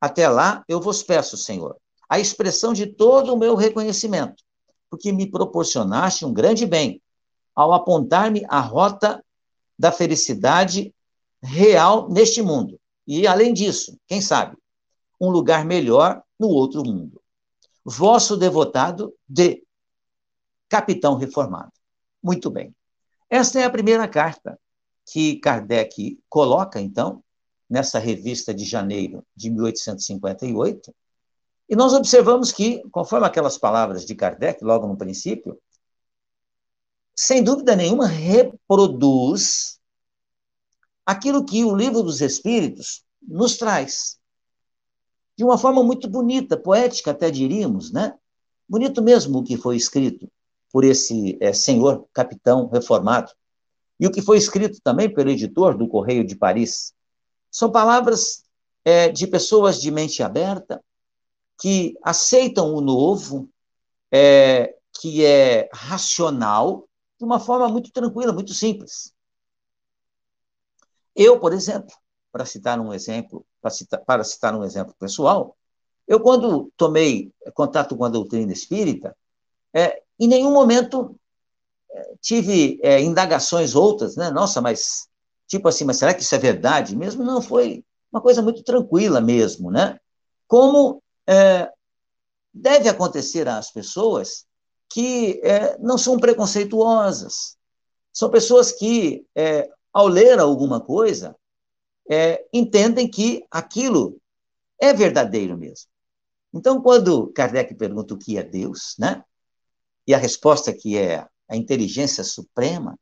Até 0.00 0.26
lá, 0.26 0.64
eu 0.66 0.80
vos 0.80 1.02
peço, 1.02 1.36
Senhor, 1.36 1.76
a 2.08 2.18
expressão 2.18 2.72
de 2.72 2.86
todo 2.86 3.34
o 3.34 3.38
meu 3.38 3.54
reconhecimento, 3.54 4.42
porque 4.88 5.12
me 5.12 5.30
proporcionaste 5.30 6.24
um 6.24 6.32
grande 6.32 6.64
bem 6.66 7.02
ao 7.54 7.72
apontar-me 7.74 8.44
a 8.48 8.60
rota 8.60 9.22
da 9.78 9.92
felicidade 9.92 10.94
real 11.42 12.08
neste 12.08 12.40
mundo. 12.40 12.80
E, 13.06 13.26
além 13.26 13.52
disso, 13.52 13.98
quem 14.06 14.22
sabe, 14.22 14.56
um 15.20 15.30
lugar 15.30 15.66
melhor 15.66 16.22
no 16.40 16.48
outro 16.48 16.82
mundo. 16.82 17.20
Vosso 17.84 18.36
devotado 18.36 19.14
de 19.28 19.62
capitão 20.68 21.16
reformado. 21.16 21.72
Muito 22.22 22.48
bem. 22.48 22.74
Esta 23.28 23.60
é 23.60 23.64
a 23.64 23.70
primeira 23.70 24.08
carta 24.08 24.58
que 25.06 25.36
Kardec 25.36 26.18
coloca, 26.28 26.80
então, 26.80 27.22
nessa 27.68 27.98
revista 27.98 28.52
de 28.52 28.64
janeiro 28.64 29.24
de 29.34 29.50
1858. 29.50 30.94
E 31.68 31.74
nós 31.74 31.92
observamos 31.92 32.52
que, 32.52 32.82
conforme 32.90 33.26
aquelas 33.26 33.56
palavras 33.56 34.04
de 34.04 34.14
Kardec, 34.14 34.62
logo 34.62 34.86
no 34.86 34.96
princípio, 34.96 35.58
sem 37.14 37.42
dúvida 37.42 37.76
nenhuma 37.76 38.06
reproduz 38.06 39.78
aquilo 41.04 41.44
que 41.44 41.64
o 41.64 41.74
livro 41.74 42.02
dos 42.02 42.20
Espíritos 42.20 43.04
nos 43.20 43.56
traz. 43.56 44.18
De 45.36 45.44
uma 45.44 45.58
forma 45.58 45.82
muito 45.82 46.08
bonita, 46.08 46.56
poética, 46.56 47.10
até 47.10 47.30
diríamos, 47.30 47.92
né? 47.92 48.14
Bonito 48.68 49.02
mesmo 49.02 49.38
o 49.38 49.42
que 49.44 49.56
foi 49.56 49.76
escrito 49.76 50.30
por 50.70 50.84
esse 50.84 51.36
é, 51.40 51.52
senhor 51.52 52.06
capitão 52.12 52.68
reformado. 52.68 53.32
E 54.02 54.06
o 54.08 54.10
que 54.10 54.20
foi 54.20 54.36
escrito 54.36 54.80
também 54.82 55.08
pelo 55.08 55.30
editor 55.30 55.78
do 55.78 55.86
Correio 55.86 56.26
de 56.26 56.34
Paris, 56.34 56.92
são 57.48 57.70
palavras 57.70 58.42
é, 58.84 59.08
de 59.08 59.28
pessoas 59.28 59.80
de 59.80 59.92
mente 59.92 60.24
aberta, 60.24 60.82
que 61.56 61.96
aceitam 62.02 62.74
o 62.74 62.80
novo, 62.80 63.48
é, 64.10 64.74
que 65.00 65.24
é 65.24 65.68
racional, 65.72 66.88
de 67.16 67.24
uma 67.24 67.38
forma 67.38 67.68
muito 67.68 67.92
tranquila, 67.92 68.32
muito 68.32 68.52
simples. 68.52 69.14
Eu, 71.14 71.38
por 71.38 71.52
exemplo, 71.52 71.94
para 72.32 72.44
citar 72.44 72.80
um 72.80 72.92
exemplo, 72.92 73.46
para 73.60 73.70
citar, 73.70 74.00
para 74.04 74.24
citar 74.24 74.52
um 74.52 74.64
exemplo 74.64 74.96
pessoal, 74.98 75.56
eu 76.08 76.18
quando 76.18 76.72
tomei 76.76 77.32
contato 77.54 77.96
com 77.96 78.04
a 78.04 78.08
doutrina 78.08 78.52
espírita, 78.52 79.16
é, 79.72 80.02
em 80.18 80.26
nenhum 80.26 80.52
momento 80.52 81.16
tive 82.20 82.78
é, 82.82 83.00
indagações 83.00 83.74
outras, 83.74 84.16
né? 84.16 84.30
Nossa, 84.30 84.60
mas 84.60 85.08
tipo 85.46 85.68
assim, 85.68 85.84
mas 85.84 85.98
será 85.98 86.14
que 86.14 86.22
isso 86.22 86.34
é 86.34 86.38
verdade 86.38 86.96
mesmo? 86.96 87.24
Não, 87.24 87.42
foi 87.42 87.84
uma 88.10 88.20
coisa 88.20 88.40
muito 88.42 88.62
tranquila 88.62 89.20
mesmo, 89.20 89.70
né? 89.70 89.98
Como 90.46 91.02
é, 91.26 91.70
deve 92.52 92.88
acontecer 92.88 93.48
às 93.48 93.70
pessoas 93.70 94.46
que 94.88 95.40
é, 95.42 95.76
não 95.78 95.96
são 95.96 96.18
preconceituosas, 96.18 97.56
são 98.12 98.30
pessoas 98.30 98.72
que, 98.72 99.26
é, 99.34 99.68
ao 99.92 100.06
ler 100.06 100.38
alguma 100.38 100.80
coisa, 100.80 101.34
é, 102.10 102.44
entendem 102.52 103.08
que 103.08 103.44
aquilo 103.50 104.20
é 104.78 104.92
verdadeiro 104.92 105.56
mesmo. 105.56 105.88
Então, 106.52 106.82
quando 106.82 107.28
Kardec 107.28 107.74
pergunta 107.74 108.12
o 108.12 108.18
que 108.18 108.36
é 108.36 108.42
Deus, 108.42 108.94
né? 108.98 109.24
E 110.06 110.12
a 110.12 110.18
resposta 110.18 110.72
que 110.72 110.98
é 110.98 111.26
a 111.52 111.56
inteligência 111.56 112.24
suprema, 112.24 112.98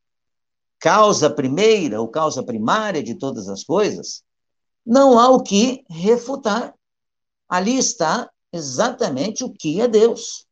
causa 0.77 1.29
primeira 1.29 2.01
ou 2.01 2.07
causa 2.09 2.43
primária 2.43 3.01
de 3.01 3.15
todas 3.15 3.47
as 3.47 3.63
coisas, 3.63 4.23
não 4.85 5.17
há 5.17 5.29
o 5.29 5.41
que 5.41 5.85
refutar. 5.89 6.75
Ali 7.47 7.77
está 7.77 8.29
exatamente 8.51 9.45
o 9.45 9.53
que 9.53 9.79
é 9.79 9.87
Deus. 9.87 10.45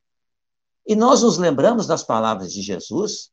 E 0.87 0.95
nós 0.95 1.23
nos 1.23 1.37
lembramos 1.37 1.87
das 1.87 2.01
palavras 2.01 2.53
de 2.53 2.61
Jesus, 2.61 3.31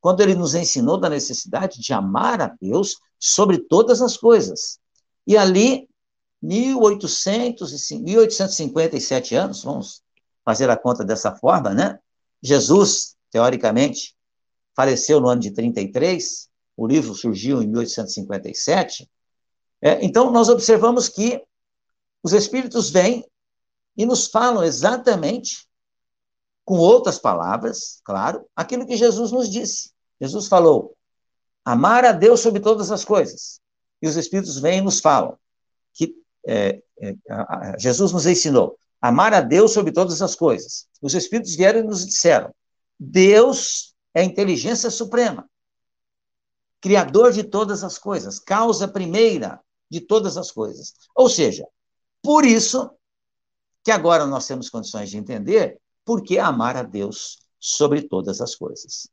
quando 0.00 0.22
ele 0.22 0.34
nos 0.34 0.54
ensinou 0.54 0.96
da 0.96 1.10
necessidade 1.10 1.78
de 1.78 1.92
amar 1.92 2.40
a 2.40 2.56
Deus 2.58 2.96
sobre 3.18 3.58
todas 3.58 4.00
as 4.00 4.16
coisas. 4.16 4.78
E 5.26 5.36
ali, 5.36 5.86
1800, 6.40 7.70
1857 8.00 9.34
anos, 9.34 9.62
vamos 9.62 10.02
fazer 10.42 10.70
a 10.70 10.76
conta 10.76 11.04
dessa 11.04 11.36
forma, 11.36 11.74
né? 11.74 11.98
Jesus, 12.42 13.14
teoricamente, 13.30 14.16
faleceu 14.74 15.20
no 15.20 15.28
ano 15.28 15.40
de 15.40 15.50
33, 15.50 16.48
o 16.76 16.86
livro 16.86 17.14
surgiu 17.14 17.62
em 17.62 17.66
1857. 17.66 19.08
É, 19.82 20.04
então, 20.04 20.30
nós 20.30 20.48
observamos 20.48 21.08
que 21.08 21.42
os 22.22 22.32
espíritos 22.32 22.90
vêm 22.90 23.24
e 23.96 24.06
nos 24.06 24.26
falam 24.26 24.62
exatamente, 24.62 25.68
com 26.64 26.76
outras 26.76 27.18
palavras, 27.18 28.00
claro, 28.04 28.46
aquilo 28.54 28.86
que 28.86 28.96
Jesus 28.96 29.32
nos 29.32 29.50
disse. 29.50 29.90
Jesus 30.20 30.46
falou: 30.46 30.96
amar 31.64 32.04
a 32.04 32.12
Deus 32.12 32.40
sobre 32.40 32.60
todas 32.60 32.90
as 32.90 33.04
coisas. 33.04 33.60
E 34.00 34.08
os 34.08 34.16
espíritos 34.16 34.58
vêm 34.58 34.78
e 34.78 34.82
nos 34.82 35.00
falam 35.00 35.36
que 35.92 36.14
é, 36.46 36.80
é, 37.00 37.14
Jesus 37.78 38.12
nos 38.12 38.26
ensinou 38.26 38.78
amar 39.00 39.32
a 39.32 39.40
Deus 39.40 39.72
sobre 39.72 39.92
todas 39.92 40.20
as 40.20 40.34
coisas. 40.34 40.86
Os 41.00 41.14
espíritos 41.14 41.56
vieram 41.56 41.80
e 41.80 41.84
nos 41.84 42.06
disseram: 42.06 42.54
Deus 43.02 43.94
é 44.12 44.20
a 44.20 44.24
inteligência 44.24 44.90
suprema, 44.90 45.48
criador 46.82 47.32
de 47.32 47.42
todas 47.42 47.82
as 47.82 47.96
coisas, 47.96 48.38
causa 48.38 48.86
primeira 48.86 49.58
de 49.90 50.02
todas 50.02 50.36
as 50.36 50.50
coisas. 50.50 50.92
Ou 51.14 51.30
seja, 51.30 51.66
por 52.22 52.44
isso 52.44 52.90
que 53.82 53.90
agora 53.90 54.26
nós 54.26 54.46
temos 54.46 54.68
condições 54.68 55.08
de 55.08 55.16
entender 55.16 55.80
por 56.04 56.22
que 56.22 56.38
amar 56.38 56.76
a 56.76 56.82
Deus 56.82 57.38
sobre 57.58 58.02
todas 58.02 58.42
as 58.42 58.54
coisas. 58.54 59.08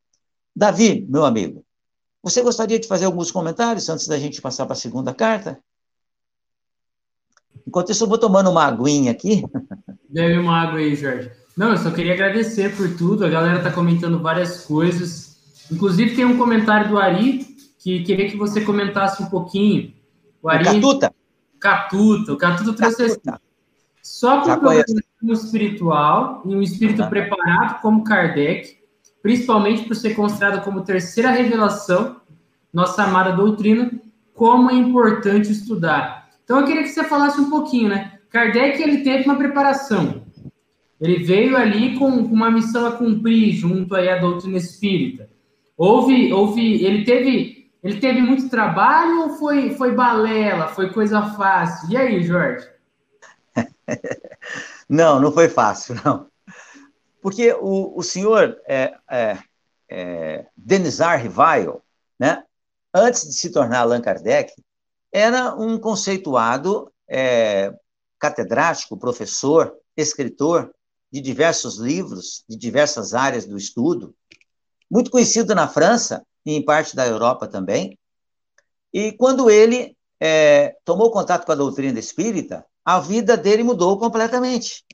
Davi, 0.53 1.05
meu 1.07 1.23
amigo, 1.23 1.65
você 2.21 2.41
gostaria 2.41 2.77
de 2.77 2.87
fazer 2.87 3.05
alguns 3.05 3.31
comentários 3.31 3.87
antes 3.87 4.05
da 4.05 4.19
gente 4.19 4.41
passar 4.41 4.65
para 4.65 4.73
a 4.73 4.77
segunda 4.77 5.13
carta? 5.13 5.63
Enquanto 7.65 7.91
isso, 7.91 8.03
eu 8.03 8.09
vou 8.09 8.17
tomando 8.17 8.49
uma 8.49 8.65
aguinha 8.65 9.11
aqui. 9.11 9.43
Bebe 10.09 10.39
uma 10.39 10.61
água 10.61 10.79
aí, 10.79 10.93
Jorge. 10.95 11.31
Não, 11.57 11.71
eu 11.71 11.77
só 11.77 11.89
queria 11.89 12.13
agradecer 12.13 12.75
por 12.77 12.95
tudo. 12.95 13.25
A 13.25 13.29
galera 13.29 13.63
tá 13.63 13.71
comentando 13.71 14.21
várias 14.21 14.63
coisas. 14.63 15.65
Inclusive, 15.71 16.15
tem 16.15 16.23
um 16.23 16.37
comentário 16.37 16.87
do 16.87 16.99
Ari 16.99 17.47
que 17.79 18.03
queria 18.03 18.29
que 18.29 18.37
você 18.37 18.61
comentasse 18.61 19.23
um 19.23 19.25
pouquinho. 19.25 19.91
O 20.43 20.49
Ari. 20.49 20.61
O 20.61 20.73
Catuta? 20.73 21.13
Catuta. 21.59 22.33
O 22.33 22.37
Catuta 22.37 22.73
trouxe 22.73 23.03
assim. 23.03 23.19
Só 24.03 24.41
com 24.41 25.29
o 25.29 25.33
espiritual 25.33 26.43
e 26.45 26.55
um 26.55 26.61
espírito 26.61 26.99
tá. 26.99 27.07
preparado 27.07 27.81
como 27.81 28.03
Kardec, 28.03 28.77
principalmente 29.23 29.83
por 29.83 29.95
ser 29.95 30.13
considerado 30.13 30.63
como 30.63 30.83
terceira 30.83 31.31
revelação, 31.31 32.21
nossa 32.71 33.03
amada 33.03 33.31
doutrina, 33.31 33.91
como 34.33 34.69
é 34.69 34.75
importante 34.75 35.51
estudar. 35.51 36.29
Então, 36.43 36.59
eu 36.59 36.65
queria 36.65 36.83
que 36.83 36.89
você 36.89 37.03
falasse 37.03 37.41
um 37.41 37.49
pouquinho, 37.49 37.89
né? 37.89 38.19
Kardec, 38.29 38.81
ele 38.81 39.03
teve 39.03 39.25
uma 39.25 39.35
preparação 39.35 40.26
ele 40.99 41.23
veio 41.23 41.55
ali 41.55 41.97
com 41.97 42.07
uma 42.07 42.49
missão 42.49 42.85
a 42.85 42.91
cumprir 42.93 43.53
junto 43.53 43.95
aí 43.95 44.09
à 44.09 44.17
doutrina 44.17 44.57
espírita. 44.57 45.29
Houve, 45.77 46.33
houve, 46.33 46.83
ele 46.83 47.05
teve, 47.05 47.69
ele 47.83 47.99
teve 47.99 48.19
muito 48.21 48.49
trabalho 48.49 49.23
ou 49.23 49.29
foi, 49.37 49.75
foi 49.75 49.93
balela, 49.93 50.69
foi 50.69 50.91
coisa 50.91 51.21
fácil? 51.35 51.91
E 51.91 51.97
aí, 51.97 52.23
Jorge? 52.23 52.67
não, 54.89 55.19
não 55.19 55.31
foi 55.31 55.49
fácil, 55.49 55.95
não. 56.03 56.27
Porque 57.21 57.53
o, 57.53 57.97
o 57.97 58.01
senhor 58.01 58.57
é, 58.67 58.95
é, 59.09 59.37
é, 59.89 60.45
Rivail, 61.19 61.81
né, 62.19 62.43
antes 62.93 63.23
de 63.23 63.33
se 63.33 63.51
tornar 63.51 63.81
Allan 63.81 64.01
Kardec, 64.01 64.51
era 65.11 65.53
um 65.55 65.77
conceituado 65.77 66.91
é, 67.07 67.71
catedrático, 68.19 68.97
professor, 68.97 69.75
escritor, 69.95 70.73
de 71.11 71.21
diversos 71.21 71.77
livros, 71.77 72.43
de 72.47 72.57
diversas 72.57 73.13
áreas 73.13 73.45
do 73.45 73.57
estudo, 73.57 74.15
muito 74.89 75.11
conhecido 75.11 75.53
na 75.55 75.67
França 75.67 76.25
e 76.45 76.53
em 76.53 76.63
parte 76.63 76.95
da 76.95 77.05
Europa 77.05 77.47
também. 77.47 77.97
E 78.93 79.11
quando 79.13 79.49
ele 79.49 79.95
é, 80.19 80.75
tomou 80.83 81.11
contato 81.11 81.45
com 81.45 81.51
a 81.51 81.55
doutrina 81.55 81.99
espírita, 81.99 82.65
a 82.83 82.99
vida 82.99 83.35
dele 83.35 83.63
mudou 83.63 83.99
completamente. 83.99 84.85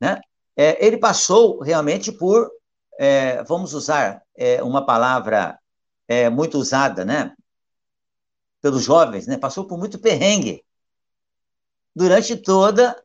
Né? 0.00 0.20
É, 0.56 0.84
ele 0.84 0.98
passou 0.98 1.60
realmente 1.60 2.10
por, 2.10 2.50
é, 2.98 3.42
vamos 3.44 3.74
usar 3.74 4.22
é, 4.34 4.62
uma 4.62 4.84
palavra 4.84 5.58
é, 6.08 6.30
muito 6.30 6.58
usada 6.58 7.04
né, 7.04 7.34
pelos 8.62 8.82
jovens, 8.82 9.26
né? 9.26 9.36
passou 9.36 9.66
por 9.66 9.78
muito 9.78 9.98
perrengue 9.98 10.64
durante 11.94 12.36
toda 12.36 12.96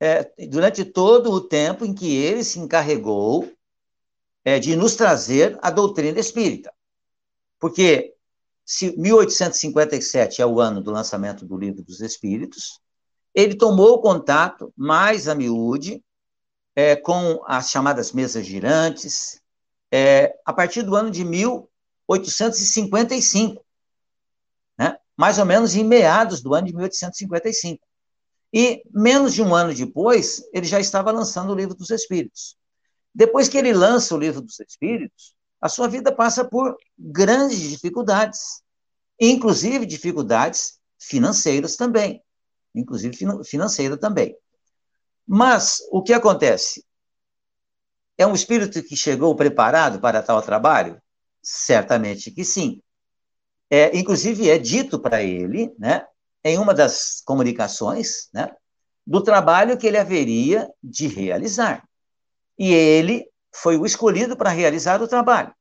é, 0.00 0.46
durante 0.46 0.84
todo 0.84 1.30
o 1.30 1.40
tempo 1.40 1.84
em 1.84 1.94
que 1.94 2.14
ele 2.14 2.44
se 2.44 2.58
encarregou 2.58 3.50
é, 4.44 4.58
de 4.58 4.76
nos 4.76 4.94
trazer 4.94 5.58
a 5.62 5.70
doutrina 5.70 6.20
espírita. 6.20 6.70
Porque 7.58 8.14
se 8.64 8.94
1857 8.96 10.42
é 10.42 10.46
o 10.46 10.60
ano 10.60 10.82
do 10.82 10.90
lançamento 10.90 11.46
do 11.46 11.56
Livro 11.56 11.82
dos 11.82 12.00
Espíritos, 12.00 12.80
ele 13.34 13.56
tomou 13.56 14.00
contato 14.00 14.72
mais 14.76 15.28
a 15.28 15.34
miúde 15.34 16.02
é, 16.74 16.96
com 16.96 17.42
as 17.46 17.70
chamadas 17.70 18.12
mesas 18.12 18.44
girantes 18.44 19.40
é, 19.90 20.34
a 20.44 20.52
partir 20.52 20.82
do 20.82 20.94
ano 20.96 21.10
de 21.10 21.24
1855, 21.24 23.64
né? 24.78 24.98
mais 25.16 25.38
ou 25.38 25.44
menos 25.44 25.74
em 25.74 25.84
meados 25.84 26.42
do 26.42 26.54
ano 26.54 26.66
de 26.66 26.74
1855. 26.74 27.86
E 28.56 28.82
menos 28.90 29.34
de 29.34 29.42
um 29.42 29.54
ano 29.54 29.74
depois, 29.74 30.42
ele 30.52 30.64
já 30.64 30.80
estava 30.80 31.10
lançando 31.10 31.52
o 31.52 31.54
Livro 31.54 31.74
dos 31.74 31.90
Espíritos. 31.90 32.56
Depois 33.14 33.48
que 33.48 33.58
ele 33.58 33.74
lança 33.74 34.14
o 34.14 34.18
Livro 34.18 34.40
dos 34.40 34.58
Espíritos, 34.60 35.34
a 35.60 35.68
sua 35.68 35.88
vida 35.88 36.10
passa 36.14 36.44
por 36.44 36.76
grandes 36.98 37.60
dificuldades, 37.60 38.62
inclusive 39.20 39.84
dificuldades 39.84 40.78
financeiras 40.98 41.76
também 41.76 42.22
inclusive 42.76 43.16
financeira 43.44 43.96
também. 43.96 44.36
Mas 45.26 45.78
o 45.90 46.02
que 46.02 46.12
acontece? 46.12 46.84
É 48.18 48.26
um 48.26 48.34
espírito 48.34 48.82
que 48.82 48.96
chegou 48.96 49.34
preparado 49.34 49.98
para 50.00 50.22
tal 50.22 50.40
trabalho? 50.42 51.00
Certamente 51.42 52.30
que 52.30 52.44
sim. 52.44 52.80
É, 53.68 53.96
inclusive, 53.96 54.48
é 54.48 54.58
dito 54.58 55.00
para 55.00 55.22
ele, 55.22 55.74
né, 55.78 56.06
em 56.48 56.58
uma 56.58 56.72
das 56.72 57.22
comunicações, 57.24 58.28
né, 58.32 58.54
do 59.06 59.22
trabalho 59.22 59.76
que 59.76 59.86
ele 59.86 59.98
haveria 59.98 60.68
de 60.82 61.08
realizar. 61.08 61.84
E 62.58 62.72
ele 62.72 63.28
foi 63.52 63.76
o 63.76 63.84
escolhido 63.84 64.36
para 64.36 64.50
realizar 64.50 65.02
o 65.02 65.08
trabalho, 65.08 65.52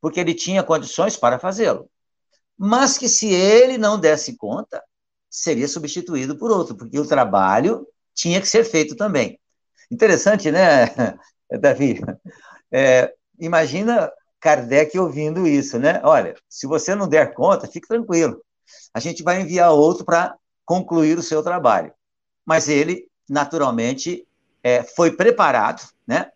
porque 0.00 0.18
ele 0.20 0.34
tinha 0.34 0.62
condições 0.62 1.16
para 1.16 1.38
fazê-lo. 1.38 1.90
Mas 2.56 2.96
que 2.96 3.08
se 3.08 3.32
ele 3.32 3.78
não 3.78 3.98
desse 3.98 4.36
conta, 4.36 4.82
seria 5.28 5.68
substituído 5.68 6.36
por 6.36 6.50
outro, 6.50 6.74
porque 6.74 6.98
o 6.98 7.06
trabalho 7.06 7.86
tinha 8.14 8.40
que 8.40 8.48
ser 8.48 8.64
feito 8.64 8.96
também. 8.96 9.38
Interessante, 9.90 10.50
né, 10.50 10.86
Davi? 11.60 12.00
É, 12.72 13.12
imagina 13.38 14.10
Kardec 14.40 14.98
ouvindo 14.98 15.46
isso, 15.46 15.78
né? 15.78 16.00
Olha, 16.04 16.34
se 16.48 16.66
você 16.66 16.94
não 16.94 17.08
der 17.08 17.34
conta, 17.34 17.66
fique 17.66 17.86
tranquilo. 17.86 18.42
A 18.92 19.00
gente 19.00 19.22
vai 19.22 19.40
enviar 19.40 19.72
outro 19.72 20.04
para 20.04 20.34
concluir 20.64 21.18
o 21.18 21.22
seu 21.22 21.42
trabalho. 21.42 21.92
Mas 22.44 22.68
ele, 22.68 23.08
naturalmente, 23.28 24.26
é, 24.62 24.82
foi 24.82 25.12
preparado, 25.12 25.82
né? 26.06 26.30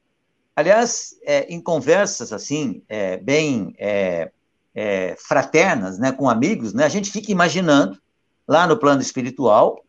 Aliás, 0.57 1.16
é, 1.24 1.53
em 1.53 1.61
conversas 1.61 2.32
assim, 2.32 2.82
é, 2.89 3.16
bem 3.16 3.74
é, 3.78 4.30
é, 4.74 5.16
fraternas, 5.18 5.99
né, 5.99 6.12
com 6.12 6.28
amigos, 6.28 6.72
né, 6.72 6.85
a 6.85 6.89
gente 6.89 7.11
fica 7.11 7.32
imaginando 7.32 8.01
lá 8.47 8.66
no 8.66 8.78
plano 8.78 9.01
espiritual, 9.01 9.85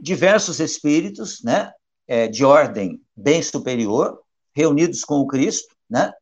diversos 0.00 0.60
espíritos, 0.60 1.42
né, 1.42 1.72
é, 2.06 2.28
de 2.28 2.44
ordem 2.44 3.00
bem 3.16 3.42
superior, 3.42 4.20
reunidos 4.54 5.04
com 5.04 5.16
o 5.20 5.26
Cristo, 5.26 5.74
né? 5.88 6.12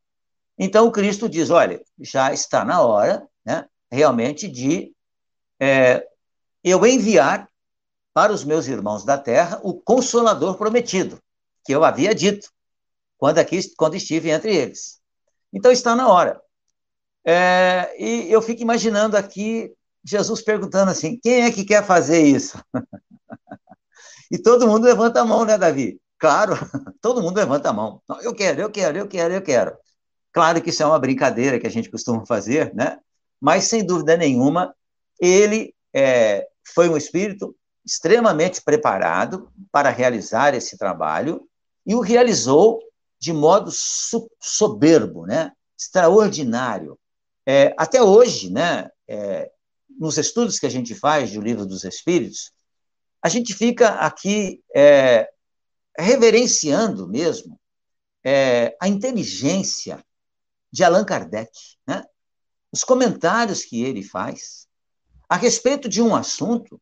Então 0.59 0.87
o 0.87 0.93
Cristo 0.93 1.29
diz, 1.29 1.51
olha, 1.51 1.83
já 1.99 2.33
está 2.33 2.65
na 2.65 2.81
hora, 2.81 3.27
né, 3.45 3.67
realmente 3.91 4.49
de 4.49 4.93
é, 5.63 6.05
eu 6.65 6.85
enviar 6.85 7.49
para 8.13 8.33
os 8.33 8.43
meus 8.43 8.67
irmãos 8.67 9.05
da 9.05 9.17
Terra 9.17 9.61
o 9.63 9.81
Consolador 9.81 10.57
prometido, 10.57 11.21
que 11.65 11.73
eu 11.73 11.85
havia 11.85 12.13
dito 12.13 12.51
quando 13.17 13.39
aqui, 13.39 13.61
quando 13.77 13.95
estive 13.95 14.31
entre 14.31 14.53
eles. 14.53 14.99
Então 15.53 15.71
está 15.71 15.95
na 15.95 16.09
hora. 16.09 16.41
É, 17.25 17.95
e 17.97 18.33
eu 18.33 18.43
fico 18.43 18.61
imaginando 18.61 19.17
aqui 19.17 19.73
Jesus 20.05 20.43
perguntando 20.43 20.91
assim: 20.91 21.17
quem 21.23 21.45
é 21.45 21.53
que 21.53 21.65
quer 21.65 21.87
fazer 21.87 22.23
isso? 22.23 22.61
e 24.33 24.39
todo 24.39 24.67
mundo 24.67 24.83
levanta 24.83 25.21
a 25.21 25.25
mão, 25.25 25.45
né, 25.45 25.57
Davi? 25.57 26.01
Claro, 26.19 26.55
todo 27.01 27.23
mundo 27.23 27.37
levanta 27.37 27.71
a 27.71 27.73
mão. 27.73 28.03
Eu 28.23 28.35
quero, 28.35 28.61
eu 28.61 28.69
quero, 28.71 28.99
eu 28.99 29.07
quero, 29.07 29.33
eu 29.33 29.43
quero. 29.43 29.79
Claro 30.33 30.61
que 30.61 30.71
isso 30.71 30.83
é 30.83 30.87
uma 30.87 30.99
brincadeira 30.99 31.61
que 31.61 31.69
a 31.69 31.71
gente 31.71 31.89
costuma 31.89 32.27
fazer, 32.27 32.75
né? 32.75 32.99
Mas, 33.41 33.65
sem 33.65 33.87
dúvida 33.87 34.17
nenhuma, 34.17 34.75
ele 35.23 35.73
é, 35.95 36.49
foi 36.75 36.89
um 36.89 36.97
espírito 36.97 37.57
extremamente 37.87 38.61
preparado 38.61 39.49
para 39.71 39.89
realizar 39.91 40.53
esse 40.53 40.77
trabalho 40.77 41.49
e 41.87 41.95
o 41.95 42.01
realizou 42.01 42.81
de 43.21 43.33
modo 43.33 43.71
soberbo, 44.41 45.27
né? 45.27 45.53
extraordinário. 45.79 46.99
É, 47.47 47.73
até 47.79 48.03
hoje, 48.03 48.51
né? 48.51 48.89
É, 49.09 49.51
nos 49.99 50.19
estudos 50.19 50.59
que 50.59 50.67
a 50.67 50.71
gente 50.71 50.95
faz 50.95 51.33
do 51.33 51.41
Livro 51.41 51.67
dos 51.67 51.85
Espíritos, 51.85 52.51
a 53.23 53.29
gente 53.29 53.55
fica 53.55 53.91
aqui 53.91 54.61
é, 54.75 55.29
reverenciando 55.97 57.07
mesmo 57.09 57.61
é, 58.25 58.77
a 58.81 58.89
inteligência 58.89 60.05
de 60.73 60.83
Allan 60.83 61.05
Kardec, 61.05 61.53
né? 61.87 62.03
os 62.73 62.83
comentários 62.83 63.65
que 63.65 63.85
ele 63.85 64.03
faz 64.03 64.62
a 65.33 65.37
respeito 65.37 65.89
de 65.89 66.03
um 66.03 66.15
assunto 66.15 66.79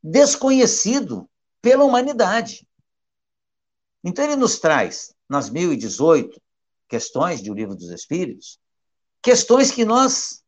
desconhecido 0.00 1.28
pela 1.60 1.82
humanidade. 1.82 2.64
Então, 4.04 4.24
ele 4.24 4.36
nos 4.36 4.60
traz, 4.60 5.12
nas 5.28 5.50
1018 5.50 6.40
questões 6.86 7.42
do 7.42 7.52
Livro 7.52 7.74
dos 7.74 7.90
Espíritos, 7.90 8.60
questões 9.20 9.72
que 9.72 9.84
nós 9.84 10.44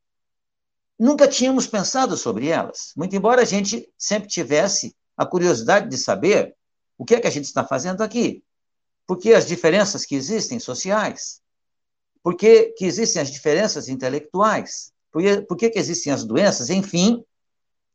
nunca 0.96 1.26
tínhamos 1.26 1.66
pensado 1.66 2.16
sobre 2.16 2.46
elas. 2.46 2.92
Muito 2.96 3.16
embora 3.16 3.42
a 3.42 3.44
gente 3.44 3.92
sempre 3.98 4.28
tivesse 4.28 4.94
a 5.16 5.26
curiosidade 5.26 5.90
de 5.90 5.98
saber 5.98 6.54
o 6.96 7.04
que 7.04 7.16
é 7.16 7.20
que 7.20 7.26
a 7.26 7.30
gente 7.30 7.46
está 7.46 7.66
fazendo 7.66 8.02
aqui. 8.02 8.44
Por 9.04 9.18
que 9.18 9.34
as 9.34 9.48
diferenças 9.48 10.06
que 10.06 10.14
existem 10.14 10.60
sociais? 10.60 11.42
Por 12.22 12.36
que, 12.36 12.66
que 12.78 12.84
existem 12.84 13.20
as 13.20 13.32
diferenças 13.32 13.88
intelectuais? 13.88 14.93
Por 15.14 15.22
que, 15.22 15.40
por 15.42 15.56
que, 15.56 15.70
que 15.70 15.78
existem 15.78 16.12
as 16.12 16.24
doenças? 16.24 16.70
Enfim, 16.70 17.24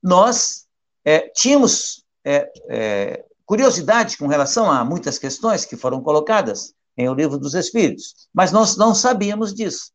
nós 0.01 0.65
é, 1.03 1.27
tínhamos 1.27 2.05
é, 2.23 2.49
é, 2.69 3.25
curiosidade 3.45 4.17
com 4.17 4.25
relação 4.25 4.71
a 4.71 4.85
muitas 4.85 5.19
questões 5.19 5.65
que 5.65 5.75
foram 5.75 6.01
colocadas 6.01 6.73
em 6.95 7.09
O 7.09 7.13
Livro 7.13 7.37
dos 7.37 7.55
Espíritos, 7.55 8.29
mas 8.33 8.53
nós 8.53 8.77
não 8.77 8.95
sabíamos 8.95 9.53
disso. 9.53 9.91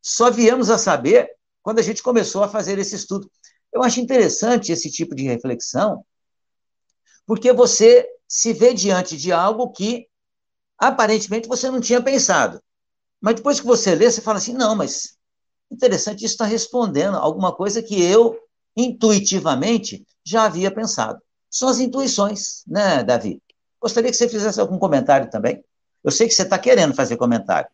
Só 0.00 0.30
viemos 0.30 0.70
a 0.70 0.78
saber 0.78 1.30
quando 1.62 1.78
a 1.78 1.82
gente 1.82 2.02
começou 2.02 2.42
a 2.42 2.48
fazer 2.48 2.78
esse 2.78 2.96
estudo. 2.96 3.30
Eu 3.70 3.82
acho 3.82 4.00
interessante 4.00 4.72
esse 4.72 4.90
tipo 4.90 5.14
de 5.14 5.24
reflexão, 5.24 6.02
porque 7.26 7.52
você 7.52 8.08
se 8.26 8.54
vê 8.54 8.72
diante 8.72 9.14
de 9.18 9.30
algo 9.30 9.70
que 9.72 10.08
aparentemente 10.78 11.46
você 11.46 11.70
não 11.70 11.82
tinha 11.82 12.00
pensado. 12.00 12.62
Mas 13.20 13.34
depois 13.34 13.60
que 13.60 13.66
você 13.66 13.94
lê, 13.94 14.10
você 14.10 14.22
fala 14.22 14.38
assim: 14.38 14.54
não, 14.54 14.74
mas 14.74 15.18
interessante, 15.72 16.24
isso 16.24 16.34
está 16.34 16.44
respondendo 16.44 17.16
alguma 17.16 17.52
coisa 17.52 17.82
que 17.82 18.00
eu, 18.00 18.38
intuitivamente, 18.76 20.04
já 20.24 20.44
havia 20.44 20.70
pensado. 20.70 21.20
São 21.50 21.68
as 21.68 21.80
intuições, 21.80 22.62
né, 22.66 23.02
Davi? 23.02 23.40
Gostaria 23.80 24.10
que 24.10 24.16
você 24.16 24.28
fizesse 24.28 24.60
algum 24.60 24.78
comentário 24.78 25.30
também. 25.30 25.62
Eu 26.02 26.10
sei 26.10 26.28
que 26.28 26.34
você 26.34 26.42
está 26.42 26.58
querendo 26.58 26.94
fazer 26.94 27.16
comentário. 27.16 27.68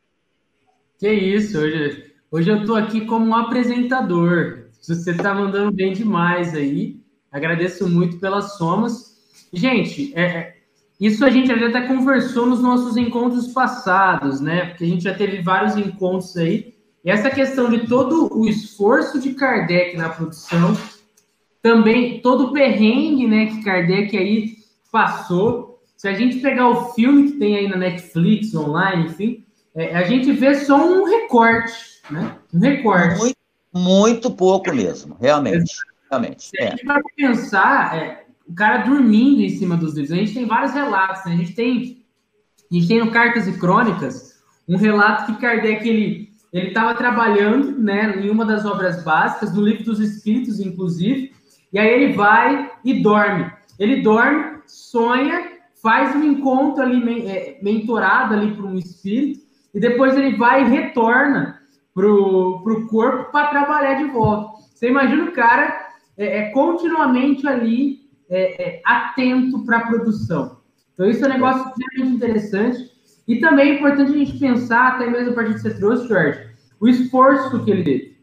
Que 0.99 1.13
isso, 1.13 1.59
hoje 1.59 2.09
Hoje 2.31 2.51
eu 2.51 2.61
estou 2.61 2.77
aqui 2.77 3.07
como 3.07 3.25
um 3.25 3.35
apresentador. 3.35 4.67
Você 4.83 5.11
está 5.11 5.33
mandando 5.35 5.73
bem 5.73 5.95
demais 5.95 6.55
aí. 6.55 7.01
Agradeço 7.33 7.89
muito 7.89 8.19
pelas 8.19 8.59
somas. 8.59 9.17
Gente, 9.51 10.13
é, 10.15 10.23
é, 10.23 10.57
isso 11.01 11.25
a 11.25 11.31
gente 11.31 11.47
já 11.49 11.69
até 11.69 11.87
conversou 11.87 12.45
nos 12.45 12.61
nossos 12.61 12.99
encontros 12.99 13.49
passados, 13.49 14.43
né? 14.43 14.67
Porque 14.67 14.85
a 14.85 14.87
gente 14.87 15.05
já 15.05 15.15
teve 15.15 15.41
vários 15.41 15.75
encontros 15.79 16.37
aí. 16.37 16.75
Essa 17.11 17.31
questão 17.31 17.71
de 17.71 17.87
todo 17.87 18.29
o 18.37 18.49
esforço 18.49 19.21
de 19.21 19.35
Kardec 19.35 19.97
na 19.97 20.09
produção, 20.09 20.77
também 21.63 22.21
todo 22.21 22.47
o 22.47 22.53
perrengue 22.53 23.27
né, 23.27 23.47
que 23.47 23.63
Kardec 23.63 24.17
aí 24.17 24.57
passou. 24.93 25.83
Se 25.97 26.09
a 26.09 26.15
gente 26.15 26.39
pegar 26.39 26.69
o 26.69 26.93
filme 26.93 27.33
que 27.33 27.39
tem 27.39 27.57
aí 27.57 27.69
na 27.69 27.77
Netflix, 27.77 28.55
online, 28.55 29.07
enfim, 29.07 29.45
é, 29.75 29.97
a 29.97 30.05
gente 30.05 30.33
vê 30.33 30.55
só 30.55 30.77
um 30.77 31.05
recorte 31.05 31.99
né? 32.11 32.39
Um 32.53 32.59
recorte. 32.59 33.19
Muito, 33.19 33.37
muito 33.73 34.31
pouco 34.31 34.75
mesmo, 34.75 35.17
realmente. 35.21 35.75
realmente 36.11 36.45
Se 36.45 36.63
a 36.63 36.71
gente 36.71 36.85
vai 36.85 37.03
pensar, 37.17 37.97
é, 37.97 38.27
o 38.47 38.55
cara 38.55 38.79
dormindo 38.79 39.43
em 39.43 39.51
cima 39.51 39.77
dos 39.77 39.95
livros, 39.95 40.13
a 40.13 40.17
gente 40.17 40.35
tem 40.35 40.47
vários 40.47 40.73
relatos, 40.73 41.25
né? 41.25 41.33
a 41.33 41.37
gente 41.37 41.55
tem 41.55 41.99
a 42.71 42.75
gente 42.75 42.89
tem 42.89 43.03
no 43.03 43.11
Cartas 43.11 43.47
e 43.47 43.59
Crônicas 43.59 44.39
um 44.69 44.77
relato 44.77 45.33
que 45.33 45.41
Kardec 45.41 45.89
ele 45.89 46.28
ele 46.53 46.69
estava 46.69 46.95
trabalhando, 46.95 47.79
né, 47.79 48.17
em 48.21 48.31
uma 48.31 48.45
das 48.45 48.65
obras 48.65 49.03
básicas 49.05 49.53
do 49.53 49.61
Livro 49.61 49.85
dos 49.85 50.01
Espíritos, 50.01 50.61
inclusive, 50.61 51.33
e 51.73 51.79
aí 51.79 51.89
ele 51.89 52.13
vai 52.15 52.71
e 52.85 53.03
dorme. 53.03 53.51
Ele 53.79 54.03
dorme, 54.03 54.61
sonha, 54.67 55.59
faz 55.83 56.15
um 56.17 56.23
encontro 56.25 56.83
ali 56.83 57.29
é, 57.29 57.59
mentorado 57.63 58.35
ali 58.35 58.55
por 58.55 58.65
um 58.65 58.75
espírito 58.75 59.41
e 59.75 59.81
depois 59.81 60.17
ele 60.17 60.37
vai 60.37 60.63
e 60.63 60.69
retorna 60.69 61.61
pro, 61.95 62.63
pro 62.63 62.87
corpo 62.89 63.31
para 63.31 63.49
trabalhar 63.49 63.95
de 63.95 64.05
volta. 64.05 64.59
Você 64.75 64.89
imagina 64.89 65.25
o 65.25 65.33
cara 65.33 65.89
é, 66.17 66.39
é, 66.39 66.51
continuamente 66.51 67.47
ali 67.47 68.09
é, 68.29 68.63
é, 68.63 68.83
atento 68.85 69.65
para 69.65 69.79
a 69.79 69.87
produção. 69.87 70.59
Então, 70.93 71.09
isso 71.09 71.25
é 71.25 71.29
um 71.29 71.33
negócio 71.33 71.69
extremamente 71.69 72.17
interessante. 72.17 72.91
E 73.29 73.37
também 73.37 73.73
é 73.73 73.75
importante 73.75 74.11
a 74.11 74.17
gente 74.17 74.39
pensar, 74.39 74.95
até 74.95 75.07
mesmo 75.07 75.33
a 75.33 75.35
partir 75.35 75.53
que 75.53 75.61
você 75.61 75.75
trouxe, 75.75 76.09
Jorge, 76.09 76.41
o 76.81 76.89
esforço 76.89 77.63
que 77.63 77.71
ele 77.71 77.85
teve. 77.85 78.19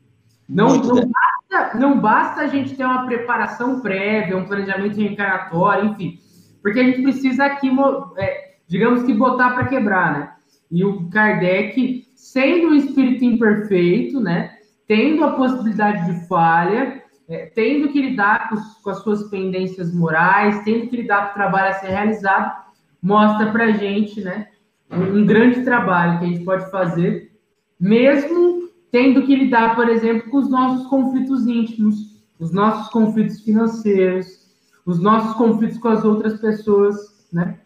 Não, 0.49 0.77
não 0.77 0.95
basta, 0.95 1.77
não 1.77 1.99
basta 1.99 2.41
a 2.41 2.47
gente 2.47 2.75
ter 2.75 2.83
uma 2.83 3.05
preparação 3.05 3.81
prévia, 3.81 4.35
um 4.35 4.45
planejamento 4.45 4.97
reencarnatório, 4.97 5.91
enfim, 5.91 6.19
porque 6.61 6.79
a 6.79 6.83
gente 6.83 7.03
precisa 7.03 7.45
aqui, 7.45 7.69
é, 8.17 8.55
digamos 8.67 9.03
que 9.03 9.13
botar 9.13 9.51
para 9.51 9.67
quebrar, 9.67 10.13
né? 10.13 10.31
E 10.71 10.83
o 10.83 11.07
Kardec, 11.09 12.07
sendo 12.15 12.69
um 12.69 12.75
espírito 12.75 13.23
imperfeito, 13.23 14.19
né? 14.19 14.55
Tendo 14.87 15.23
a 15.23 15.33
possibilidade 15.33 16.11
de 16.11 16.27
falha, 16.27 17.03
é, 17.29 17.45
tendo 17.53 17.89
que 17.89 18.01
lidar 18.01 18.49
com, 18.49 18.55
com, 18.83 18.89
as 18.89 19.03
suas 19.03 19.29
pendências 19.29 19.93
morais, 19.93 20.63
tendo 20.63 20.87
que 20.87 20.97
lidar 20.97 21.27
com 21.27 21.31
o 21.31 21.33
trabalho 21.35 21.69
a 21.69 21.73
ser 21.73 21.87
realizado, 21.87 22.65
mostra 23.01 23.51
para 23.51 23.65
a 23.65 23.71
gente, 23.71 24.21
né? 24.21 24.47
Um, 24.91 25.25
grande 25.25 25.63
trabalho 25.63 26.19
que 26.19 26.25
a 26.25 26.27
gente 26.27 26.45
pode 26.45 26.69
fazer, 26.69 27.31
mesmo 27.79 28.69
tendo 28.91 29.25
que 29.25 29.35
lidar, 29.35 29.75
por 29.75 29.89
exemplo, 29.89 30.29
com 30.29 30.37
os 30.37 30.49
nossos 30.49 30.87
conflitos 30.87 31.45
íntimos, 31.47 32.23
os 32.39 32.51
nossos 32.51 32.91
conflitos 32.91 33.41
financeiros, 33.41 34.45
os 34.85 34.99
nossos 34.99 35.35
conflitos 35.35 35.77
com 35.79 35.87
as 35.87 36.03
outras 36.05 36.39
pessoas, 36.39 36.95
né? 37.31 37.59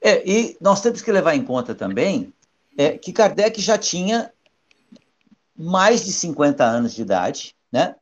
É, 0.00 0.28
e 0.28 0.56
nós 0.60 0.80
temos 0.80 1.02
que 1.02 1.12
levar 1.12 1.34
em 1.34 1.44
conta 1.44 1.74
também 1.74 2.32
é, 2.76 2.96
que 2.96 3.12
Kardec 3.12 3.60
já 3.60 3.76
tinha 3.76 4.32
mais 5.56 6.04
de 6.04 6.12
50 6.12 6.64
anos 6.64 6.94
de 6.94 7.02
idade, 7.02 7.54
né? 7.72 7.96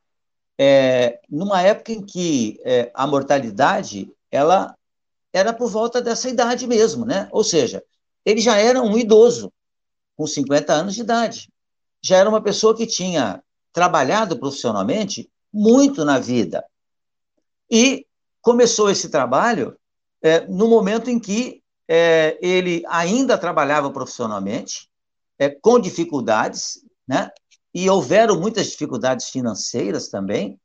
É, 0.59 1.21
numa 1.29 1.61
época 1.63 1.93
em 1.93 2.03
que 2.03 2.61
é, 2.65 2.91
a 2.95 3.07
mortalidade 3.07 4.13
ela 4.31 4.75
era 5.35 5.53
por 5.53 5.69
volta 5.69 6.01
dessa 6.01 6.31
idade 6.31 6.67
mesmo, 6.67 7.05
né? 7.05 7.29
Ou 7.31 7.45
seja, 7.45 7.85
ele 8.25 8.41
já 8.41 8.57
era 8.57 8.81
um 8.81 8.97
idoso 8.97 9.53
com 10.17 10.27
50 10.27 10.73
anos 10.73 10.95
de 10.95 11.03
idade 11.03 11.53
já 12.05 12.19
era 12.19 12.29
uma 12.29 12.43
pessoa 12.43 12.77
que 12.77 12.87
tinha 12.87 13.43
trabalhado 13.73 14.39
profissionalmente 14.39 15.31
muito 15.51 16.05
na 16.05 16.19
vida. 16.19 16.63
E 17.71 18.07
começou 18.43 18.91
esse 18.91 19.09
trabalho 19.09 19.75
é, 20.21 20.47
no 20.47 20.69
momento 20.69 21.09
em 21.09 21.19
que 21.19 21.63
é, 21.89 22.39
ele 22.43 22.85
ainda 22.89 23.39
trabalhava 23.39 23.91
profissionalmente, 23.91 24.91
é, 25.39 25.49
com 25.49 25.81
dificuldades, 25.81 26.85
né? 27.09 27.31
e 27.73 27.89
houveram 27.89 28.39
muitas 28.39 28.67
dificuldades 28.67 29.31
financeiras 29.31 30.09
também, 30.09 30.61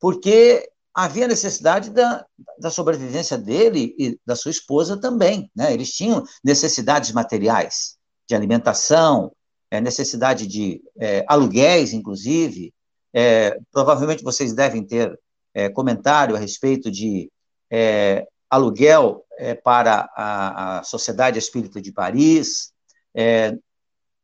porque 0.00 0.69
havia 0.94 1.28
necessidade 1.28 1.90
da, 1.90 2.24
da 2.58 2.70
sobrevivência 2.70 3.38
dele 3.38 3.94
e 3.98 4.18
da 4.26 4.34
sua 4.34 4.50
esposa 4.50 5.00
também. 5.00 5.50
Né? 5.54 5.72
Eles 5.72 5.90
tinham 5.92 6.24
necessidades 6.44 7.12
materiais, 7.12 7.96
de 8.28 8.34
alimentação, 8.34 9.32
é, 9.70 9.80
necessidade 9.80 10.46
de 10.46 10.82
é, 10.98 11.24
aluguéis, 11.28 11.92
inclusive. 11.92 12.74
É, 13.12 13.58
provavelmente 13.72 14.22
vocês 14.22 14.52
devem 14.52 14.84
ter 14.84 15.18
é, 15.54 15.68
comentário 15.68 16.36
a 16.36 16.38
respeito 16.38 16.90
de 16.90 17.30
é, 17.70 18.26
aluguel 18.48 19.24
é, 19.38 19.54
para 19.54 20.08
a, 20.16 20.78
a, 20.78 20.82
Sociedade 20.82 21.38
Espírita 21.38 21.80
de 21.80 21.92
Paris. 21.92 22.72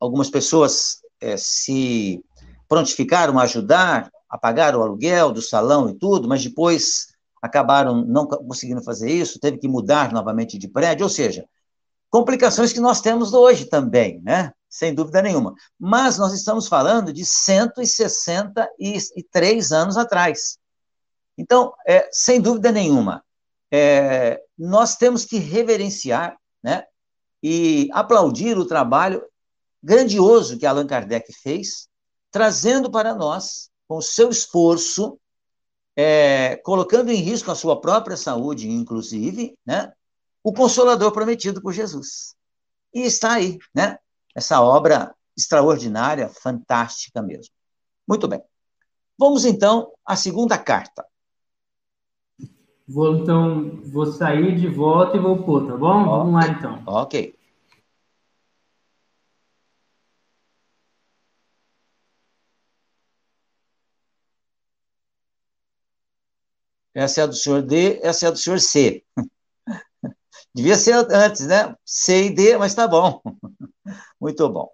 algumas 0.01 0.29
pessoas 0.31 1.01
se 1.39 2.23
prontificaram 2.69 3.39
a 3.39 3.45
ajudar 3.45 4.11
a 4.29 4.39
pagar 4.39 4.77
o 4.77 4.83
aluguel 4.83 5.33
do 5.33 5.43
salão 5.43 5.89
e 5.89 5.95
tudo, 5.95 6.29
mas 6.29 6.43
depois 6.43 7.15
acabaram 7.41 8.05
não 8.05 8.27
conseguindo 8.27 8.83
fazer 8.83 9.09
isso, 9.11 9.39
teve 9.39 9.59
que 9.59 9.69
mudar 9.69 10.13
novamente 10.13 10.59
de 10.59 10.67
prédio, 10.69 11.05
ou 11.05 11.11
seja, 11.11 11.47
complicações 12.11 12.73
que 12.73 12.81
nós 12.81 13.01
temos 13.01 13.33
hoje 13.33 13.67
também, 13.67 14.21
né? 14.23 14.51
sem 14.69 14.93
dúvida 14.95 15.23
nenhuma. 15.23 15.55
Mas 15.79 16.19
nós 16.19 16.35
estamos 16.35 16.67
falando 16.69 17.13
de 17.13 17.25
163 17.25 19.73
anos 19.73 19.97
atrás. 19.97 20.59
Então, 21.39 21.73
é, 21.87 22.09
sem 22.13 22.41
dúvida 22.41 22.73
nenhuma, 22.73 23.25
é, 23.71 24.43
nós 24.59 24.97
temos 24.97 25.25
que 25.25 25.39
reverenciar 25.39 26.37
né, 26.63 26.85
e 27.43 27.89
aplaudir 27.93 28.59
o 28.59 28.67
trabalho 28.67 29.23
grandioso 29.83 30.59
que 30.59 30.67
Allan 30.67 30.87
Kardec 30.87 31.33
fez, 31.33 31.89
trazendo 32.31 32.91
para 32.91 33.15
nós, 33.15 33.71
com 33.89 33.99
o 33.99 34.03
seu 34.03 34.31
esforço, 34.31 35.19
é, 35.97 36.57
colocando 36.57 37.11
em 37.11 37.17
risco 37.17 37.51
a 37.51 37.55
sua 37.55 37.81
própria 37.81 38.17
saúde, 38.17 38.69
inclusive, 38.69 39.57
né, 39.65 39.93
o 40.43 40.53
Consolador 40.53 41.13
prometido 41.13 41.61
por 41.61 41.73
Jesus. 41.73 42.35
E 42.95 43.01
está 43.03 43.33
aí, 43.35 43.59
né? 43.75 43.99
essa 44.37 44.61
obra 44.61 45.15
extraordinária, 45.37 46.29
fantástica 46.29 47.23
mesmo. 47.23 47.53
Muito 48.07 48.29
bem. 48.29 48.43
Vamos 49.19 49.47
então 49.47 49.91
à 50.05 50.15
segunda 50.15 50.59
carta. 50.59 51.05
Vou 52.87 53.17
então, 53.17 53.81
vou 53.87 54.07
sair 54.07 54.55
de 54.55 54.69
volta 54.69 55.17
e 55.17 55.21
vou 55.21 55.43
pôr, 55.43 55.67
tá 55.67 55.77
bom? 55.77 56.03
Okay. 56.03 56.07
Vamos 56.07 56.35
lá 56.35 56.49
então. 56.49 56.83
Ok. 56.87 57.36
Essa 66.97 67.21
é 67.21 67.25
a 67.25 67.27
do 67.27 67.35
senhor 67.35 67.61
D, 67.61 68.01
essa 68.03 68.25
é 68.25 68.29
a 68.29 68.31
do 68.31 68.39
senhor 68.39 68.59
C. 68.59 69.05
Devia 70.55 70.79
ser 70.79 70.95
antes, 70.95 71.47
né? 71.47 71.77
C 71.85 72.25
e 72.25 72.31
D, 72.31 72.57
mas 72.57 72.75
tá 72.75 72.89
bom. 72.89 73.21
Muito 74.19 74.49
bom. 74.49 74.71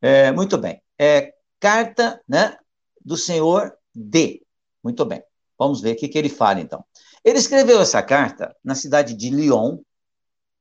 É, 0.00 0.30
muito 0.30 0.56
bem. 0.56 0.80
É, 0.96 1.34
carta 1.58 2.22
né, 2.26 2.56
do 3.04 3.16
senhor 3.16 3.76
D. 3.92 4.42
Muito 4.82 5.04
bem. 5.04 5.22
Vamos 5.58 5.80
ver 5.80 5.94
o 5.94 5.96
que, 5.96 6.08
que 6.08 6.16
ele 6.16 6.28
fala, 6.28 6.60
então. 6.60 6.84
Ele 7.24 7.38
escreveu 7.38 7.80
essa 7.80 8.00
carta 8.00 8.56
na 8.64 8.76
cidade 8.76 9.12
de 9.14 9.28
Lyon, 9.28 9.78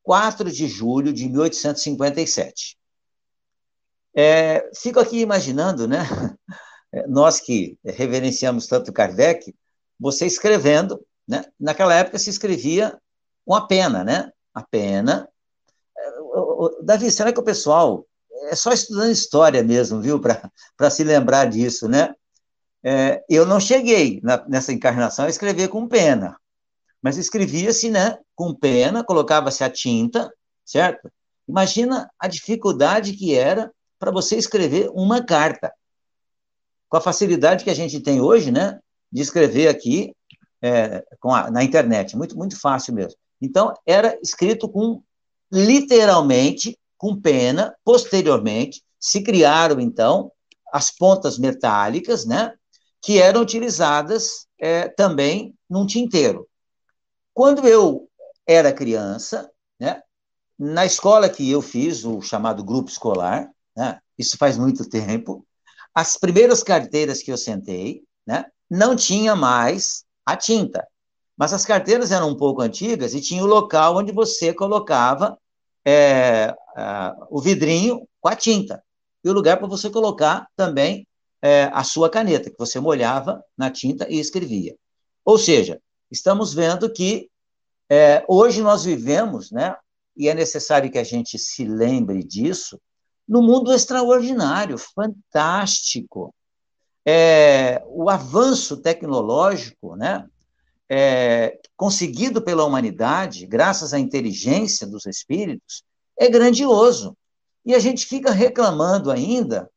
4 0.01 0.51
de 0.51 0.67
julho 0.67 1.13
de 1.13 1.29
1857. 1.29 2.77
É, 4.15 4.67
fico 4.75 4.99
aqui 4.99 5.19
imaginando, 5.19 5.87
né? 5.87 5.99
Nós 7.07 7.39
que 7.39 7.77
reverenciamos 7.85 8.65
tanto 8.65 8.91
Kardec, 8.91 9.53
você 9.99 10.25
escrevendo, 10.25 11.03
né? 11.27 11.45
Naquela 11.59 11.93
época 11.93 12.17
se 12.17 12.29
escrevia 12.29 12.97
com 13.45 13.53
a 13.53 13.67
pena, 13.67 14.03
né? 14.03 14.31
A 14.53 14.63
pena 14.63 15.27
Davi, 16.81 17.11
será 17.11 17.31
que 17.31 17.39
o 17.39 17.43
pessoal 17.43 18.05
é 18.49 18.55
só 18.55 18.71
estudando 18.71 19.11
história 19.11 19.63
mesmo, 19.63 20.01
viu, 20.01 20.19
para 20.19 20.89
se 20.89 21.03
lembrar 21.03 21.45
disso, 21.45 21.87
né? 21.87 22.13
É, 22.83 23.23
eu 23.29 23.45
não 23.45 23.59
cheguei 23.59 24.19
na, 24.23 24.43
nessa 24.47 24.71
encarnação 24.71 25.25
a 25.25 25.29
escrever 25.29 25.67
com 25.67 25.87
pena, 25.87 26.37
mas 27.01 27.17
escrevia-se, 27.17 27.89
né, 27.89 28.17
com 28.35 28.53
pena, 28.53 29.03
colocava-se 29.03 29.63
a 29.63 29.69
tinta, 29.69 30.31
certo? 30.63 31.11
Imagina 31.47 32.09
a 32.17 32.27
dificuldade 32.27 33.13
que 33.13 33.35
era 33.35 33.71
para 33.97 34.11
você 34.11 34.37
escrever 34.37 34.89
uma 34.93 35.23
carta. 35.23 35.73
Com 36.87 36.97
a 36.97 37.01
facilidade 37.01 37.63
que 37.63 37.69
a 37.69 37.75
gente 37.75 37.99
tem 37.99 38.21
hoje, 38.21 38.49
né, 38.49 38.79
de 39.11 39.21
escrever 39.21 39.67
aqui 39.67 40.15
é, 40.61 41.03
a, 41.23 41.51
na 41.51 41.63
internet, 41.63 42.15
muito, 42.15 42.37
muito 42.37 42.59
fácil 42.59 42.93
mesmo. 42.93 43.17
Então, 43.41 43.73
era 43.85 44.17
escrito 44.21 44.67
com 44.67 45.01
literalmente 45.51 46.77
com 46.97 47.19
pena. 47.19 47.73
Posteriormente, 47.83 48.83
se 48.99 49.23
criaram, 49.23 49.79
então, 49.79 50.31
as 50.71 50.91
pontas 50.91 51.39
metálicas, 51.39 52.25
né, 52.25 52.53
que 53.01 53.19
eram 53.19 53.41
utilizadas 53.41 54.47
é, 54.59 54.89
também 54.89 55.55
num 55.69 55.85
tinteiro. 55.85 56.47
Quando 57.33 57.67
eu 57.67 58.09
era 58.45 58.73
criança, 58.73 59.49
né, 59.79 60.01
na 60.57 60.85
escola 60.85 61.29
que 61.29 61.49
eu 61.49 61.61
fiz, 61.61 62.03
o 62.03 62.21
chamado 62.21 62.63
grupo 62.63 62.89
escolar, 62.89 63.49
né, 63.75 63.99
isso 64.17 64.37
faz 64.37 64.57
muito 64.57 64.87
tempo, 64.89 65.45
as 65.95 66.17
primeiras 66.17 66.61
carteiras 66.61 67.23
que 67.23 67.31
eu 67.31 67.37
sentei, 67.37 68.03
né, 68.27 68.45
não 68.69 68.95
tinha 68.95 69.35
mais 69.35 70.03
a 70.25 70.35
tinta. 70.35 70.85
Mas 71.37 71.53
as 71.53 71.65
carteiras 71.65 72.11
eram 72.11 72.29
um 72.29 72.35
pouco 72.35 72.61
antigas 72.61 73.13
e 73.13 73.21
tinha 73.21 73.43
o 73.43 73.47
local 73.47 73.97
onde 73.97 74.11
você 74.11 74.53
colocava 74.53 75.37
é, 75.85 76.53
o 77.29 77.41
vidrinho 77.41 78.07
com 78.19 78.29
a 78.29 78.35
tinta. 78.35 78.83
E 79.23 79.29
o 79.29 79.33
lugar 79.33 79.57
para 79.57 79.67
você 79.67 79.89
colocar 79.89 80.47
também 80.55 81.07
é, 81.41 81.69
a 81.73 81.83
sua 81.83 82.09
caneta, 82.09 82.49
que 82.49 82.57
você 82.57 82.79
molhava 82.79 83.43
na 83.57 83.71
tinta 83.71 84.07
e 84.09 84.19
escrevia. 84.19 84.75
Ou 85.23 85.37
seja, 85.37 85.81
estamos 86.11 86.53
vendo 86.53 86.91
que 86.91 87.29
é, 87.89 88.23
hoje 88.27 88.61
nós 88.61 88.83
vivemos, 88.83 89.51
né, 89.51 89.75
e 90.15 90.27
é 90.27 90.33
necessário 90.33 90.91
que 90.91 90.97
a 90.97 91.03
gente 91.03 91.39
se 91.39 91.65
lembre 91.65 92.23
disso, 92.23 92.79
no 93.27 93.41
mundo 93.41 93.71
extraordinário, 93.73 94.77
fantástico. 94.77 96.33
É, 97.05 97.83
o 97.87 98.09
avanço 98.09 98.77
tecnológico, 98.77 99.95
né, 99.95 100.27
é, 100.89 101.59
conseguido 101.77 102.41
pela 102.41 102.65
humanidade, 102.65 103.45
graças 103.45 103.93
à 103.93 103.99
inteligência 103.99 104.87
dos 104.87 105.05
espíritos, 105.05 105.83
é 106.17 106.29
grandioso. 106.29 107.15
E 107.65 107.73
a 107.75 107.79
gente 107.79 108.05
fica 108.05 108.31
reclamando 108.31 109.11
ainda 109.11 109.69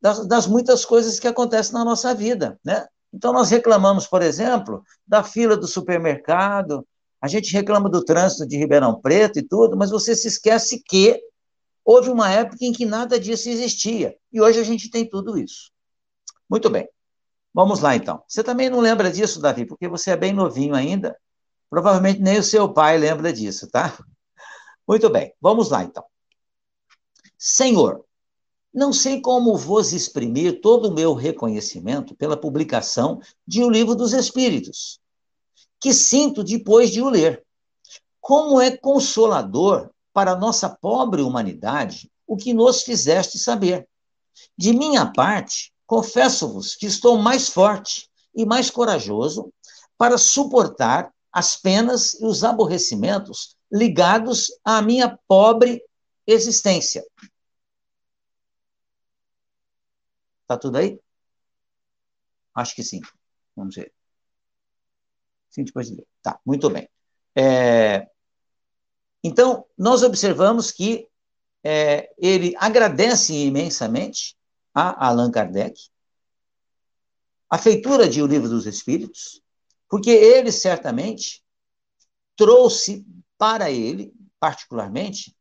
das, 0.00 0.26
das 0.26 0.46
muitas 0.46 0.84
coisas 0.84 1.18
que 1.18 1.28
acontecem 1.28 1.74
na 1.74 1.84
nossa 1.84 2.14
vida, 2.14 2.58
né? 2.64 2.86
Então, 3.12 3.32
nós 3.32 3.50
reclamamos, 3.50 4.06
por 4.06 4.22
exemplo, 4.22 4.84
da 5.06 5.24
fila 5.24 5.56
do 5.56 5.66
supermercado, 5.66 6.86
a 7.20 7.28
gente 7.28 7.52
reclama 7.52 7.90
do 7.90 8.04
trânsito 8.04 8.46
de 8.46 8.56
Ribeirão 8.56 8.98
Preto 9.00 9.38
e 9.38 9.42
tudo, 9.42 9.76
mas 9.76 9.90
você 9.90 10.14
se 10.14 10.28
esquece 10.28 10.82
que 10.86 11.20
houve 11.84 12.08
uma 12.08 12.30
época 12.30 12.64
em 12.64 12.72
que 12.72 12.86
nada 12.86 13.18
disso 13.18 13.48
existia. 13.48 14.16
E 14.32 14.40
hoje 14.40 14.58
a 14.60 14.64
gente 14.64 14.90
tem 14.90 15.08
tudo 15.08 15.36
isso. 15.36 15.70
Muito 16.50 16.68
bem. 16.68 16.88
Vamos 17.54 17.78
lá, 17.80 17.94
então. 17.94 18.22
Você 18.26 18.42
também 18.42 18.68
não 18.68 18.80
lembra 18.80 19.10
disso, 19.10 19.40
Davi, 19.40 19.64
porque 19.64 19.86
você 19.86 20.10
é 20.10 20.16
bem 20.16 20.32
novinho 20.32 20.74
ainda. 20.74 21.16
Provavelmente 21.68 22.20
nem 22.20 22.38
o 22.38 22.42
seu 22.42 22.72
pai 22.72 22.98
lembra 22.98 23.32
disso, 23.32 23.70
tá? 23.70 23.96
Muito 24.86 25.08
bem. 25.08 25.32
Vamos 25.40 25.70
lá, 25.70 25.84
então. 25.84 26.04
Senhor, 27.38 28.04
não 28.74 28.92
sei 28.92 29.20
como 29.20 29.56
vos 29.56 29.92
exprimir 29.92 30.60
todo 30.60 30.88
o 30.88 30.94
meu 30.94 31.14
reconhecimento 31.14 32.14
pela 32.16 32.36
publicação 32.36 33.20
de 33.46 33.62
O 33.62 33.70
Livro 33.70 33.94
dos 33.94 34.12
Espíritos, 34.12 35.00
que 35.80 35.92
sinto 35.92 36.42
depois 36.42 36.90
de 36.90 37.00
o 37.00 37.08
ler. 37.08 37.44
Como 38.20 38.60
é 38.60 38.76
consolador 38.76 39.90
para 40.12 40.36
nossa 40.36 40.68
pobre 40.68 41.22
humanidade 41.22 42.10
o 42.26 42.36
que 42.36 42.52
nos 42.52 42.82
fizeste 42.82 43.38
saber. 43.38 43.88
De 44.56 44.72
minha 44.72 45.10
parte, 45.10 45.72
confesso-vos 45.90 46.76
que 46.76 46.86
estou 46.86 47.18
mais 47.18 47.48
forte 47.48 48.08
e 48.32 48.46
mais 48.46 48.70
corajoso 48.70 49.52
para 49.98 50.16
suportar 50.16 51.12
as 51.32 51.56
penas 51.56 52.14
e 52.14 52.24
os 52.24 52.44
aborrecimentos 52.44 53.56
ligados 53.72 54.52
à 54.64 54.80
minha 54.80 55.18
pobre 55.26 55.82
existência. 56.24 57.04
Tá 60.46 60.56
tudo 60.56 60.78
aí? 60.78 61.00
Acho 62.54 62.72
que 62.76 62.84
sim. 62.84 63.00
Vamos 63.56 63.74
ver. 63.74 63.92
Sim, 65.48 65.64
depois 65.64 65.88
de 65.88 65.96
ler. 65.96 66.06
Tá, 66.22 66.38
muito 66.46 66.70
bem. 66.70 66.88
É, 67.34 68.08
então, 69.24 69.66
nós 69.76 70.04
observamos 70.04 70.70
que 70.70 71.08
é, 71.64 72.14
ele 72.16 72.54
agradece 72.58 73.34
imensamente 73.34 74.38
a 74.74 75.06
Allan 75.06 75.30
Kardec 75.30 75.90
a 77.50 77.58
feitura 77.58 78.08
de 78.08 78.22
O 78.22 78.26
Livro 78.26 78.48
dos 78.48 78.64
Espíritos, 78.64 79.42
porque 79.88 80.10
ele 80.10 80.52
certamente 80.52 81.42
trouxe 82.36 83.04
para 83.36 83.72
ele, 83.72 84.14
particularmente, 84.38 85.36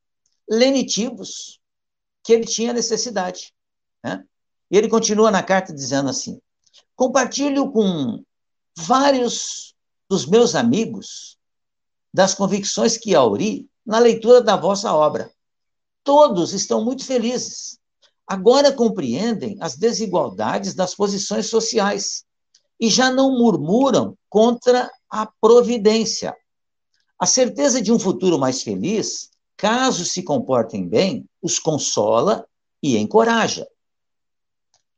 lenitivos 0.50 1.62
que 2.24 2.34
ele 2.34 2.46
tinha 2.46 2.74
necessidade. 2.74 3.54
Né? 4.04 4.26
E 4.72 4.78
ele 4.78 4.90
continua 4.90 5.30
na 5.30 5.44
carta 5.44 5.72
dizendo 5.72 6.10
assim: 6.10 6.42
compartilho 6.96 7.72
com 7.72 8.24
vários 8.76 9.76
dos 10.10 10.26
meus 10.26 10.56
amigos 10.56 11.38
das 12.12 12.34
convicções 12.34 12.98
que 12.98 13.14
auri 13.14 13.70
na 13.86 14.00
leitura 14.00 14.42
da 14.42 14.56
vossa 14.56 14.92
obra. 14.92 15.32
Todos 16.04 16.54
estão 16.54 16.84
muito 16.84 17.06
felizes. 17.06 17.80
Agora 18.32 18.72
compreendem 18.72 19.58
as 19.60 19.76
desigualdades 19.76 20.76
das 20.76 20.94
posições 20.94 21.48
sociais 21.48 22.24
e 22.80 22.88
já 22.88 23.10
não 23.10 23.32
murmuram 23.32 24.16
contra 24.30 24.88
a 25.10 25.26
providência. 25.42 26.38
A 27.18 27.26
certeza 27.26 27.82
de 27.82 27.92
um 27.92 27.98
futuro 27.98 28.38
mais 28.38 28.62
feliz, 28.62 29.32
caso 29.58 30.06
se 30.06 30.22
comportem 30.22 30.88
bem, 30.88 31.28
os 31.42 31.58
consola 31.58 32.48
e 32.84 32.98
encoraja. 32.98 33.68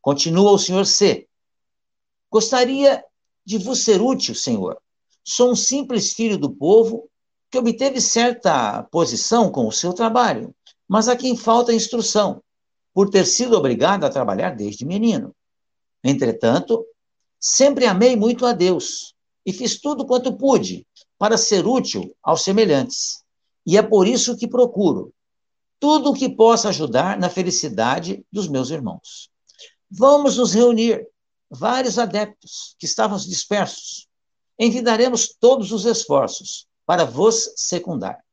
Continua 0.01 0.51
o 0.51 0.59
senhor 0.59 0.85
C. 0.85 1.25
Gostaria 2.29 3.01
de 3.45 3.57
vos 3.57 3.85
ser 3.85 4.01
útil, 4.01 4.35
senhor. 4.35 4.77
Sou 5.23 5.51
um 5.51 5.55
simples 5.55 6.11
filho 6.11 6.37
do 6.37 6.51
povo 6.51 7.09
que 7.49 7.57
obteve 7.57 8.01
certa 8.01 8.83
posição 8.91 9.49
com 9.49 9.65
o 9.65 9.71
seu 9.71 9.93
trabalho, 9.93 10.53
mas 10.85 11.07
a 11.07 11.15
quem 11.15 11.37
falta 11.37 11.73
instrução, 11.73 12.43
por 12.93 13.09
ter 13.09 13.25
sido 13.25 13.57
obrigado 13.57 14.03
a 14.05 14.09
trabalhar 14.09 14.55
desde 14.55 14.85
menino. 14.85 15.35
Entretanto, 16.03 16.85
sempre 17.39 17.85
amei 17.85 18.15
muito 18.15 18.45
a 18.45 18.53
Deus 18.53 19.13
e 19.45 19.53
fiz 19.53 19.79
tudo 19.79 20.05
quanto 20.05 20.33
pude 20.37 20.85
para 21.17 21.37
ser 21.37 21.65
útil 21.65 22.15
aos 22.21 22.43
semelhantes. 22.43 23.23
E 23.65 23.77
é 23.77 23.81
por 23.81 24.07
isso 24.07 24.35
que 24.35 24.47
procuro 24.47 25.13
tudo 25.79 26.11
o 26.11 26.13
que 26.13 26.29
possa 26.29 26.69
ajudar 26.69 27.17
na 27.17 27.29
felicidade 27.29 28.23
dos 28.31 28.47
meus 28.47 28.69
irmãos. 28.69 29.31
Vamos 29.89 30.37
nos 30.37 30.53
reunir, 30.53 31.07
vários 31.49 31.99
adeptos 31.99 32.75
que 32.79 32.85
estavam 32.85 33.17
dispersos. 33.17 34.07
Envidaremos 34.57 35.35
todos 35.39 35.71
os 35.71 35.85
esforços 35.85 36.67
para 36.85 37.03
vos 37.03 37.51
secundar. 37.55 38.23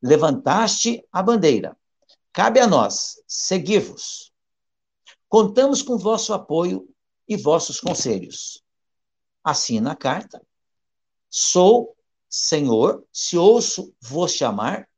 Levantaste 0.00 1.04
a 1.12 1.22
bandeira. 1.22 1.76
Cabe 2.34 2.58
a 2.58 2.66
nós 2.66 3.22
seguir-vos. 3.28 4.32
Contamos 5.28 5.82
com 5.82 5.96
vosso 5.96 6.34
apoio 6.34 6.92
e 7.28 7.36
vossos 7.36 7.78
conselhos. 7.78 8.60
Assina 9.44 9.92
a 9.92 9.96
carta. 9.96 10.44
Sou, 11.30 11.96
Senhor, 12.28 13.06
se 13.12 13.38
ouço 13.38 13.94
vos 14.00 14.32
chamar 14.32 14.88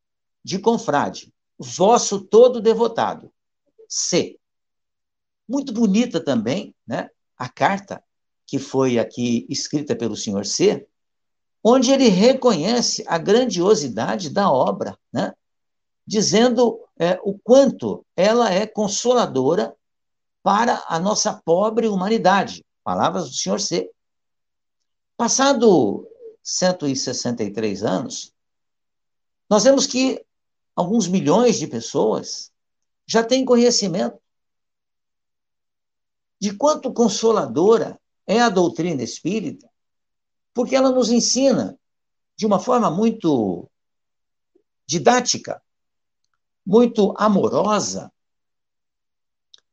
de 0.42 0.58
confrade, 0.58 1.30
vosso 1.58 2.24
todo 2.24 2.58
devotado. 2.58 3.30
C. 3.86 4.40
Muito 5.46 5.74
bonita 5.74 6.24
também, 6.24 6.74
né? 6.86 7.10
A 7.36 7.50
carta 7.50 8.02
que 8.46 8.58
foi 8.58 8.98
aqui 8.98 9.46
escrita 9.50 9.94
pelo 9.94 10.16
senhor 10.16 10.46
C, 10.46 10.88
onde 11.62 11.92
ele 11.92 12.08
reconhece 12.08 13.04
a 13.06 13.18
grandiosidade 13.18 14.30
da 14.30 14.50
obra, 14.50 14.98
né? 15.12 15.34
Dizendo 16.06 16.80
é, 16.98 17.18
o 17.22 17.38
quanto 17.38 18.04
ela 18.16 18.52
é 18.52 18.66
consoladora 18.66 19.76
para 20.42 20.84
a 20.86 21.00
nossa 21.00 21.34
pobre 21.44 21.88
humanidade. 21.88 22.64
Palavras 22.84 23.28
do 23.28 23.34
senhor 23.34 23.60
C. 23.60 23.90
Passado 25.16 26.08
163 26.42 27.82
anos, 27.82 28.32
nós 29.50 29.64
vemos 29.64 29.86
que 29.86 30.24
alguns 30.76 31.08
milhões 31.08 31.58
de 31.58 31.66
pessoas 31.66 32.52
já 33.06 33.24
têm 33.24 33.44
conhecimento 33.44 34.20
de 36.40 36.54
quanto 36.54 36.92
consoladora 36.92 37.98
é 38.26 38.40
a 38.40 38.50
doutrina 38.50 39.02
espírita, 39.02 39.68
porque 40.52 40.76
ela 40.76 40.90
nos 40.90 41.10
ensina 41.10 41.78
de 42.36 42.46
uma 42.46 42.60
forma 42.60 42.90
muito 42.90 43.68
didática, 44.86 45.62
muito 46.66 47.14
amorosa, 47.16 48.12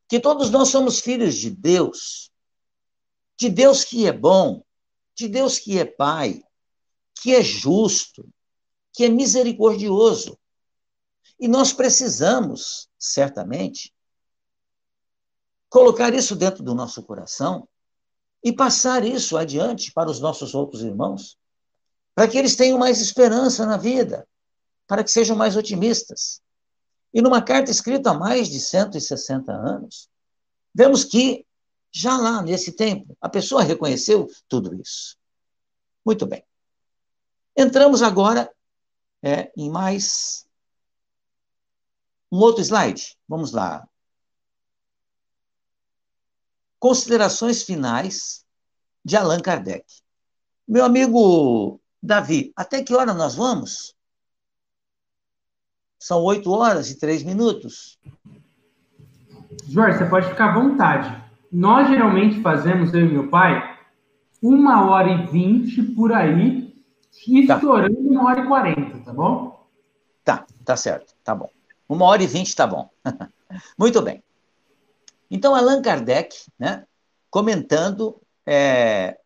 que 0.08 0.20
todos 0.20 0.52
nós 0.52 0.70
somos 0.70 1.00
filhos 1.00 1.36
de 1.36 1.50
Deus, 1.50 2.32
de 3.36 3.50
Deus 3.50 3.84
que 3.84 4.06
é 4.06 4.12
bom, 4.12 4.64
de 5.16 5.28
Deus 5.28 5.58
que 5.58 5.80
é 5.80 5.86
Pai, 5.86 6.44
que 7.20 7.34
é 7.34 7.42
justo, 7.42 8.30
que 8.92 9.06
é 9.06 9.10
misericordioso. 9.10 10.38
E 11.40 11.48
nós 11.48 11.74
precisamos, 11.74 12.88
certamente, 13.00 13.92
colocar 15.70 16.14
isso 16.14 16.36
dentro 16.36 16.64
do 16.64 16.76
nosso 16.76 17.02
coração 17.02 17.68
e 18.44 18.54
passar 18.54 19.04
isso 19.04 19.36
adiante 19.36 19.92
para 19.92 20.12
os 20.12 20.20
nossos 20.20 20.54
outros 20.54 20.84
irmãos, 20.84 21.40
para 22.14 22.28
que 22.28 22.38
eles 22.38 22.56
tenham 22.56 22.78
mais 22.78 23.02
esperança 23.02 23.66
na 23.66 23.78
vida, 23.78 24.28
para 24.86 25.04
que 25.04 25.10
sejam 25.10 25.36
mais 25.36 25.58
otimistas. 25.58 26.44
E 27.14 27.22
numa 27.22 27.42
carta 27.42 27.70
escrita 27.70 28.12
há 28.12 28.14
mais 28.14 28.50
de 28.50 28.60
160 28.60 29.52
anos, 29.52 30.10
vemos 30.74 31.04
que, 31.04 31.46
já 31.92 32.18
lá 32.18 32.42
nesse 32.42 32.72
tempo, 32.72 33.16
a 33.22 33.30
pessoa 33.30 33.62
reconheceu 33.62 34.28
tudo 34.48 34.74
isso. 34.82 35.16
Muito 36.04 36.26
bem. 36.26 36.44
Entramos 37.56 38.02
agora 38.02 38.52
é, 39.22 39.52
em 39.56 39.70
mais 39.70 40.48
um 42.32 42.40
outro 42.40 42.64
slide. 42.64 43.16
Vamos 43.28 43.52
lá. 43.52 43.88
Considerações 46.80 47.62
finais 47.62 48.44
de 49.06 49.16
Allan 49.16 49.40
Kardec. 49.40 49.86
Meu 50.68 50.84
amigo 50.84 51.80
Davi, 52.02 52.52
até 52.56 52.84
que 52.84 52.96
hora 52.96 53.14
nós 53.14 53.36
vamos? 53.36 53.93
São 56.04 56.22
oito 56.24 56.52
horas 56.52 56.92
e 56.92 57.00
três 57.00 57.24
minutos. 57.24 57.98
Jorge, 59.70 60.00
você 60.00 60.06
pode 60.06 60.28
ficar 60.28 60.50
à 60.50 60.54
vontade. 60.54 61.24
Nós 61.50 61.88
geralmente 61.88 62.42
fazemos, 62.42 62.94
eu 62.94 63.06
e 63.06 63.10
meu 63.10 63.30
pai, 63.30 63.80
uma 64.42 64.86
hora 64.90 65.10
e 65.10 65.26
vinte 65.28 65.82
por 65.82 66.12
aí, 66.12 66.76
tá. 67.48 67.56
estourando 67.56 67.98
uma 67.98 68.26
hora 68.26 68.42
e 68.42 68.46
quarenta, 68.46 69.00
tá 69.00 69.14
bom? 69.14 69.66
Tá, 70.26 70.46
tá 70.66 70.76
certo, 70.76 71.16
tá 71.24 71.34
bom. 71.34 71.50
Uma 71.88 72.04
hora 72.08 72.22
e 72.22 72.28
vinte 72.28 72.54
tá 72.54 72.68
bom. 72.68 72.90
Muito 73.80 74.02
bem. 74.02 74.22
Então, 75.32 75.56
Allan 75.56 75.82
Kardec, 75.82 76.36
né, 76.60 76.86
comentando 77.32 78.22
é, 78.46 79.18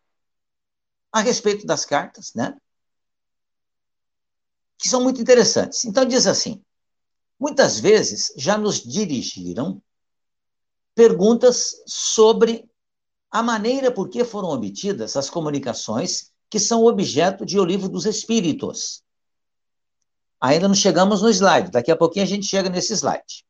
a 1.12 1.18
respeito 1.22 1.66
das 1.66 1.84
cartas, 1.84 2.32
né, 2.36 2.56
que 4.78 4.88
são 4.88 5.02
muito 5.02 5.20
interessantes. 5.20 5.84
Então, 5.84 6.04
diz 6.04 6.24
assim: 6.28 6.62
muitas 7.38 7.78
vezes 7.78 8.32
já 8.36 8.58
nos 8.58 8.82
dirigiram 8.82 9.80
perguntas 10.94 11.82
sobre 11.86 12.68
a 13.30 13.42
maneira 13.42 13.92
por 13.92 14.08
que 14.08 14.24
foram 14.24 14.48
obtidas 14.48 15.16
as 15.16 15.30
comunicações 15.30 16.32
que 16.50 16.58
são 16.58 16.84
objeto 16.84 17.44
de 17.44 17.58
O 17.58 17.64
Livro 17.64 17.88
dos 17.88 18.06
Espíritos. 18.06 19.02
Ainda 20.40 20.66
não 20.66 20.74
chegamos 20.74 21.20
no 21.20 21.28
slide, 21.28 21.70
daqui 21.70 21.90
a 21.90 21.96
pouquinho 21.96 22.24
a 22.24 22.28
gente 22.28 22.46
chega 22.46 22.70
nesse 22.70 22.94
slide. 22.94 23.44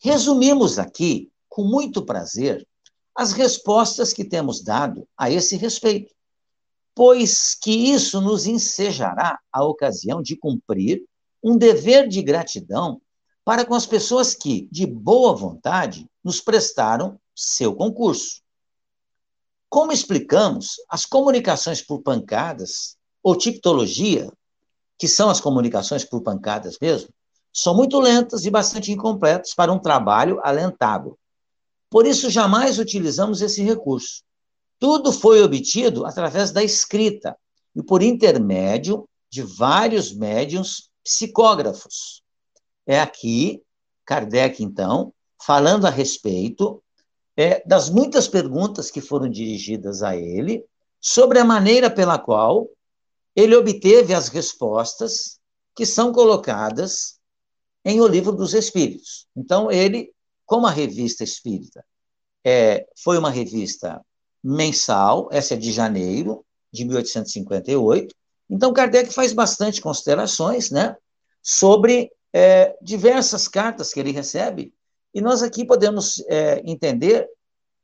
Resumimos 0.00 0.78
aqui, 0.78 1.30
com 1.48 1.64
muito 1.64 2.04
prazer, 2.04 2.66
as 3.14 3.32
respostas 3.32 4.12
que 4.12 4.24
temos 4.24 4.62
dado 4.62 5.06
a 5.16 5.30
esse 5.30 5.56
respeito, 5.56 6.14
pois 6.94 7.54
que 7.54 7.70
isso 7.70 8.20
nos 8.20 8.46
ensejará 8.46 9.38
a 9.52 9.64
ocasião 9.64 10.22
de 10.22 10.36
cumprir 10.36 11.04
um 11.42 11.56
dever 11.56 12.08
de 12.08 12.22
gratidão 12.22 13.00
para 13.44 13.64
com 13.64 13.74
as 13.74 13.86
pessoas 13.86 14.34
que, 14.34 14.68
de 14.70 14.86
boa 14.86 15.34
vontade, 15.34 16.06
nos 16.22 16.40
prestaram 16.40 17.18
seu 17.34 17.74
concurso. 17.74 18.42
Como 19.70 19.92
explicamos, 19.92 20.76
as 20.88 21.04
comunicações 21.04 21.80
por 21.80 22.02
pancadas, 22.02 22.96
ou 23.22 23.36
tipologia, 23.36 24.30
que 24.98 25.08
são 25.08 25.30
as 25.30 25.40
comunicações 25.40 26.04
por 26.04 26.22
pancadas 26.22 26.76
mesmo, 26.80 27.10
são 27.52 27.74
muito 27.74 27.98
lentas 27.98 28.44
e 28.44 28.50
bastante 28.50 28.92
incompletas 28.92 29.54
para 29.54 29.72
um 29.72 29.78
trabalho 29.78 30.40
alentado. 30.42 31.18
Por 31.90 32.06
isso, 32.06 32.30
jamais 32.30 32.78
utilizamos 32.78 33.40
esse 33.40 33.62
recurso. 33.62 34.22
Tudo 34.78 35.12
foi 35.12 35.42
obtido 35.42 36.06
através 36.06 36.50
da 36.50 36.62
escrita 36.62 37.36
e 37.74 37.82
por 37.82 38.02
intermédio 38.02 39.08
de 39.30 39.42
vários 39.42 40.14
médiums 40.14 40.87
psicógrafos. 41.08 42.22
É 42.86 43.00
aqui, 43.00 43.62
Kardec, 44.04 44.62
então, 44.62 45.12
falando 45.42 45.86
a 45.86 45.90
respeito 45.90 46.82
é, 47.34 47.66
das 47.66 47.88
muitas 47.88 48.28
perguntas 48.28 48.90
que 48.90 49.00
foram 49.00 49.28
dirigidas 49.28 50.02
a 50.02 50.14
ele 50.14 50.64
sobre 51.00 51.38
a 51.38 51.44
maneira 51.44 51.90
pela 51.90 52.18
qual 52.18 52.68
ele 53.34 53.56
obteve 53.56 54.12
as 54.12 54.28
respostas 54.28 55.38
que 55.74 55.86
são 55.86 56.12
colocadas 56.12 57.18
em 57.84 58.00
O 58.00 58.06
Livro 58.06 58.32
dos 58.32 58.52
Espíritos. 58.52 59.26
Então, 59.34 59.70
ele, 59.70 60.12
como 60.44 60.66
a 60.66 60.70
revista 60.70 61.24
espírita, 61.24 61.84
é, 62.44 62.86
foi 63.02 63.16
uma 63.16 63.30
revista 63.30 64.04
mensal, 64.42 65.28
essa 65.30 65.54
é 65.54 65.56
de 65.56 65.72
janeiro 65.72 66.44
de 66.72 66.84
1858. 66.84 68.14
Então, 68.48 68.72
Kardec 68.72 69.12
faz 69.12 69.32
bastante 69.32 69.80
considerações 69.80 70.70
né, 70.70 70.96
sobre 71.42 72.10
é, 72.32 72.76
diversas 72.80 73.46
cartas 73.46 73.92
que 73.92 74.00
ele 74.00 74.12
recebe 74.12 74.72
e 75.14 75.20
nós 75.20 75.42
aqui 75.42 75.64
podemos 75.64 76.22
é, 76.28 76.62
entender 76.64 77.28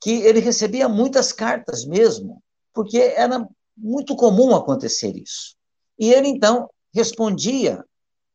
que 0.00 0.22
ele 0.22 0.40
recebia 0.40 0.88
muitas 0.88 1.32
cartas 1.32 1.84
mesmo, 1.84 2.42
porque 2.72 2.98
era 2.98 3.46
muito 3.76 4.14
comum 4.14 4.54
acontecer 4.54 5.16
isso. 5.16 5.56
E 5.98 6.12
ele, 6.12 6.28
então, 6.28 6.68
respondia 6.92 7.84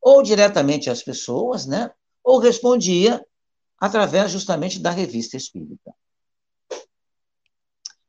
ou 0.01 0.23
diretamente 0.23 0.89
às 0.89 1.03
pessoas, 1.03 1.65
né, 1.65 1.91
ou 2.23 2.39
respondia 2.39 3.23
através 3.79 4.31
justamente 4.31 4.79
da 4.79 4.91
revista 4.91 5.37
espírita. 5.37 5.93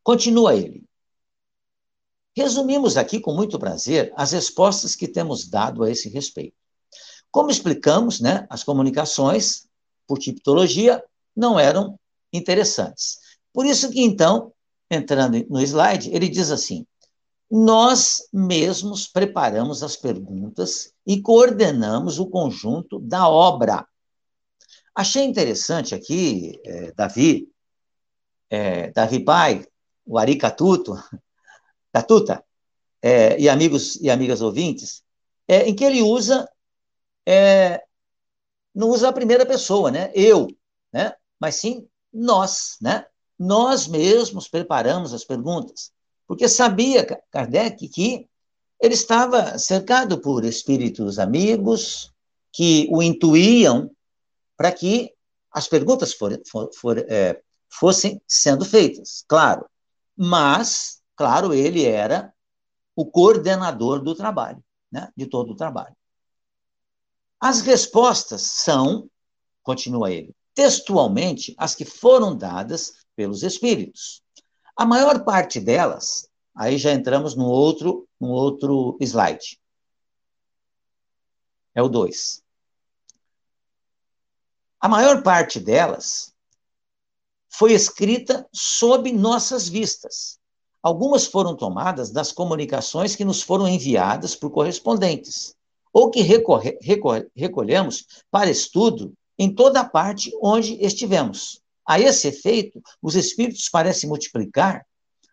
Continua 0.03 0.57
ele. 0.57 0.85
Resumimos 2.41 2.97
aqui 2.97 3.21
com 3.21 3.35
muito 3.35 3.59
prazer 3.59 4.15
as 4.17 4.33
respostas 4.33 4.97
que 4.97 5.07
temos 5.07 5.47
dado 5.47 5.83
a 5.85 5.91
esse 5.91 6.09
respeito. 6.09 6.57
Como 7.31 7.51
explicamos, 7.51 8.19
né, 8.19 8.47
as 8.49 8.65
comunicações 8.65 9.69
por 10.07 10.19
tipologia, 10.19 11.05
não 11.37 11.61
eram 11.61 12.01
interessantes. 12.33 13.19
Por 13.53 13.67
isso 13.67 13.91
que, 13.91 14.01
então, 14.01 14.55
entrando 14.91 15.45
no 15.51 15.61
slide, 15.61 16.09
ele 16.15 16.31
diz 16.31 16.51
assim: 16.51 16.87
nós 17.51 18.27
mesmos 18.33 19.07
preparamos 19.07 19.83
as 19.83 19.95
perguntas 19.95 20.95
e 21.07 21.21
coordenamos 21.21 22.19
o 22.19 22.27
conjunto 22.27 22.99
da 23.01 23.29
obra. 23.29 23.87
Achei 24.95 25.25
interessante 25.25 25.95
aqui, 25.95 26.59
é, 26.65 26.93
Davi, 26.93 27.51
é, 28.49 28.91
Davi 28.93 29.23
Pai, 29.23 29.67
o 30.07 30.17
Ari 30.17 30.37
Catuto, 30.37 30.97
Catuta, 31.93 32.45
é, 33.03 33.39
e 33.41 33.49
amigos 33.49 33.97
e 33.97 34.11
amigas 34.11 34.41
ouvintes, 34.41 35.03
é, 35.49 35.69
em 35.69 35.75
que 35.75 35.85
ele 35.85 36.03
usa 36.03 36.49
é, 37.27 37.83
não 38.75 38.89
usa 38.89 39.09
a 39.09 39.13
primeira 39.13 39.45
pessoa, 39.45 39.91
né? 39.91 40.11
Eu, 40.15 40.49
né? 40.93 41.15
Mas 41.39 41.57
sim 41.57 41.89
nós, 42.13 42.77
né? 42.81 43.07
Nós 43.39 43.87
mesmos 43.87 44.49
preparamos 44.49 45.15
as 45.15 45.25
perguntas, 45.25 45.93
porque 46.27 46.49
sabia 46.49 47.05
Kardec 47.31 47.89
que 47.89 48.29
ele 48.81 48.95
estava 48.95 49.59
cercado 49.59 50.21
por 50.21 50.45
espíritos 50.45 51.19
amigos 51.19 52.13
que 52.53 52.89
o 52.91 53.03
intuíam 53.03 53.91
para 54.57 54.73
que 54.73 55.13
as 55.53 55.67
perguntas 55.69 56.13
for, 56.13 56.41
for, 56.51 56.71
for, 56.75 56.99
é, 56.99 57.41
fossem 57.69 58.21
sendo 58.27 58.65
feitas, 58.65 59.25
claro. 59.27 59.67
Mas, 60.17 61.00
claro, 61.21 61.53
ele 61.53 61.85
era 61.85 62.33
o 62.97 63.05
coordenador 63.05 64.03
do 64.03 64.15
trabalho, 64.15 64.65
né? 64.91 65.13
De 65.15 65.27
todo 65.27 65.51
o 65.53 65.55
trabalho. 65.55 65.95
As 67.39 67.61
respostas 67.61 68.41
são, 68.41 69.07
continua 69.63 70.11
ele, 70.11 70.35
textualmente 70.55 71.55
as 71.59 71.75
que 71.75 71.85
foram 71.85 72.35
dadas 72.35 73.05
pelos 73.15 73.43
espíritos. 73.43 74.23
A 74.75 74.87
maior 74.87 75.23
parte 75.23 75.61
delas, 75.61 76.27
aí 76.55 76.79
já 76.79 76.91
entramos 76.91 77.37
no 77.37 77.45
outro, 77.45 78.09
no 78.19 78.29
outro 78.29 78.97
slide. 78.99 79.61
É 81.75 81.83
o 81.83 81.89
2. 81.91 82.43
A 84.81 84.89
maior 84.89 85.23
parte 85.23 85.61
delas 85.61 86.35
foi 87.51 87.75
escrita 87.75 88.49
sob 88.51 89.13
nossas 89.13 89.69
vistas. 89.69 90.40
Algumas 90.83 91.27
foram 91.27 91.55
tomadas 91.55 92.11
das 92.11 92.33
comunicações 92.33 93.15
que 93.15 93.25
nos 93.25 93.43
foram 93.43 93.69
enviadas 93.69 94.35
por 94.35 94.51
correspondentes 94.51 95.55
ou 95.93 96.11
que 96.11 96.23
recorre, 96.23 96.79
recorre, 96.81 97.27
recolhemos 97.35 98.07
para 98.31 98.51
estudo 98.51 99.13
em 99.39 99.53
toda 99.53 99.85
parte 99.85 100.33
onde 100.41 100.75
estivemos. 100.85 101.61
A 101.87 101.99
esse 101.99 102.29
efeito, 102.29 102.81
os 103.03 103.15
espíritos 103.15 103.69
parecem 103.69 104.09
multiplicar 104.09 104.87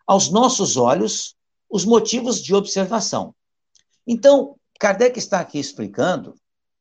aos 0.06 0.30
nossos 0.30 0.76
olhos 0.76 1.36
os 1.70 1.86
motivos 1.86 2.42
de 2.42 2.56
observação. 2.56 3.36
Então, 4.06 4.56
Kardec 4.80 5.20
está 5.20 5.40
aqui 5.40 5.60
explicando, 5.60 6.34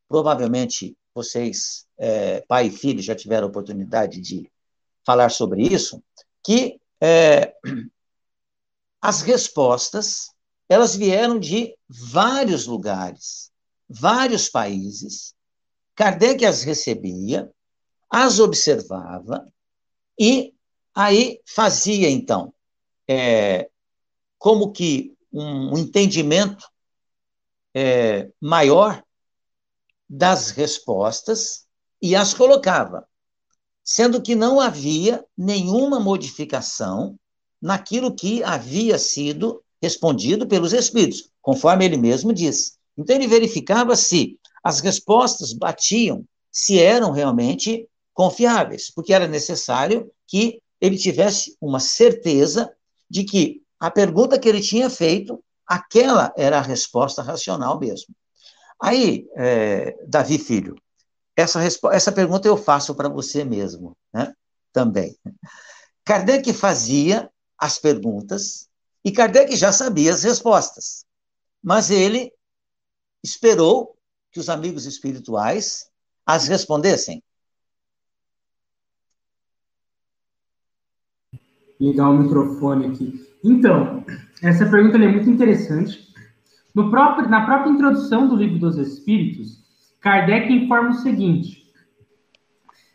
provavelmente 0.09 0.97
vocês, 1.15 1.87
é, 1.99 2.41
pai 2.43 2.67
e 2.67 2.71
filho, 2.71 3.03
já 3.03 3.15
tiveram 3.15 3.49
oportunidade 3.49 4.21
de 4.21 4.51
falar 5.05 5.31
sobre 5.31 5.63
isso, 5.63 6.03
que 6.45 6.81
é, 7.01 7.53
as 9.01 9.23
respostas 9.23 10.31
elas 10.69 10.97
vieram 10.97 11.39
de 11.39 11.77
vários 11.89 12.67
lugares, 12.67 13.53
vários 13.89 14.49
países, 14.49 15.35
Kardec 15.95 16.45
as 16.45 16.63
recebia, 16.63 17.51
as 18.11 18.39
observava 18.39 19.47
e 20.19 20.53
aí 20.95 21.41
fazia, 21.47 22.11
então, 22.11 22.53
é, 23.09 23.71
como 24.39 24.73
que 24.73 25.17
um, 25.33 25.79
entendimento 25.79 26.69
é, 27.75 28.31
maior 28.41 29.03
das 30.09 30.51
respostas 30.51 31.67
e 32.01 32.15
as 32.17 32.33
colocava, 32.35 33.07
sendo 33.85 34.23
que 34.23 34.35
não 34.35 34.61
havia 34.61 35.25
nenhuma 35.37 36.01
modificação 36.01 37.19
naquilo 37.61 38.15
que 38.15 38.43
havia 38.43 38.99
sido 38.99 39.63
respondido 39.83 40.47
pelos 40.47 40.73
espíritos, 40.73 41.31
conforme 41.41 41.85
ele 41.85 41.97
mesmo 41.97 42.33
disse. 42.33 42.73
Então, 42.97 43.15
ele 43.15 43.27
verificava 43.27 43.95
se 43.95 44.39
as 44.65 44.81
respostas 44.81 45.53
batiam, 45.53 46.25
se 46.51 46.81
eram 46.81 47.11
realmente 47.11 47.87
confiáveis, 48.15 48.91
porque 48.91 49.13
era 49.13 49.29
necessário 49.29 50.11
que 50.27 50.61
ele 50.81 50.97
tivesse 50.97 51.57
uma 51.61 51.79
certeza 51.79 52.73
de 53.09 53.25
que 53.25 53.63
a 53.79 53.91
pergunta 53.91 54.39
que 54.39 54.49
ele 54.49 54.61
tinha 54.61 54.89
feito 54.89 55.43
aquela 55.67 56.33
era 56.37 56.59
a 56.59 56.63
resposta 56.63 57.23
racional 57.23 57.79
mesmo. 57.79 58.15
Aí, 58.81 59.27
é, 59.37 59.97
Davi 60.07 60.39
Filho, 60.39 60.77
essa, 61.37 61.61
essa 61.93 62.13
pergunta 62.13 62.49
eu 62.49 62.57
faço 62.57 62.95
para 62.95 63.09
você 63.09 63.45
mesmo, 63.45 63.97
né? 64.13 64.33
também. 64.73 65.17
Kardec 66.05 66.53
fazia 66.53 67.31
as 67.59 67.79
perguntas 67.79 68.69
e 69.05 69.13
Kardec 69.13 69.55
já 69.57 69.73
sabia 69.73 70.13
as 70.13 70.25
respostas, 70.25 71.07
mas 71.63 71.91
ele 71.91 72.33
esperou 73.23 73.97
que 74.33 74.41
os 74.41 74.49
amigos 74.49 74.85
espirituais 74.85 75.89
as 76.27 76.49
respondessem. 76.49 77.23
Ligar 81.81 82.11
o 82.11 82.19
microfone 82.19 82.87
aqui. 82.87 83.27
Então, 83.45 84.05
essa 84.43 84.69
pergunta 84.69 84.97
é 84.97 85.09
muito 85.09 85.31
interessante. 85.31 86.07
Próprio, 86.75 87.29
na 87.29 87.47
própria 87.47 87.71
introdução 87.71 88.29
do 88.29 88.37
Livro 88.37 88.59
dos 88.59 88.77
Espíritos, 88.77 89.65
Kardec 90.01 90.53
informa 90.53 90.91
o 90.91 90.95
seguinte: 90.95 91.73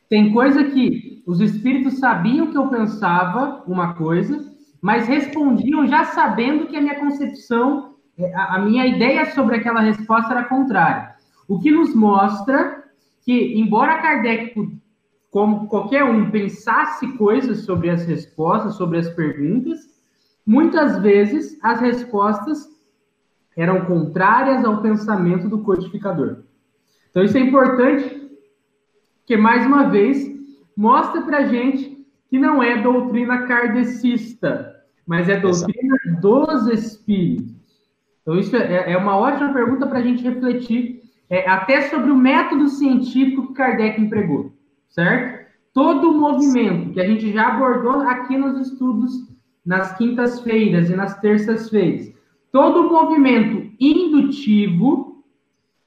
tem 0.09 0.33
coisa 0.33 0.65
que 0.65 1.23
os 1.25 1.39
espíritos 1.39 1.99
sabiam 1.99 2.51
que 2.51 2.57
eu 2.57 2.67
pensava 2.67 3.63
uma 3.65 3.93
coisa, 3.93 4.50
mas 4.81 5.07
respondiam 5.07 5.87
já 5.87 6.05
sabendo 6.05 6.67
que 6.67 6.75
a 6.75 6.81
minha 6.81 6.99
concepção, 6.99 7.95
é, 8.17 8.33
a, 8.33 8.59
minha 8.59 8.87
ideia 8.87 9.31
sobre 9.31 9.57
aquela 9.57 9.81
resposta 9.81 10.31
era 10.31 10.45
contrária. 10.45 11.15
O 11.47 11.59
que 11.59 11.69
nos 11.69 11.93
mostra 11.93 12.83
que, 13.23 13.59
embora 13.59 14.01
Kardec, 14.01 14.55
como 15.29 15.67
qualquer 15.67 16.03
um, 16.03 16.31
pensasse 16.31 17.07
coisas 17.13 17.59
sobre 17.59 17.89
as 17.89 18.05
respostas, 18.05 18.75
sobre 18.75 18.97
as 18.97 19.09
perguntas, 19.09 19.79
muitas 20.45 20.97
vezes 20.99 21.57
as 21.61 21.79
respostas 21.79 22.67
eram 23.55 23.85
contrárias 23.85 24.65
ao 24.65 24.81
pensamento 24.81 25.47
do 25.47 25.59
codificador. 25.59 26.43
Então, 27.09 27.23
isso 27.23 27.37
é 27.37 27.41
importante, 27.41 28.29
que 29.25 29.37
mais 29.37 29.65
uma 29.65 29.89
vez 29.89 30.29
mostra 30.75 31.21
para 31.21 31.45
gente 31.45 32.05
que 32.29 32.39
não 32.39 32.63
é 32.63 32.81
doutrina 32.81 33.45
kardecista, 33.45 34.70
mas 35.05 35.29
é 35.29 35.39
doutrina 35.39 35.97
Exato. 36.05 36.21
dos 36.21 36.67
espíritos. 36.67 37.61
Então, 38.21 38.37
isso 38.37 38.55
é, 38.55 38.91
é 38.93 38.97
uma 38.97 39.17
ótima 39.17 39.51
pergunta 39.51 39.87
para 39.87 39.99
a 39.99 40.03
gente 40.03 40.23
refletir 40.23 41.01
é, 41.29 41.49
até 41.49 41.81
sobre 41.89 42.11
o 42.11 42.17
método 42.17 42.67
científico 42.67 43.47
que 43.47 43.53
Kardec 43.53 43.99
empregou, 43.99 44.51
certo? 44.89 45.41
Todo 45.73 46.11
o 46.11 46.19
movimento 46.19 46.91
que 46.91 46.99
a 46.99 47.07
gente 47.07 47.31
já 47.31 47.47
abordou 47.47 48.01
aqui 48.01 48.37
nos 48.37 48.67
estudos 48.67 49.31
nas 49.65 49.95
quintas-feiras 49.97 50.89
e 50.89 50.95
nas 50.95 51.19
terças-feiras, 51.19 52.11
todo 52.51 52.81
o 52.81 52.89
movimento 52.89 53.71
indutivo 53.79 55.23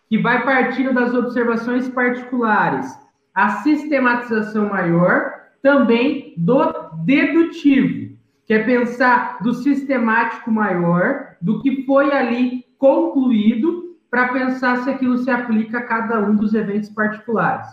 que 0.08 0.16
vai 0.18 0.44
partindo 0.44 0.94
das 0.94 1.12
observações 1.12 1.88
particulares, 1.88 2.96
a 3.34 3.62
sistematização 3.62 4.68
maior, 4.68 5.32
também 5.60 6.34
do 6.36 6.72
dedutivo 7.04 8.03
que 8.46 8.54
é 8.54 8.62
pensar 8.62 9.38
do 9.42 9.54
sistemático 9.54 10.50
maior, 10.50 11.36
do 11.40 11.62
que 11.62 11.84
foi 11.84 12.12
ali 12.12 12.64
concluído, 12.78 13.96
para 14.10 14.32
pensar 14.32 14.78
se 14.78 14.90
aquilo 14.90 15.18
se 15.18 15.30
aplica 15.30 15.78
a 15.78 15.82
cada 15.82 16.20
um 16.20 16.36
dos 16.36 16.54
eventos 16.54 16.88
particulares. 16.90 17.66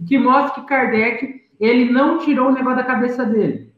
O 0.00 0.04
que 0.04 0.18
mostra 0.18 0.62
que 0.62 0.66
Kardec 0.66 1.42
ele 1.60 1.92
não 1.92 2.18
tirou 2.18 2.48
o 2.48 2.52
negócio 2.52 2.78
da 2.78 2.84
cabeça 2.84 3.24
dele, 3.24 3.72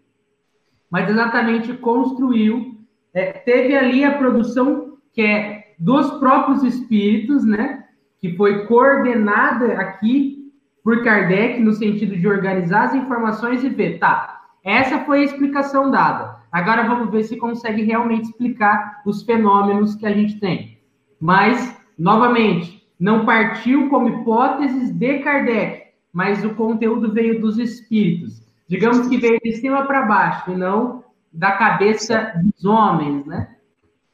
mas 0.90 1.10
exatamente 1.10 1.72
construiu, 1.74 2.76
é, 3.12 3.32
teve 3.32 3.76
ali 3.76 4.04
a 4.04 4.16
produção 4.16 4.98
que 5.12 5.22
é 5.22 5.74
dos 5.78 6.10
próprios 6.18 6.62
espíritos, 6.62 7.44
né, 7.44 7.84
que 8.20 8.36
foi 8.36 8.66
coordenada 8.66 9.72
aqui 9.74 10.52
por 10.82 11.02
Kardec 11.02 11.60
no 11.60 11.72
sentido 11.72 12.16
de 12.16 12.28
organizar 12.28 12.84
as 12.84 12.94
informações 12.94 13.64
e 13.64 13.68
ver, 13.68 13.98
tá, 13.98 14.45
essa 14.66 15.05
foi 15.05 15.20
a 15.20 15.24
explicação 15.24 15.93
dada. 15.93 16.40
Agora 16.51 16.82
vamos 16.82 17.09
ver 17.12 17.22
se 17.22 17.36
consegue 17.36 17.84
realmente 17.84 18.24
explicar 18.24 19.01
os 19.06 19.22
fenômenos 19.22 19.94
que 19.94 20.05
a 20.05 20.12
gente 20.12 20.40
tem. 20.40 20.80
Mas, 21.20 21.72
novamente, 21.97 22.84
não 22.98 23.24
partiu 23.24 23.88
como 23.88 24.09
hipóteses 24.09 24.90
de 24.90 25.20
Kardec, 25.20 25.93
mas 26.12 26.44
o 26.44 26.52
conteúdo 26.56 27.12
veio 27.12 27.40
dos 27.40 27.59
espíritos. 27.59 28.43
Digamos 28.66 29.06
que 29.06 29.16
veio 29.16 29.38
de 29.40 29.52
cima 29.52 29.86
para 29.86 30.02
baixo, 30.02 30.51
e 30.51 30.56
não 30.56 31.05
da 31.32 31.52
cabeça 31.52 32.32
dos 32.43 32.64
homens, 32.64 33.24
né? 33.24 33.55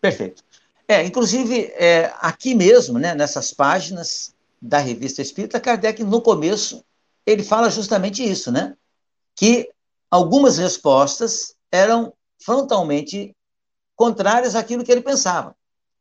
Perfeito. 0.03 0.43
É, 0.87 1.03
inclusive, 1.03 1.73
é, 1.77 2.13
aqui 2.21 2.55
mesmo, 2.55 2.99
né, 2.99 3.15
nessas 3.15 3.55
páginas 3.55 4.35
da 4.61 4.79
revista 4.79 5.23
Espírita, 5.23 5.59
Kardec, 5.59 6.05
no 6.05 6.21
começo, 6.21 6.85
ele 7.25 7.43
fala 7.43 7.71
justamente 7.71 8.23
isso, 8.23 8.53
né? 8.53 8.75
Que 9.35 9.71
algumas 10.13 10.59
respostas 10.59 11.55
eram 11.73 12.13
frontalmente 12.39 13.35
contrárias 13.97 14.55
àquilo 14.55 14.85
que 14.85 14.93
ele 14.93 15.01
pensava, 15.01 15.57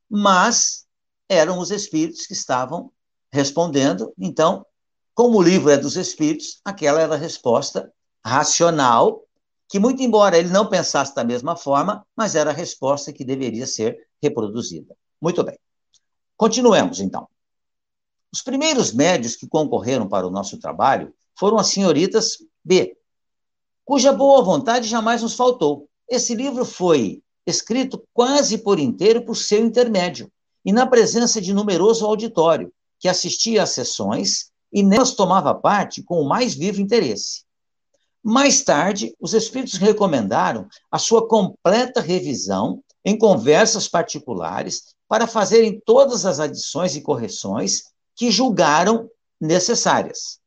mas 0.09 0.85
eram 1.29 1.59
os 1.59 1.71
espíritos 1.71 2.27
que 2.27 2.33
estavam 2.33 2.91
respondendo. 3.31 4.13
Então, 4.19 4.65
como 5.15 5.37
o 5.37 5.41
livro 5.41 5.69
é 5.69 5.77
dos 5.77 5.95
espíritos, 5.95 6.59
aquela 6.65 6.99
era 6.99 7.13
a 7.13 7.17
resposta 7.17 7.89
racional, 8.25 9.23
que, 9.69 9.79
muito 9.79 10.03
embora 10.03 10.37
ele 10.37 10.49
não 10.49 10.67
pensasse 10.67 11.15
da 11.15 11.23
mesma 11.23 11.55
forma, 11.55 12.05
mas 12.13 12.35
era 12.35 12.49
a 12.49 12.53
resposta 12.53 13.13
que 13.13 13.23
deveria 13.23 13.65
ser 13.65 13.97
reproduzida. 14.21 14.93
Muito 15.21 15.41
bem. 15.41 15.57
Continuemos, 16.35 16.99
então. 16.99 17.29
Os 18.33 18.41
primeiros 18.41 18.91
médios 18.91 19.37
que 19.37 19.47
concorreram 19.47 20.09
para 20.09 20.27
o 20.27 20.31
nosso 20.31 20.59
trabalho 20.59 21.13
foram 21.39 21.57
as 21.57 21.67
senhoritas 21.67 22.39
B, 22.61 22.97
cuja 23.85 24.13
boa 24.13 24.41
vontade 24.43 24.87
jamais 24.87 25.21
nos 25.21 25.33
faltou. 25.33 25.87
Esse 26.09 26.35
livro 26.35 26.65
foi 26.65 27.21
escrito 27.45 28.03
quase 28.13 28.57
por 28.57 28.79
inteiro 28.79 29.25
por 29.25 29.35
seu 29.35 29.63
intermédio 29.65 30.31
e 30.63 30.71
na 30.71 30.85
presença 30.85 31.41
de 31.41 31.53
numeroso 31.53 32.05
auditório, 32.05 32.71
que 32.99 33.07
assistia 33.07 33.63
às 33.63 33.71
sessões 33.71 34.51
e 34.71 34.83
nelas 34.83 35.13
tomava 35.13 35.53
parte 35.53 36.03
com 36.03 36.21
o 36.21 36.27
mais 36.27 36.53
vivo 36.53 36.81
interesse. 36.81 37.43
Mais 38.23 38.61
tarde, 38.61 39.15
os 39.19 39.33
espíritos 39.33 39.77
recomendaram 39.77 40.67
a 40.91 40.99
sua 40.99 41.27
completa 41.27 41.99
revisão 41.99 42.83
em 43.03 43.17
conversas 43.17 43.87
particulares 43.87 44.93
para 45.07 45.25
fazerem 45.25 45.81
todas 45.83 46.25
as 46.25 46.39
adições 46.39 46.95
e 46.95 47.01
correções 47.01 47.83
que 48.15 48.29
julgaram 48.29 49.09
necessárias. 49.39 50.40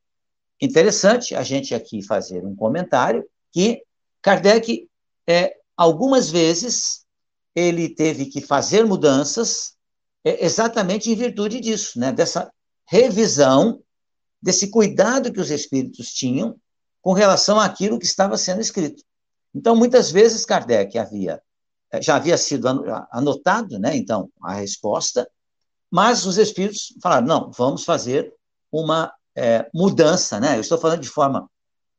Interessante 0.61 1.35
a 1.35 1.43
gente 1.43 1.75
aqui 1.75 2.01
fazer 2.01 2.45
um 2.45 2.55
comentário 2.55 3.25
que 3.51 3.83
Kardec, 4.21 4.89
é, 5.27 5.55
algumas 5.77 6.31
vezes, 6.31 7.05
ele 7.53 7.89
teve 7.89 8.25
que 8.25 8.41
fazer 8.41 8.83
mudanças 8.83 9.75
é, 10.23 10.43
exatamente 10.43 11.11
em 11.11 11.15
virtude 11.15 11.59
disso, 11.59 11.99
né? 11.99 12.11
dessa 12.11 12.51
revisão, 12.87 13.81
desse 14.41 14.69
cuidado 14.69 15.31
que 15.31 15.39
os 15.39 15.51
espíritos 15.51 16.11
tinham 16.13 16.55
com 17.01 17.13
relação 17.13 17.59
àquilo 17.59 17.99
que 17.99 18.05
estava 18.05 18.35
sendo 18.37 18.61
escrito. 18.61 19.03
Então, 19.53 19.75
muitas 19.75 20.11
vezes, 20.11 20.43
Kardec 20.43 20.97
havia, 20.97 21.41
é, 21.91 22.01
já 22.01 22.15
havia 22.15 22.37
sido 22.37 22.67
anotado, 23.11 23.77
né, 23.79 23.95
então, 23.95 24.29
a 24.41 24.55
resposta, 24.55 25.29
mas 25.89 26.25
os 26.25 26.37
espíritos 26.37 26.93
falaram, 27.01 27.27
não, 27.27 27.51
vamos 27.51 27.85
fazer 27.85 28.33
uma 28.71 29.13
é, 29.35 29.67
mudança, 29.73 30.39
né? 30.39 30.55
Eu 30.55 30.61
estou 30.61 30.77
falando 30.77 31.01
de 31.01 31.09
forma 31.09 31.49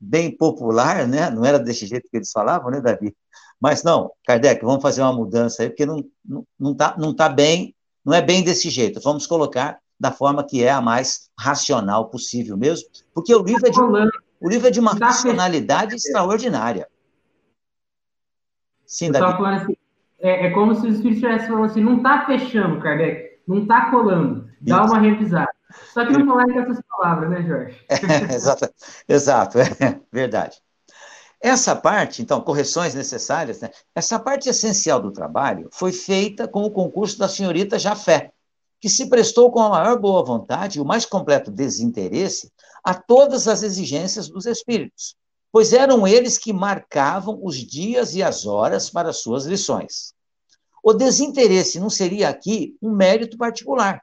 bem 0.00 0.34
popular, 0.36 1.06
né? 1.06 1.30
Não 1.30 1.44
era 1.44 1.58
desse 1.58 1.86
jeito 1.86 2.08
que 2.10 2.16
eles 2.16 2.30
falavam, 2.30 2.70
né, 2.70 2.80
Davi? 2.80 3.14
Mas 3.60 3.82
não, 3.82 4.10
Kardec, 4.26 4.64
vamos 4.64 4.82
fazer 4.82 5.02
uma 5.02 5.12
mudança 5.12 5.62
aí, 5.62 5.70
porque 5.70 5.86
não 5.86 6.04
não, 6.24 6.46
não 6.58 6.74
tá 6.74 6.94
não 6.98 7.14
tá 7.14 7.28
bem, 7.28 7.74
não 8.04 8.12
é 8.12 8.20
bem 8.20 8.42
desse 8.42 8.68
jeito. 8.70 9.00
Vamos 9.00 9.26
colocar 9.26 9.78
da 9.98 10.12
forma 10.12 10.44
que 10.44 10.62
é 10.62 10.70
a 10.70 10.80
mais 10.80 11.30
racional 11.38 12.10
possível 12.10 12.56
mesmo, 12.56 12.86
porque 13.14 13.34
o 13.34 13.42
livro 13.42 13.66
é 13.66 13.70
de, 13.70 13.80
o 13.80 14.48
livro 14.48 14.68
é 14.68 14.70
de 14.70 14.78
uma 14.78 14.92
racionalidade 14.92 15.94
extraordinária. 15.94 16.86
Sim, 18.84 19.10
Davi. 19.10 19.42
Assim, 19.44 19.76
é, 20.20 20.46
é, 20.46 20.50
como 20.50 20.74
se 20.74 20.86
os 20.86 20.96
espíritos 20.96 21.22
estivessem 21.22 21.48
falando 21.48 21.64
assim, 21.64 21.82
não 21.82 21.96
está 21.96 22.26
fechando, 22.26 22.80
Kardec, 22.80 23.40
não 23.48 23.62
está 23.62 23.90
colando, 23.90 24.48
dá 24.60 24.84
Isso. 24.84 24.92
uma 24.92 25.00
revisada. 25.00 25.55
Só 25.92 26.06
que 26.06 26.12
não 26.12 26.26
falar 26.26 26.44
com 26.44 26.60
essas 26.60 26.80
palavras, 26.88 27.30
né, 27.30 27.42
Jorge? 27.42 27.80
É, 28.30 28.34
exato, 28.34 28.68
exato, 29.08 29.58
é 29.58 30.00
verdade. 30.12 30.60
Essa 31.40 31.76
parte, 31.76 32.22
então, 32.22 32.40
correções 32.40 32.94
necessárias, 32.94 33.60
né? 33.60 33.70
essa 33.94 34.18
parte 34.18 34.48
essencial 34.48 35.00
do 35.00 35.12
trabalho 35.12 35.68
foi 35.72 35.92
feita 35.92 36.48
com 36.48 36.62
o 36.62 36.70
concurso 36.70 37.18
da 37.18 37.28
senhorita 37.28 37.78
Jafé, 37.78 38.32
que 38.80 38.88
se 38.88 39.08
prestou 39.08 39.50
com 39.50 39.60
a 39.60 39.68
maior 39.68 39.98
boa 39.98 40.24
vontade 40.24 40.78
e 40.78 40.80
o 40.80 40.84
mais 40.84 41.04
completo 41.04 41.50
desinteresse 41.50 42.50
a 42.82 42.94
todas 42.94 43.48
as 43.48 43.62
exigências 43.62 44.28
dos 44.28 44.46
espíritos, 44.46 45.16
pois 45.52 45.72
eram 45.72 46.06
eles 46.06 46.38
que 46.38 46.52
marcavam 46.52 47.38
os 47.42 47.56
dias 47.56 48.14
e 48.14 48.22
as 48.22 48.46
horas 48.46 48.88
para 48.90 49.12
suas 49.12 49.44
lições. 49.44 50.14
o 50.82 50.92
desinteresse 50.92 51.80
não 51.80 51.90
seria 51.90 52.28
aqui 52.28 52.76
um 52.80 52.92
mérito 52.92 53.36
particular, 53.36 54.00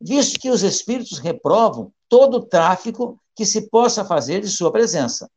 visto 0.00 0.38
que 0.38 0.50
os 0.50 0.62
espíritos 0.62 1.18
reprovam 1.18 1.92
todo 2.08 2.38
o 2.38 2.46
tráfico 2.46 3.20
que 3.34 3.44
se 3.44 3.68
possa 3.68 4.04
fazer 4.04 4.40
de 4.40 4.48
sua 4.48 4.72
presença. 4.72 5.30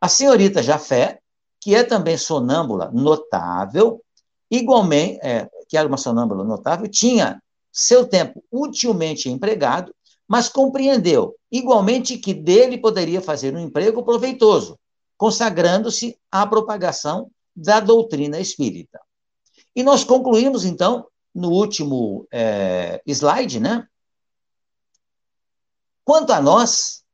A 0.00 0.08
senhorita 0.08 0.62
Jafé, 0.62 1.18
que 1.60 1.74
é 1.74 1.82
também 1.82 2.16
sonâmbula 2.16 2.90
notável, 2.92 4.02
igualmente, 4.50 5.18
é, 5.22 5.48
que 5.68 5.76
era 5.76 5.88
uma 5.88 5.96
sonâmbula 5.96 6.44
notável, 6.44 6.88
tinha 6.88 7.42
seu 7.72 8.06
tempo 8.06 8.42
utilmente 8.52 9.28
empregado, 9.28 9.94
mas 10.26 10.48
compreendeu 10.48 11.34
igualmente 11.50 12.18
que 12.18 12.34
dele 12.34 12.76
poderia 12.78 13.20
fazer 13.20 13.54
um 13.54 13.58
emprego 13.58 14.02
proveitoso, 14.02 14.78
consagrando-se 15.16 16.18
à 16.30 16.46
propagação 16.46 17.30
da 17.56 17.80
doutrina 17.80 18.38
espírita. 18.38 19.00
E 19.74 19.82
nós 19.82 20.04
concluímos, 20.04 20.64
então, 20.64 21.06
no 21.34 21.50
último 21.50 22.26
é, 22.30 23.00
slide, 23.06 23.58
né? 23.58 23.86
Quanto 26.08 26.32
a 26.32 26.40
nós, 26.40 27.04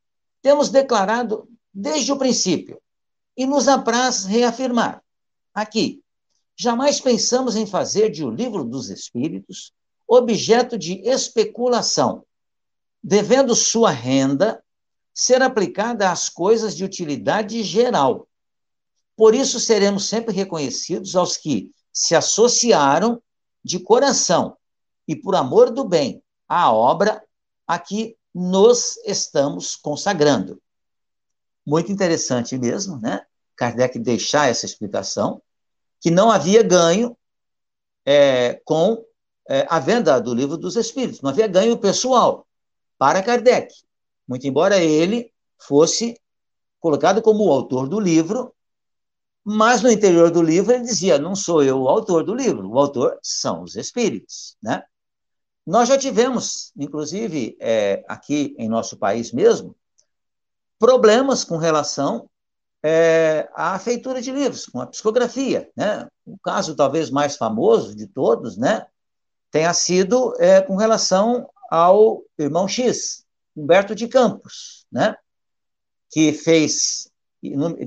temos 0.41 0.69
declarado 0.69 1.49
desde 1.73 2.13
o 2.13 2.17
princípio, 2.17 2.81
e 3.35 3.45
nos 3.45 3.67
apraz 3.67 4.23
reafirmar 4.23 5.03
aqui, 5.53 6.01
jamais 6.55 7.01
pensamos 7.01 7.57
em 7.57 7.65
fazer 7.65 8.09
de 8.09 8.23
O 8.23 8.29
Livro 8.29 8.63
dos 8.63 8.89
Espíritos 8.89 9.73
objeto 10.07 10.77
de 10.77 11.01
especulação, 11.01 12.23
devendo 13.03 13.53
sua 13.53 13.91
renda 13.91 14.63
ser 15.13 15.41
aplicada 15.41 16.09
às 16.09 16.29
coisas 16.29 16.73
de 16.73 16.85
utilidade 16.85 17.63
geral. 17.63 18.25
Por 19.17 19.35
isso, 19.35 19.59
seremos 19.59 20.07
sempre 20.07 20.33
reconhecidos 20.33 21.17
aos 21.17 21.35
que 21.35 21.69
se 21.91 22.15
associaram 22.15 23.21
de 23.61 23.77
coração 23.77 24.55
e 25.05 25.17
por 25.17 25.35
amor 25.35 25.69
do 25.69 25.83
bem 25.83 26.23
à 26.47 26.71
obra 26.71 27.21
a 27.67 27.77
que 27.77 28.15
nos 28.35 28.97
estamos 29.05 29.77
consagrando. 29.77 30.61
Muito 31.65 31.89
interessante 31.89 32.57
mesmo, 32.57 32.99
né? 32.99 33.25
Kardec 33.55 33.97
deixar 33.97 34.49
essa 34.49 34.65
explicação, 34.65 35.41
que 36.01 36.11
não 36.11 36.29
havia 36.29 36.61
ganho 36.61 37.17
é, 38.05 38.61
com 38.65 39.01
é, 39.49 39.65
a 39.69 39.79
venda 39.79 40.19
do 40.19 40.33
livro 40.33 40.57
dos 40.57 40.75
Espíritos, 40.75 41.21
não 41.21 41.29
havia 41.29 41.47
ganho 41.47 41.77
pessoal 41.77 42.45
para 42.97 43.23
Kardec, 43.23 43.73
muito 44.27 44.45
embora 44.45 44.77
ele 44.79 45.31
fosse 45.57 46.19
colocado 46.79 47.21
como 47.21 47.45
o 47.45 47.51
autor 47.51 47.87
do 47.87 47.99
livro, 47.99 48.53
mas 49.43 49.81
no 49.81 49.89
interior 49.89 50.29
do 50.29 50.41
livro 50.41 50.73
ele 50.73 50.83
dizia: 50.83 51.17
não 51.17 51.35
sou 51.35 51.63
eu 51.63 51.81
o 51.81 51.89
autor 51.89 52.23
do 52.23 52.35
livro, 52.35 52.69
o 52.69 52.77
autor 52.77 53.17
são 53.23 53.63
os 53.63 53.75
Espíritos, 53.75 54.57
né? 54.61 54.83
Nós 55.65 55.89
já 55.89 55.97
tivemos, 55.97 56.71
inclusive 56.77 57.57
é, 57.59 58.03
aqui 58.07 58.55
em 58.57 58.69
nosso 58.69 58.97
país 58.97 59.31
mesmo, 59.31 59.75
problemas 60.77 61.43
com 61.43 61.57
relação 61.57 62.29
é, 62.83 63.49
à 63.55 63.79
feitura 63.79 64.21
de 64.21 64.31
livros, 64.31 64.67
com 64.67 64.79
a 64.79 64.85
psicografia. 64.85 65.67
Né? 65.75 66.07
O 66.23 66.37
caso 66.37 66.75
talvez 66.75 67.09
mais 67.09 67.35
famoso 67.35 67.95
de 67.95 68.05
todos 68.05 68.57
né, 68.57 68.85
tenha 69.49 69.73
sido 69.73 70.35
é, 70.39 70.61
com 70.61 70.75
relação 70.75 71.49
ao 71.71 72.21
irmão 72.37 72.67
X, 72.67 73.25
Humberto 73.55 73.95
de 73.95 74.07
Campos, 74.07 74.85
né, 74.91 75.15
que 76.11 76.31
fez, 76.31 77.09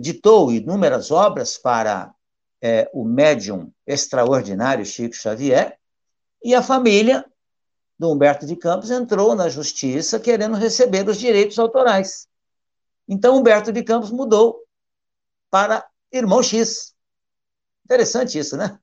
ditou 0.01 0.51
inúmeras 0.51 1.13
obras 1.13 1.57
para 1.57 2.13
é, 2.61 2.91
o 2.93 3.05
médium 3.05 3.71
extraordinário 3.87 4.85
Chico 4.85 5.15
Xavier, 5.15 5.79
e 6.43 6.55
a 6.55 6.63
família 6.63 7.25
do 7.99 8.11
Humberto 8.11 8.47
de 8.47 8.55
Campos 8.55 8.91
entrou 8.91 9.35
na 9.35 9.49
justiça 9.49 10.21
querendo 10.21 10.57
receber 10.57 11.09
os 11.09 11.19
direitos 11.19 11.59
autorais. 11.59 12.29
Então, 13.09 13.37
Humberto 13.37 13.73
de 13.73 13.83
Campos 13.83 14.11
mudou 14.11 14.63
para 15.51 15.85
irmão 16.13 16.43
X. 16.43 16.95
Interessante 17.85 18.39
isso, 18.39 18.57
né? 18.57 18.79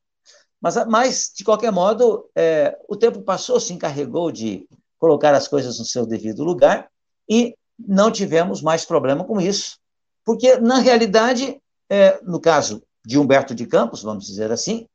Mas, 0.60 0.76
mas 0.88 1.32
de 1.36 1.44
qualquer 1.44 1.72
modo, 1.72 2.30
é, 2.36 2.78
o 2.90 2.96
tempo 2.96 3.22
passou, 3.22 3.60
se 3.60 3.72
encarregou 3.72 4.32
de 4.32 4.68
colocar 4.98 5.34
as 5.34 5.48
coisas 5.48 5.78
no 5.78 5.86
seu 5.86 6.06
devido 6.06 6.44
lugar 6.44 6.90
e 7.30 7.56
não 7.78 8.12
tivemos 8.12 8.62
mais 8.62 8.84
problema 8.84 9.24
com 9.24 9.40
isso. 9.40 9.78
Porque, 10.24 10.58
na 10.58 10.80
realidade, 10.80 11.62
é, 11.90 12.20
no 12.24 12.40
caso 12.40 12.82
de 13.06 13.20
Humberto 13.20 13.54
de 13.54 13.68
Campos, 13.68 14.02
vamos 14.02 14.26
dizer 14.26 14.52
assim, 14.52 14.88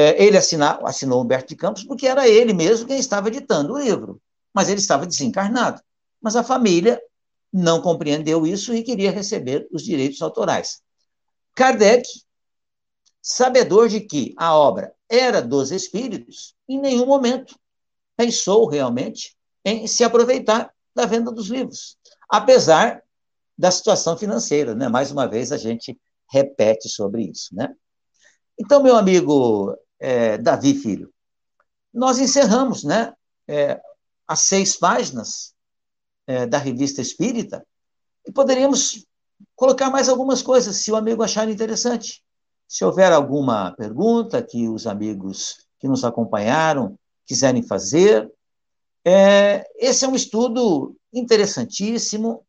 é, 0.00 0.22
ele 0.24 0.36
assinou 0.36 1.20
Humberto 1.20 1.48
de 1.48 1.56
Campos 1.56 1.82
porque 1.82 2.06
era 2.06 2.28
ele 2.28 2.52
mesmo 2.52 2.86
quem 2.86 3.00
estava 3.00 3.26
editando 3.26 3.72
o 3.72 3.78
livro, 3.80 4.22
mas 4.54 4.68
ele 4.68 4.78
estava 4.78 5.04
desencarnado. 5.04 5.82
Mas 6.22 6.36
a 6.36 6.44
família 6.44 7.02
não 7.52 7.82
compreendeu 7.82 8.46
isso 8.46 8.72
e 8.72 8.84
queria 8.84 9.10
receber 9.10 9.66
os 9.72 9.82
direitos 9.82 10.22
autorais. 10.22 10.80
Kardec, 11.52 12.06
sabedor 13.20 13.88
de 13.88 14.00
que 14.00 14.36
a 14.38 14.56
obra 14.56 14.94
era 15.08 15.42
dos 15.42 15.72
espíritos, 15.72 16.54
em 16.68 16.80
nenhum 16.80 17.04
momento 17.06 17.58
pensou 18.16 18.68
realmente 18.68 19.36
em 19.64 19.88
se 19.88 20.04
aproveitar 20.04 20.72
da 20.94 21.06
venda 21.06 21.32
dos 21.32 21.48
livros, 21.48 21.96
apesar 22.28 23.02
da 23.58 23.72
situação 23.72 24.16
financeira, 24.16 24.76
né? 24.76 24.88
Mais 24.88 25.10
uma 25.10 25.26
vez 25.26 25.50
a 25.50 25.56
gente 25.56 26.00
repete 26.30 26.88
sobre 26.88 27.24
isso, 27.24 27.52
né? 27.52 27.74
Então, 28.60 28.80
meu 28.80 28.96
amigo 28.96 29.76
é, 29.98 30.38
Davi 30.38 30.74
Filho, 30.74 31.12
nós 31.92 32.18
encerramos, 32.18 32.84
né? 32.84 33.12
É, 33.46 33.80
as 34.26 34.40
seis 34.40 34.76
páginas 34.76 35.54
é, 36.26 36.46
da 36.46 36.58
revista 36.58 37.00
Espírita 37.00 37.66
e 38.26 38.30
poderíamos 38.30 39.06
colocar 39.56 39.90
mais 39.90 40.08
algumas 40.08 40.42
coisas, 40.42 40.76
se 40.76 40.92
o 40.92 40.96
amigo 40.96 41.22
achar 41.22 41.48
interessante. 41.48 42.22
Se 42.68 42.84
houver 42.84 43.10
alguma 43.12 43.72
pergunta 43.72 44.42
que 44.42 44.68
os 44.68 44.86
amigos 44.86 45.66
que 45.78 45.88
nos 45.88 46.04
acompanharam 46.04 46.98
quiserem 47.26 47.62
fazer. 47.62 48.30
É, 49.04 49.66
esse 49.76 50.04
é 50.04 50.08
um 50.08 50.14
estudo 50.14 50.94
interessantíssimo, 51.12 52.44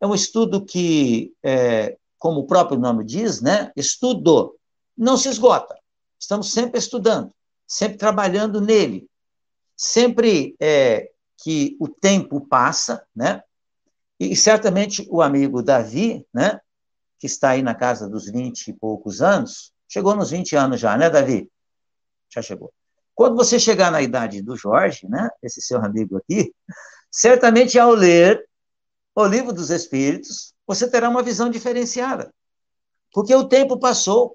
é 0.00 0.06
um 0.06 0.14
estudo 0.14 0.64
que, 0.64 1.32
é, 1.42 1.96
como 2.18 2.40
o 2.40 2.46
próprio 2.46 2.78
nome 2.78 3.04
diz, 3.04 3.40
né, 3.40 3.72
estudo, 3.74 4.54
não 4.96 5.16
se 5.16 5.28
esgota. 5.28 5.76
Estamos 6.24 6.54
sempre 6.54 6.78
estudando, 6.78 7.30
sempre 7.66 7.98
trabalhando 7.98 8.58
nele, 8.58 9.06
sempre 9.76 10.56
é, 10.58 11.10
que 11.36 11.76
o 11.78 11.86
tempo 11.86 12.40
passa, 12.40 13.06
né, 13.14 13.42
e 14.18 14.34
certamente 14.34 15.06
o 15.10 15.20
amigo 15.20 15.62
Davi, 15.62 16.26
né, 16.32 16.58
que 17.18 17.26
está 17.26 17.50
aí 17.50 17.62
na 17.62 17.74
casa 17.74 18.08
dos 18.08 18.24
20 18.24 18.68
e 18.68 18.72
poucos 18.72 19.20
anos, 19.20 19.70
chegou 19.86 20.16
nos 20.16 20.30
20 20.30 20.56
anos 20.56 20.80
já, 20.80 20.96
né, 20.96 21.10
Davi? 21.10 21.46
Já 22.30 22.40
chegou. 22.40 22.72
Quando 23.14 23.36
você 23.36 23.60
chegar 23.60 23.92
na 23.92 24.00
idade 24.00 24.40
do 24.40 24.56
Jorge, 24.56 25.06
né, 25.06 25.28
esse 25.42 25.60
seu 25.60 25.78
amigo 25.84 26.16
aqui, 26.16 26.54
certamente 27.10 27.78
ao 27.78 27.90
ler 27.92 28.48
o 29.14 29.26
livro 29.26 29.52
dos 29.52 29.68
Espíritos, 29.68 30.54
você 30.66 30.90
terá 30.90 31.10
uma 31.10 31.22
visão 31.22 31.50
diferenciada. 31.50 32.32
Porque 33.12 33.34
o 33.34 33.46
tempo 33.46 33.78
passou, 33.78 34.34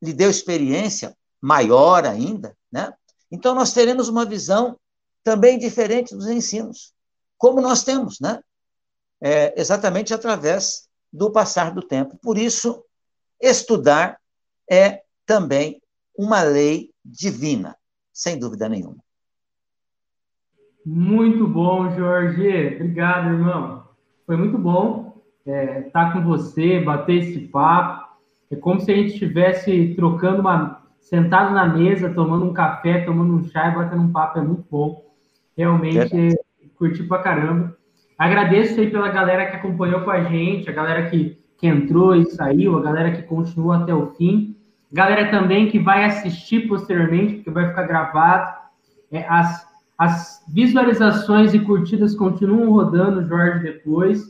lhe 0.00 0.12
deu 0.12 0.30
experiência 0.30 1.12
maior 1.44 2.06
ainda, 2.06 2.56
né? 2.70 2.92
Então 3.30 3.54
nós 3.54 3.72
teremos 3.72 4.08
uma 4.08 4.24
visão 4.24 4.78
também 5.22 5.58
diferente 5.58 6.14
dos 6.14 6.28
ensinos, 6.28 6.92
como 7.36 7.60
nós 7.60 7.82
temos, 7.82 8.20
né? 8.20 8.40
é, 9.24 9.58
exatamente 9.58 10.12
através 10.12 10.86
do 11.10 11.30
passar 11.30 11.72
do 11.72 11.80
tempo. 11.80 12.18
Por 12.22 12.36
isso, 12.36 12.84
estudar 13.40 14.18
é 14.70 15.00
também 15.24 15.80
uma 16.16 16.42
lei 16.42 16.90
divina, 17.02 17.74
sem 18.12 18.38
dúvida 18.38 18.68
nenhuma. 18.68 19.02
Muito 20.84 21.46
bom, 21.48 21.90
Jorge. 21.96 22.74
Obrigado, 22.74 23.28
irmão. 23.32 23.88
Foi 24.26 24.36
muito 24.36 24.58
bom 24.58 25.22
é, 25.46 25.86
estar 25.86 26.12
com 26.12 26.22
você, 26.22 26.80
bater 26.80 27.22
esse 27.22 27.40
papo. 27.48 28.04
É 28.50 28.56
como 28.56 28.80
se 28.80 28.92
a 28.92 28.94
gente 28.94 29.14
estivesse 29.14 29.94
trocando 29.94 30.42
uma. 30.42 30.83
Sentado 31.04 31.54
na 31.54 31.66
mesa, 31.66 32.10
tomando 32.10 32.46
um 32.46 32.52
café, 32.52 33.00
tomando 33.00 33.34
um 33.34 33.44
chá 33.44 33.68
e 33.68 33.74
batendo 33.74 34.02
um 34.02 34.10
papo. 34.10 34.38
É 34.38 34.42
muito 34.42 34.64
bom. 34.70 35.04
Realmente, 35.56 36.16
é. 36.16 36.68
curti 36.76 37.02
pra 37.04 37.18
caramba. 37.18 37.76
Agradeço 38.18 38.80
aí 38.80 38.90
pela 38.90 39.08
galera 39.08 39.46
que 39.46 39.56
acompanhou 39.56 40.00
com 40.00 40.10
a 40.10 40.22
gente, 40.24 40.68
a 40.68 40.72
galera 40.72 41.08
que, 41.10 41.38
que 41.58 41.66
entrou 41.66 42.16
e 42.16 42.24
saiu, 42.26 42.78
a 42.78 42.82
galera 42.82 43.12
que 43.12 43.22
continuou 43.22 43.72
até 43.72 43.94
o 43.94 44.12
fim, 44.14 44.56
galera 44.92 45.30
também 45.30 45.68
que 45.68 45.78
vai 45.78 46.04
assistir 46.04 46.66
posteriormente, 46.68 47.34
porque 47.34 47.50
vai 47.50 47.68
ficar 47.68 47.82
gravado. 47.82 48.56
É, 49.12 49.26
as, 49.28 49.66
as 49.98 50.44
visualizações 50.48 51.52
e 51.52 51.60
curtidas 51.60 52.14
continuam 52.14 52.72
rodando, 52.72 53.26
Jorge, 53.26 53.62
depois. 53.62 54.24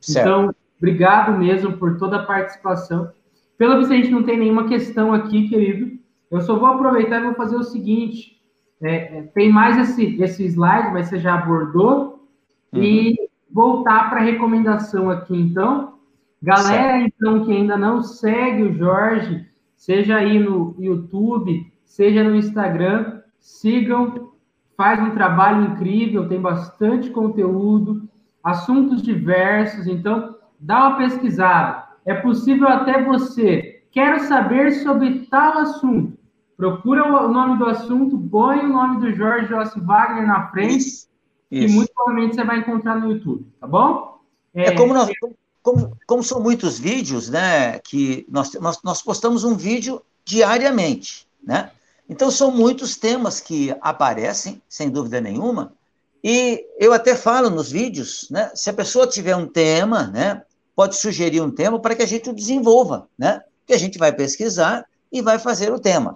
Certo. 0.00 0.26
Então, 0.26 0.54
obrigado 0.78 1.36
mesmo 1.38 1.76
por 1.76 1.98
toda 1.98 2.16
a 2.16 2.22
participação. 2.22 3.10
Pelo 3.58 3.78
visto, 3.78 3.92
a 3.92 3.96
gente 3.96 4.10
não 4.10 4.22
tem 4.22 4.38
nenhuma 4.38 4.66
questão 4.66 5.12
aqui, 5.12 5.48
querido. 5.48 6.02
Eu 6.34 6.40
só 6.42 6.56
vou 6.58 6.66
aproveitar 6.66 7.20
e 7.20 7.24
vou 7.24 7.34
fazer 7.34 7.56
o 7.56 7.62
seguinte. 7.62 8.40
é, 8.82 9.18
é, 9.18 9.22
tem 9.34 9.50
mais 9.52 9.78
esse, 9.78 10.20
esse 10.20 10.44
slide, 10.44 10.92
mas 10.92 11.08
você 11.08 11.18
já 11.18 11.34
abordou. 11.34 12.28
Uhum. 12.72 12.82
E 12.82 13.16
voltar 13.50 14.10
para 14.10 14.18
a 14.18 14.24
recomendação 14.24 15.08
aqui, 15.08 15.36
então. 15.36 15.94
Galera, 16.42 16.98
certo. 16.98 17.14
então, 17.16 17.44
que 17.44 17.52
ainda 17.52 17.76
não 17.76 18.02
segue 18.02 18.64
o 18.64 18.72
Jorge, 18.72 19.46
seja 19.76 20.16
aí 20.16 20.38
no 20.38 20.74
YouTube, 20.78 21.72
seja 21.84 22.24
no 22.24 22.34
Instagram, 22.34 23.20
sigam, 23.38 24.32
faz 24.76 25.00
um 25.00 25.12
trabalho 25.12 25.72
incrível, 25.72 26.28
tem 26.28 26.40
bastante 26.40 27.10
conteúdo, 27.10 28.08
assuntos 28.42 29.00
diversos, 29.02 29.86
então 29.86 30.34
dá 30.58 30.88
uma 30.88 30.96
pesquisada. 30.96 31.84
É 32.04 32.14
possível 32.14 32.68
até 32.68 33.02
você, 33.02 33.82
quero 33.92 34.20
saber 34.20 34.72
sobre 34.72 35.20
tal 35.30 35.58
assunto, 35.58 36.18
procura 36.56 37.04
o 37.04 37.28
nome 37.28 37.58
do 37.58 37.66
assunto, 37.66 38.18
põe 38.30 38.60
o 38.60 38.68
nome 38.68 39.00
do 39.00 39.14
Jorge 39.14 39.48
Jossi 39.48 39.80
Wagner 39.80 40.26
na 40.26 40.48
frente, 40.50 40.86
Isso. 40.86 41.08
que 41.50 41.68
muito 41.68 41.92
provavelmente 41.92 42.34
você 42.34 42.44
vai 42.44 42.58
encontrar 42.58 42.98
no 43.00 43.12
YouTube, 43.12 43.46
tá 43.60 43.66
bom? 43.66 44.20
É, 44.54 44.66
é 44.66 44.76
como 44.76 44.94
nós, 44.94 45.10
como, 45.62 45.96
como 46.06 46.22
são 46.22 46.40
muitos 46.40 46.78
vídeos, 46.78 47.28
né, 47.28 47.78
que 47.80 48.26
nós, 48.28 48.52
nós, 48.54 48.80
nós 48.82 49.02
postamos 49.02 49.44
um 49.44 49.56
vídeo 49.56 50.00
diariamente, 50.24 51.26
né? 51.42 51.70
Então, 52.08 52.30
são 52.30 52.50
muitos 52.50 52.96
temas 52.96 53.40
que 53.40 53.74
aparecem, 53.80 54.60
sem 54.68 54.90
dúvida 54.90 55.20
nenhuma, 55.22 55.72
e 56.22 56.66
eu 56.78 56.92
até 56.92 57.14
falo 57.14 57.50
nos 57.50 57.70
vídeos, 57.70 58.28
né? 58.30 58.50
Se 58.54 58.70
a 58.70 58.74
pessoa 58.74 59.06
tiver 59.06 59.36
um 59.36 59.46
tema, 59.46 60.06
né? 60.08 60.42
Pode 60.76 60.96
sugerir 60.96 61.40
um 61.40 61.50
tema 61.50 61.78
para 61.78 61.94
que 61.94 62.02
a 62.02 62.06
gente 62.06 62.28
o 62.28 62.34
desenvolva, 62.34 63.08
né? 63.18 63.40
Que 63.66 63.72
a 63.72 63.78
gente 63.78 63.98
vai 63.98 64.12
pesquisar 64.12 64.86
e 65.12 65.22
vai 65.22 65.38
fazer 65.38 65.72
o 65.72 65.78
tema. 65.78 66.14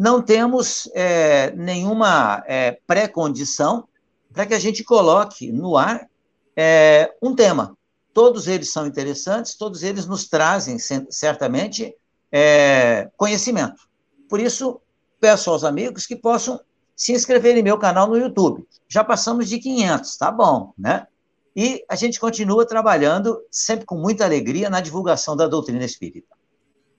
Não 0.00 0.22
temos 0.22 0.88
é, 0.94 1.50
nenhuma 1.50 2.42
é, 2.46 2.78
pré-condição 2.86 3.86
para 4.32 4.46
que 4.46 4.54
a 4.54 4.58
gente 4.58 4.82
coloque 4.82 5.52
no 5.52 5.76
ar 5.76 6.08
é, 6.56 7.12
um 7.20 7.34
tema. 7.34 7.76
Todos 8.14 8.48
eles 8.48 8.72
são 8.72 8.86
interessantes, 8.86 9.58
todos 9.58 9.82
eles 9.82 10.06
nos 10.06 10.26
trazem, 10.26 10.78
certamente, 10.78 11.94
é, 12.32 13.10
conhecimento. 13.14 13.82
Por 14.26 14.40
isso, 14.40 14.80
peço 15.20 15.50
aos 15.50 15.64
amigos 15.64 16.06
que 16.06 16.16
possam 16.16 16.58
se 16.96 17.12
inscrever 17.12 17.58
em 17.58 17.62
meu 17.62 17.76
canal 17.76 18.08
no 18.08 18.16
YouTube. 18.16 18.66
Já 18.88 19.04
passamos 19.04 19.50
de 19.50 19.58
500, 19.58 20.16
tá 20.16 20.32
bom, 20.32 20.72
né? 20.78 21.06
E 21.54 21.84
a 21.90 21.94
gente 21.94 22.18
continua 22.18 22.66
trabalhando 22.66 23.38
sempre 23.50 23.84
com 23.84 23.98
muita 23.98 24.24
alegria 24.24 24.70
na 24.70 24.80
divulgação 24.80 25.36
da 25.36 25.46
doutrina 25.46 25.84
espírita. 25.84 26.34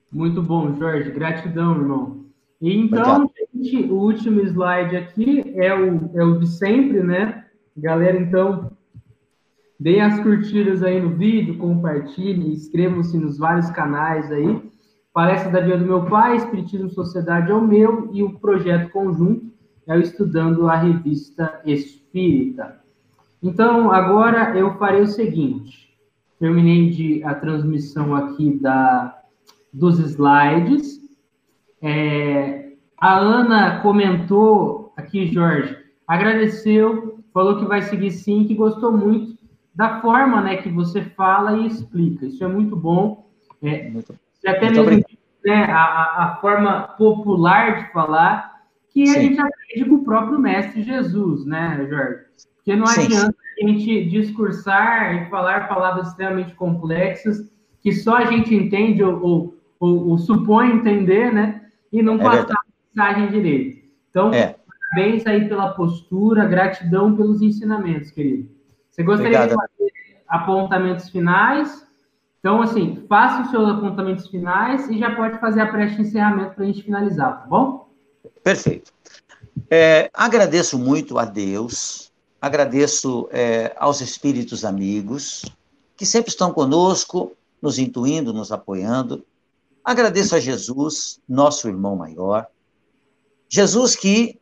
Muito 0.08 0.40
bom, 0.40 0.72
Jorge. 0.76 1.10
Gratidão, 1.10 1.72
irmão. 1.72 2.31
Então, 2.64 3.28
gente, 3.52 3.90
o 3.90 3.96
último 3.96 4.40
slide 4.40 4.96
aqui 4.96 5.52
é 5.56 5.74
o, 5.74 6.10
é 6.14 6.22
o 6.22 6.38
de 6.38 6.46
sempre, 6.46 7.02
né? 7.02 7.44
Galera, 7.76 8.16
então, 8.16 8.70
deem 9.80 10.00
as 10.00 10.20
curtidas 10.20 10.80
aí 10.84 11.00
no 11.00 11.10
vídeo, 11.10 11.58
compartilhem, 11.58 12.52
inscrevam-se 12.52 13.18
nos 13.18 13.36
vários 13.36 13.68
canais 13.70 14.30
aí. 14.30 14.62
Palestra 15.12 15.50
da 15.50 15.60
Via 15.60 15.76
do 15.76 15.84
Meu 15.84 16.06
Pai, 16.06 16.36
Espiritismo 16.36 16.88
Sociedade 16.88 17.50
é 17.50 17.54
o 17.54 17.66
meu, 17.66 18.08
e 18.12 18.22
o 18.22 18.38
projeto 18.38 18.92
conjunto 18.92 19.50
é 19.88 19.96
o 19.96 20.00
Estudando 20.00 20.68
a 20.68 20.76
Revista 20.76 21.60
Espírita. 21.66 22.80
Então, 23.42 23.90
agora 23.90 24.56
eu 24.56 24.78
farei 24.78 25.00
o 25.00 25.06
seguinte: 25.08 25.98
terminei 26.38 26.90
de, 26.90 27.24
a 27.24 27.34
transmissão 27.34 28.14
aqui 28.14 28.56
da, 28.60 29.20
dos 29.72 29.98
slides. 29.98 31.01
É, 31.82 32.72
a 32.98 33.18
Ana 33.18 33.80
comentou 33.80 34.92
aqui, 34.96 35.26
Jorge, 35.32 35.76
agradeceu, 36.06 37.18
falou 37.34 37.58
que 37.58 37.64
vai 37.64 37.82
seguir 37.82 38.12
sim, 38.12 38.44
que 38.44 38.54
gostou 38.54 38.92
muito 38.92 39.36
da 39.74 40.00
forma 40.00 40.40
né, 40.40 40.58
que 40.58 40.68
você 40.68 41.02
fala 41.02 41.58
e 41.58 41.66
explica. 41.66 42.26
Isso 42.26 42.44
é 42.44 42.48
muito 42.48 42.76
bom. 42.76 43.26
É, 43.62 43.88
muito 43.90 44.14
até 44.46 44.70
Muito 44.70 44.84
mesmo 44.84 45.04
né, 45.44 45.64
a, 45.64 46.24
a, 46.24 46.38
forma 46.40 46.82
popular 46.98 47.84
de 47.84 47.92
falar, 47.92 48.60
que 48.90 49.06
Sim. 49.06 49.16
a 49.16 49.20
gente 49.20 49.40
aprende 49.40 49.88
com 49.88 49.94
o 49.96 50.04
próprio 50.04 50.38
Mestre 50.38 50.82
Jesus, 50.82 51.44
né, 51.46 51.86
Jorge? 51.88 52.24
Porque 52.56 52.76
não 52.76 52.86
Sim. 52.86 53.06
adianta 53.06 53.36
a 53.60 53.66
gente 53.66 54.04
discursar 54.06 55.14
e 55.16 55.30
falar 55.30 55.68
palavras 55.68 56.08
extremamente 56.08 56.54
complexas 56.54 57.50
que 57.80 57.92
só 57.92 58.16
a 58.16 58.24
gente 58.26 58.54
entende 58.54 59.02
ou, 59.02 59.20
ou, 59.20 59.56
ou, 59.80 60.08
ou 60.10 60.18
supõe 60.18 60.70
entender, 60.70 61.32
né? 61.32 61.61
E 61.92 62.02
não 62.02 62.14
é 62.14 62.18
passar 62.18 62.54
a 62.54 62.64
mensagem 62.94 63.30
direito. 63.30 63.82
Então, 64.10 64.32
é. 64.32 64.56
parabéns 64.66 65.26
aí 65.26 65.48
pela 65.48 65.70
postura, 65.74 66.44
gratidão 66.46 67.14
pelos 67.14 67.42
ensinamentos, 67.42 68.10
querido. 68.10 68.48
Você 68.90 69.02
gostaria 69.02 69.38
Obrigado. 69.38 69.60
de 69.60 69.66
fazer 69.78 69.92
apontamentos 70.28 71.08
finais? 71.08 71.86
Então, 72.40 72.60
assim, 72.60 73.04
faça 73.08 73.42
os 73.42 73.50
seus 73.50 73.68
apontamentos 73.68 74.26
finais 74.26 74.88
e 74.90 74.98
já 74.98 75.14
pode 75.14 75.38
fazer 75.38 75.60
a 75.60 75.70
prece 75.70 75.96
de 75.96 76.02
encerramento 76.02 76.54
para 76.54 76.64
a 76.64 76.66
gente 76.66 76.82
finalizar, 76.82 77.42
tá 77.42 77.46
bom? 77.46 77.88
Perfeito. 78.42 78.92
É, 79.70 80.10
agradeço 80.12 80.78
muito 80.78 81.18
a 81.18 81.24
Deus, 81.24 82.12
agradeço 82.40 83.28
é, 83.30 83.74
aos 83.78 84.00
espíritos 84.00 84.64
amigos 84.64 85.44
que 85.96 86.04
sempre 86.04 86.30
estão 86.30 86.52
conosco, 86.52 87.32
nos 87.60 87.78
intuindo, 87.78 88.32
nos 88.32 88.50
apoiando. 88.50 89.24
Agradeço 89.84 90.36
a 90.36 90.40
Jesus, 90.40 91.20
nosso 91.28 91.68
irmão 91.68 91.96
maior. 91.96 92.46
Jesus 93.48 93.96
que 93.96 94.40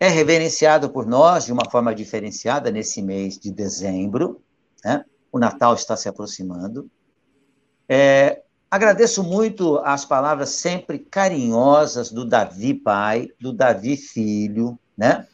é 0.00 0.08
reverenciado 0.08 0.90
por 0.90 1.06
nós 1.06 1.44
de 1.44 1.52
uma 1.52 1.70
forma 1.70 1.94
diferenciada 1.94 2.70
nesse 2.70 3.00
mês 3.00 3.38
de 3.38 3.52
dezembro, 3.52 4.42
né? 4.84 5.04
O 5.30 5.38
Natal 5.38 5.74
está 5.74 5.96
se 5.96 6.08
aproximando. 6.08 6.90
É, 7.88 8.42
agradeço 8.70 9.22
muito 9.22 9.78
as 9.78 10.04
palavras 10.04 10.50
sempre 10.50 10.98
carinhosas 10.98 12.10
do 12.10 12.24
Davi 12.24 12.74
pai, 12.74 13.28
do 13.38 13.52
Davi 13.52 13.96
filho, 13.96 14.78
né? 14.96 15.26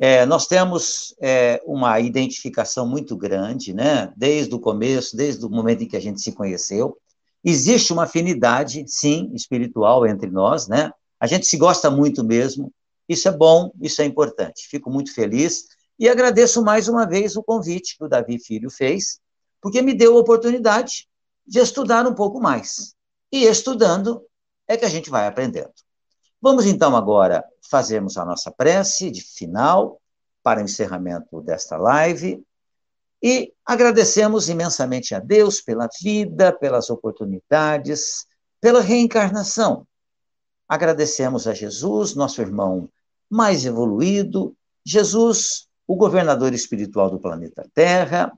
É, 0.00 0.24
nós 0.26 0.46
temos 0.46 1.14
é, 1.20 1.60
uma 1.66 1.98
identificação 2.00 2.86
muito 2.86 3.16
grande, 3.16 3.74
né? 3.74 4.12
Desde 4.16 4.54
o 4.54 4.60
começo, 4.60 5.16
desde 5.16 5.44
o 5.44 5.50
momento 5.50 5.82
em 5.82 5.88
que 5.88 5.96
a 5.96 6.00
gente 6.00 6.20
se 6.20 6.32
conheceu. 6.32 6.96
Existe 7.44 7.92
uma 7.92 8.04
afinidade, 8.04 8.84
sim, 8.86 9.30
espiritual 9.34 10.06
entre 10.06 10.30
nós, 10.30 10.66
né? 10.68 10.90
A 11.20 11.26
gente 11.26 11.46
se 11.46 11.56
gosta 11.56 11.90
muito 11.90 12.24
mesmo. 12.24 12.72
Isso 13.08 13.28
é 13.28 13.32
bom, 13.32 13.70
isso 13.80 14.02
é 14.02 14.04
importante. 14.04 14.66
Fico 14.68 14.90
muito 14.90 15.14
feliz 15.14 15.66
e 15.98 16.08
agradeço 16.08 16.62
mais 16.62 16.88
uma 16.88 17.06
vez 17.06 17.36
o 17.36 17.42
convite 17.42 17.96
que 17.96 18.04
o 18.04 18.08
Davi 18.08 18.38
Filho 18.38 18.70
fez, 18.70 19.18
porque 19.60 19.82
me 19.82 19.94
deu 19.94 20.16
a 20.16 20.20
oportunidade 20.20 21.08
de 21.46 21.58
estudar 21.58 22.06
um 22.06 22.14
pouco 22.14 22.40
mais. 22.40 22.94
E 23.32 23.44
estudando 23.44 24.22
é 24.66 24.76
que 24.76 24.84
a 24.84 24.88
gente 24.88 25.10
vai 25.10 25.26
aprendendo. 25.26 25.72
Vamos 26.40 26.66
então 26.66 26.94
agora 26.94 27.44
fazermos 27.68 28.16
a 28.16 28.24
nossa 28.24 28.50
prece 28.50 29.10
de 29.10 29.22
final 29.22 30.00
para 30.42 30.60
o 30.60 30.64
encerramento 30.64 31.40
desta 31.40 31.76
live 31.76 32.44
e 33.22 33.52
agradecemos 33.64 34.48
imensamente 34.48 35.14
a 35.14 35.18
Deus 35.18 35.60
pela 35.60 35.88
vida, 36.00 36.52
pelas 36.52 36.88
oportunidades, 36.90 38.26
pela 38.60 38.80
reencarnação. 38.80 39.86
Agradecemos 40.68 41.46
a 41.46 41.54
Jesus, 41.54 42.14
nosso 42.14 42.40
irmão 42.40 42.88
mais 43.28 43.64
evoluído, 43.64 44.56
Jesus, 44.84 45.66
o 45.86 45.96
governador 45.96 46.54
espiritual 46.54 47.10
do 47.10 47.18
planeta 47.18 47.68
Terra, 47.74 48.32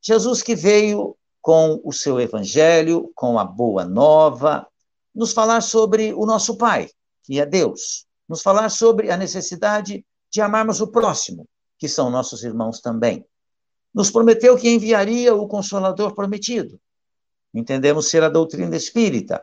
Jesus 0.00 0.42
que 0.42 0.54
veio 0.54 1.16
com 1.40 1.80
o 1.84 1.92
seu 1.92 2.20
evangelho, 2.20 3.10
com 3.14 3.38
a 3.38 3.44
boa 3.44 3.84
nova, 3.84 4.66
nos 5.14 5.32
falar 5.32 5.60
sobre 5.60 6.12
o 6.14 6.26
nosso 6.26 6.56
Pai, 6.56 6.88
que 7.22 7.38
é 7.38 7.46
Deus, 7.46 8.06
nos 8.28 8.42
falar 8.42 8.70
sobre 8.70 9.10
a 9.10 9.16
necessidade 9.16 10.04
de 10.30 10.40
amarmos 10.40 10.80
o 10.80 10.88
próximo, 10.88 11.46
que 11.78 11.88
são 11.88 12.10
nossos 12.10 12.42
irmãos 12.42 12.80
também. 12.80 13.24
Nos 13.94 14.10
prometeu 14.10 14.56
que 14.56 14.68
enviaria 14.68 15.34
o 15.34 15.46
Consolador 15.46 16.14
prometido. 16.14 16.80
Entendemos 17.54 18.08
ser 18.08 18.24
a 18.24 18.28
doutrina 18.28 18.76
espírita, 18.76 19.42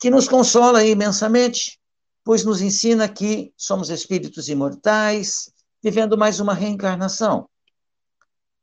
que 0.00 0.10
nos 0.10 0.28
consola 0.28 0.84
imensamente, 0.84 1.78
pois 2.24 2.44
nos 2.44 2.60
ensina 2.60 3.08
que 3.08 3.52
somos 3.56 3.90
espíritos 3.90 4.48
imortais, 4.48 5.50
vivendo 5.82 6.18
mais 6.18 6.40
uma 6.40 6.54
reencarnação. 6.54 7.48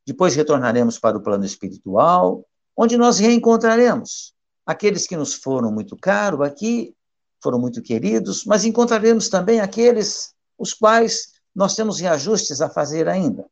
Depois 0.05 0.35
retornaremos 0.35 0.99
para 0.99 1.17
o 1.17 1.23
plano 1.23 1.45
espiritual, 1.45 2.45
onde 2.75 2.97
nós 2.97 3.17
reencontraremos 3.17 4.33
aqueles 4.65 5.07
que 5.07 5.15
nos 5.15 5.33
foram 5.33 5.71
muito 5.71 5.95
caros 5.95 6.41
aqui, 6.41 6.93
foram 7.41 7.59
muito 7.59 7.81
queridos, 7.81 8.43
mas 8.45 8.65
encontraremos 8.65 9.29
também 9.29 9.59
aqueles 9.59 10.33
os 10.57 10.73
quais 10.73 11.33
nós 11.55 11.75
temos 11.75 11.99
reajustes 11.99 12.59
a 12.61 12.69
fazer 12.69 13.07
ainda. 13.07 13.45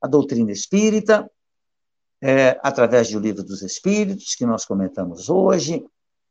A 0.00 0.06
doutrina 0.06 0.52
espírita, 0.52 1.30
é, 2.20 2.58
através 2.62 3.10
do 3.10 3.18
livro 3.18 3.42
dos 3.42 3.62
Espíritos, 3.62 4.34
que 4.34 4.46
nós 4.46 4.64
comentamos 4.64 5.28
hoje, 5.28 5.84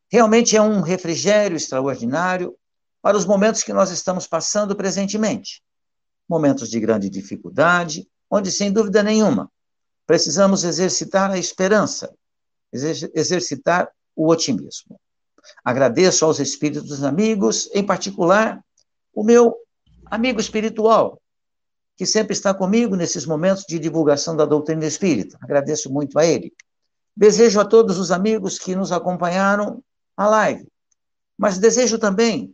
realmente 0.10 0.56
é 0.56 0.62
um 0.62 0.82
refrigério 0.82 1.56
extraordinário 1.56 2.56
para 3.02 3.18
os 3.18 3.26
momentos 3.26 3.64
que 3.64 3.74
nós 3.74 3.90
estamos 3.90 4.28
passando 4.28 4.76
presentemente. 4.76 5.62
momentos 6.30 6.70
de 6.70 6.80
grande 6.80 7.10
dificuldade, 7.10 8.06
onde, 8.30 8.52
sem 8.52 8.72
dúvida 8.72 9.02
nenhuma, 9.02 9.50
precisamos 10.06 10.66
exercitar 10.66 11.32
a 11.32 11.38
esperança, 11.38 12.14
exercitar 12.72 13.90
o 14.16 14.28
otimismo. 14.30 15.00
Agradeço 15.64 16.26
aos 16.26 16.40
espíritos 16.40 17.04
amigos, 17.04 17.70
em 17.74 17.86
particular, 17.86 18.62
o 19.14 19.24
meu 19.24 19.56
amigo 20.06 20.42
espiritual, 20.42 21.22
que 21.98 22.06
sempre 22.06 22.34
está 22.34 22.54
comigo 22.54 22.96
nesses 22.96 23.26
momentos 23.26 23.66
de 23.68 23.80
divulgação 23.80 24.36
da 24.36 24.46
doutrina 24.46 24.86
espírita. 24.86 25.38
Agradeço 25.42 25.92
muito 25.92 26.18
a 26.20 26.26
ele. 26.26 26.54
Desejo 27.16 27.60
a 27.60 27.66
todos 27.66 27.98
os 27.98 28.12
amigos 28.12 28.60
que 28.60 28.76
nos 28.76 28.92
acompanharam 28.92 29.84
a 30.16 30.28
live, 30.28 30.68
mas 31.36 31.58
desejo 31.58 31.98
também 31.98 32.54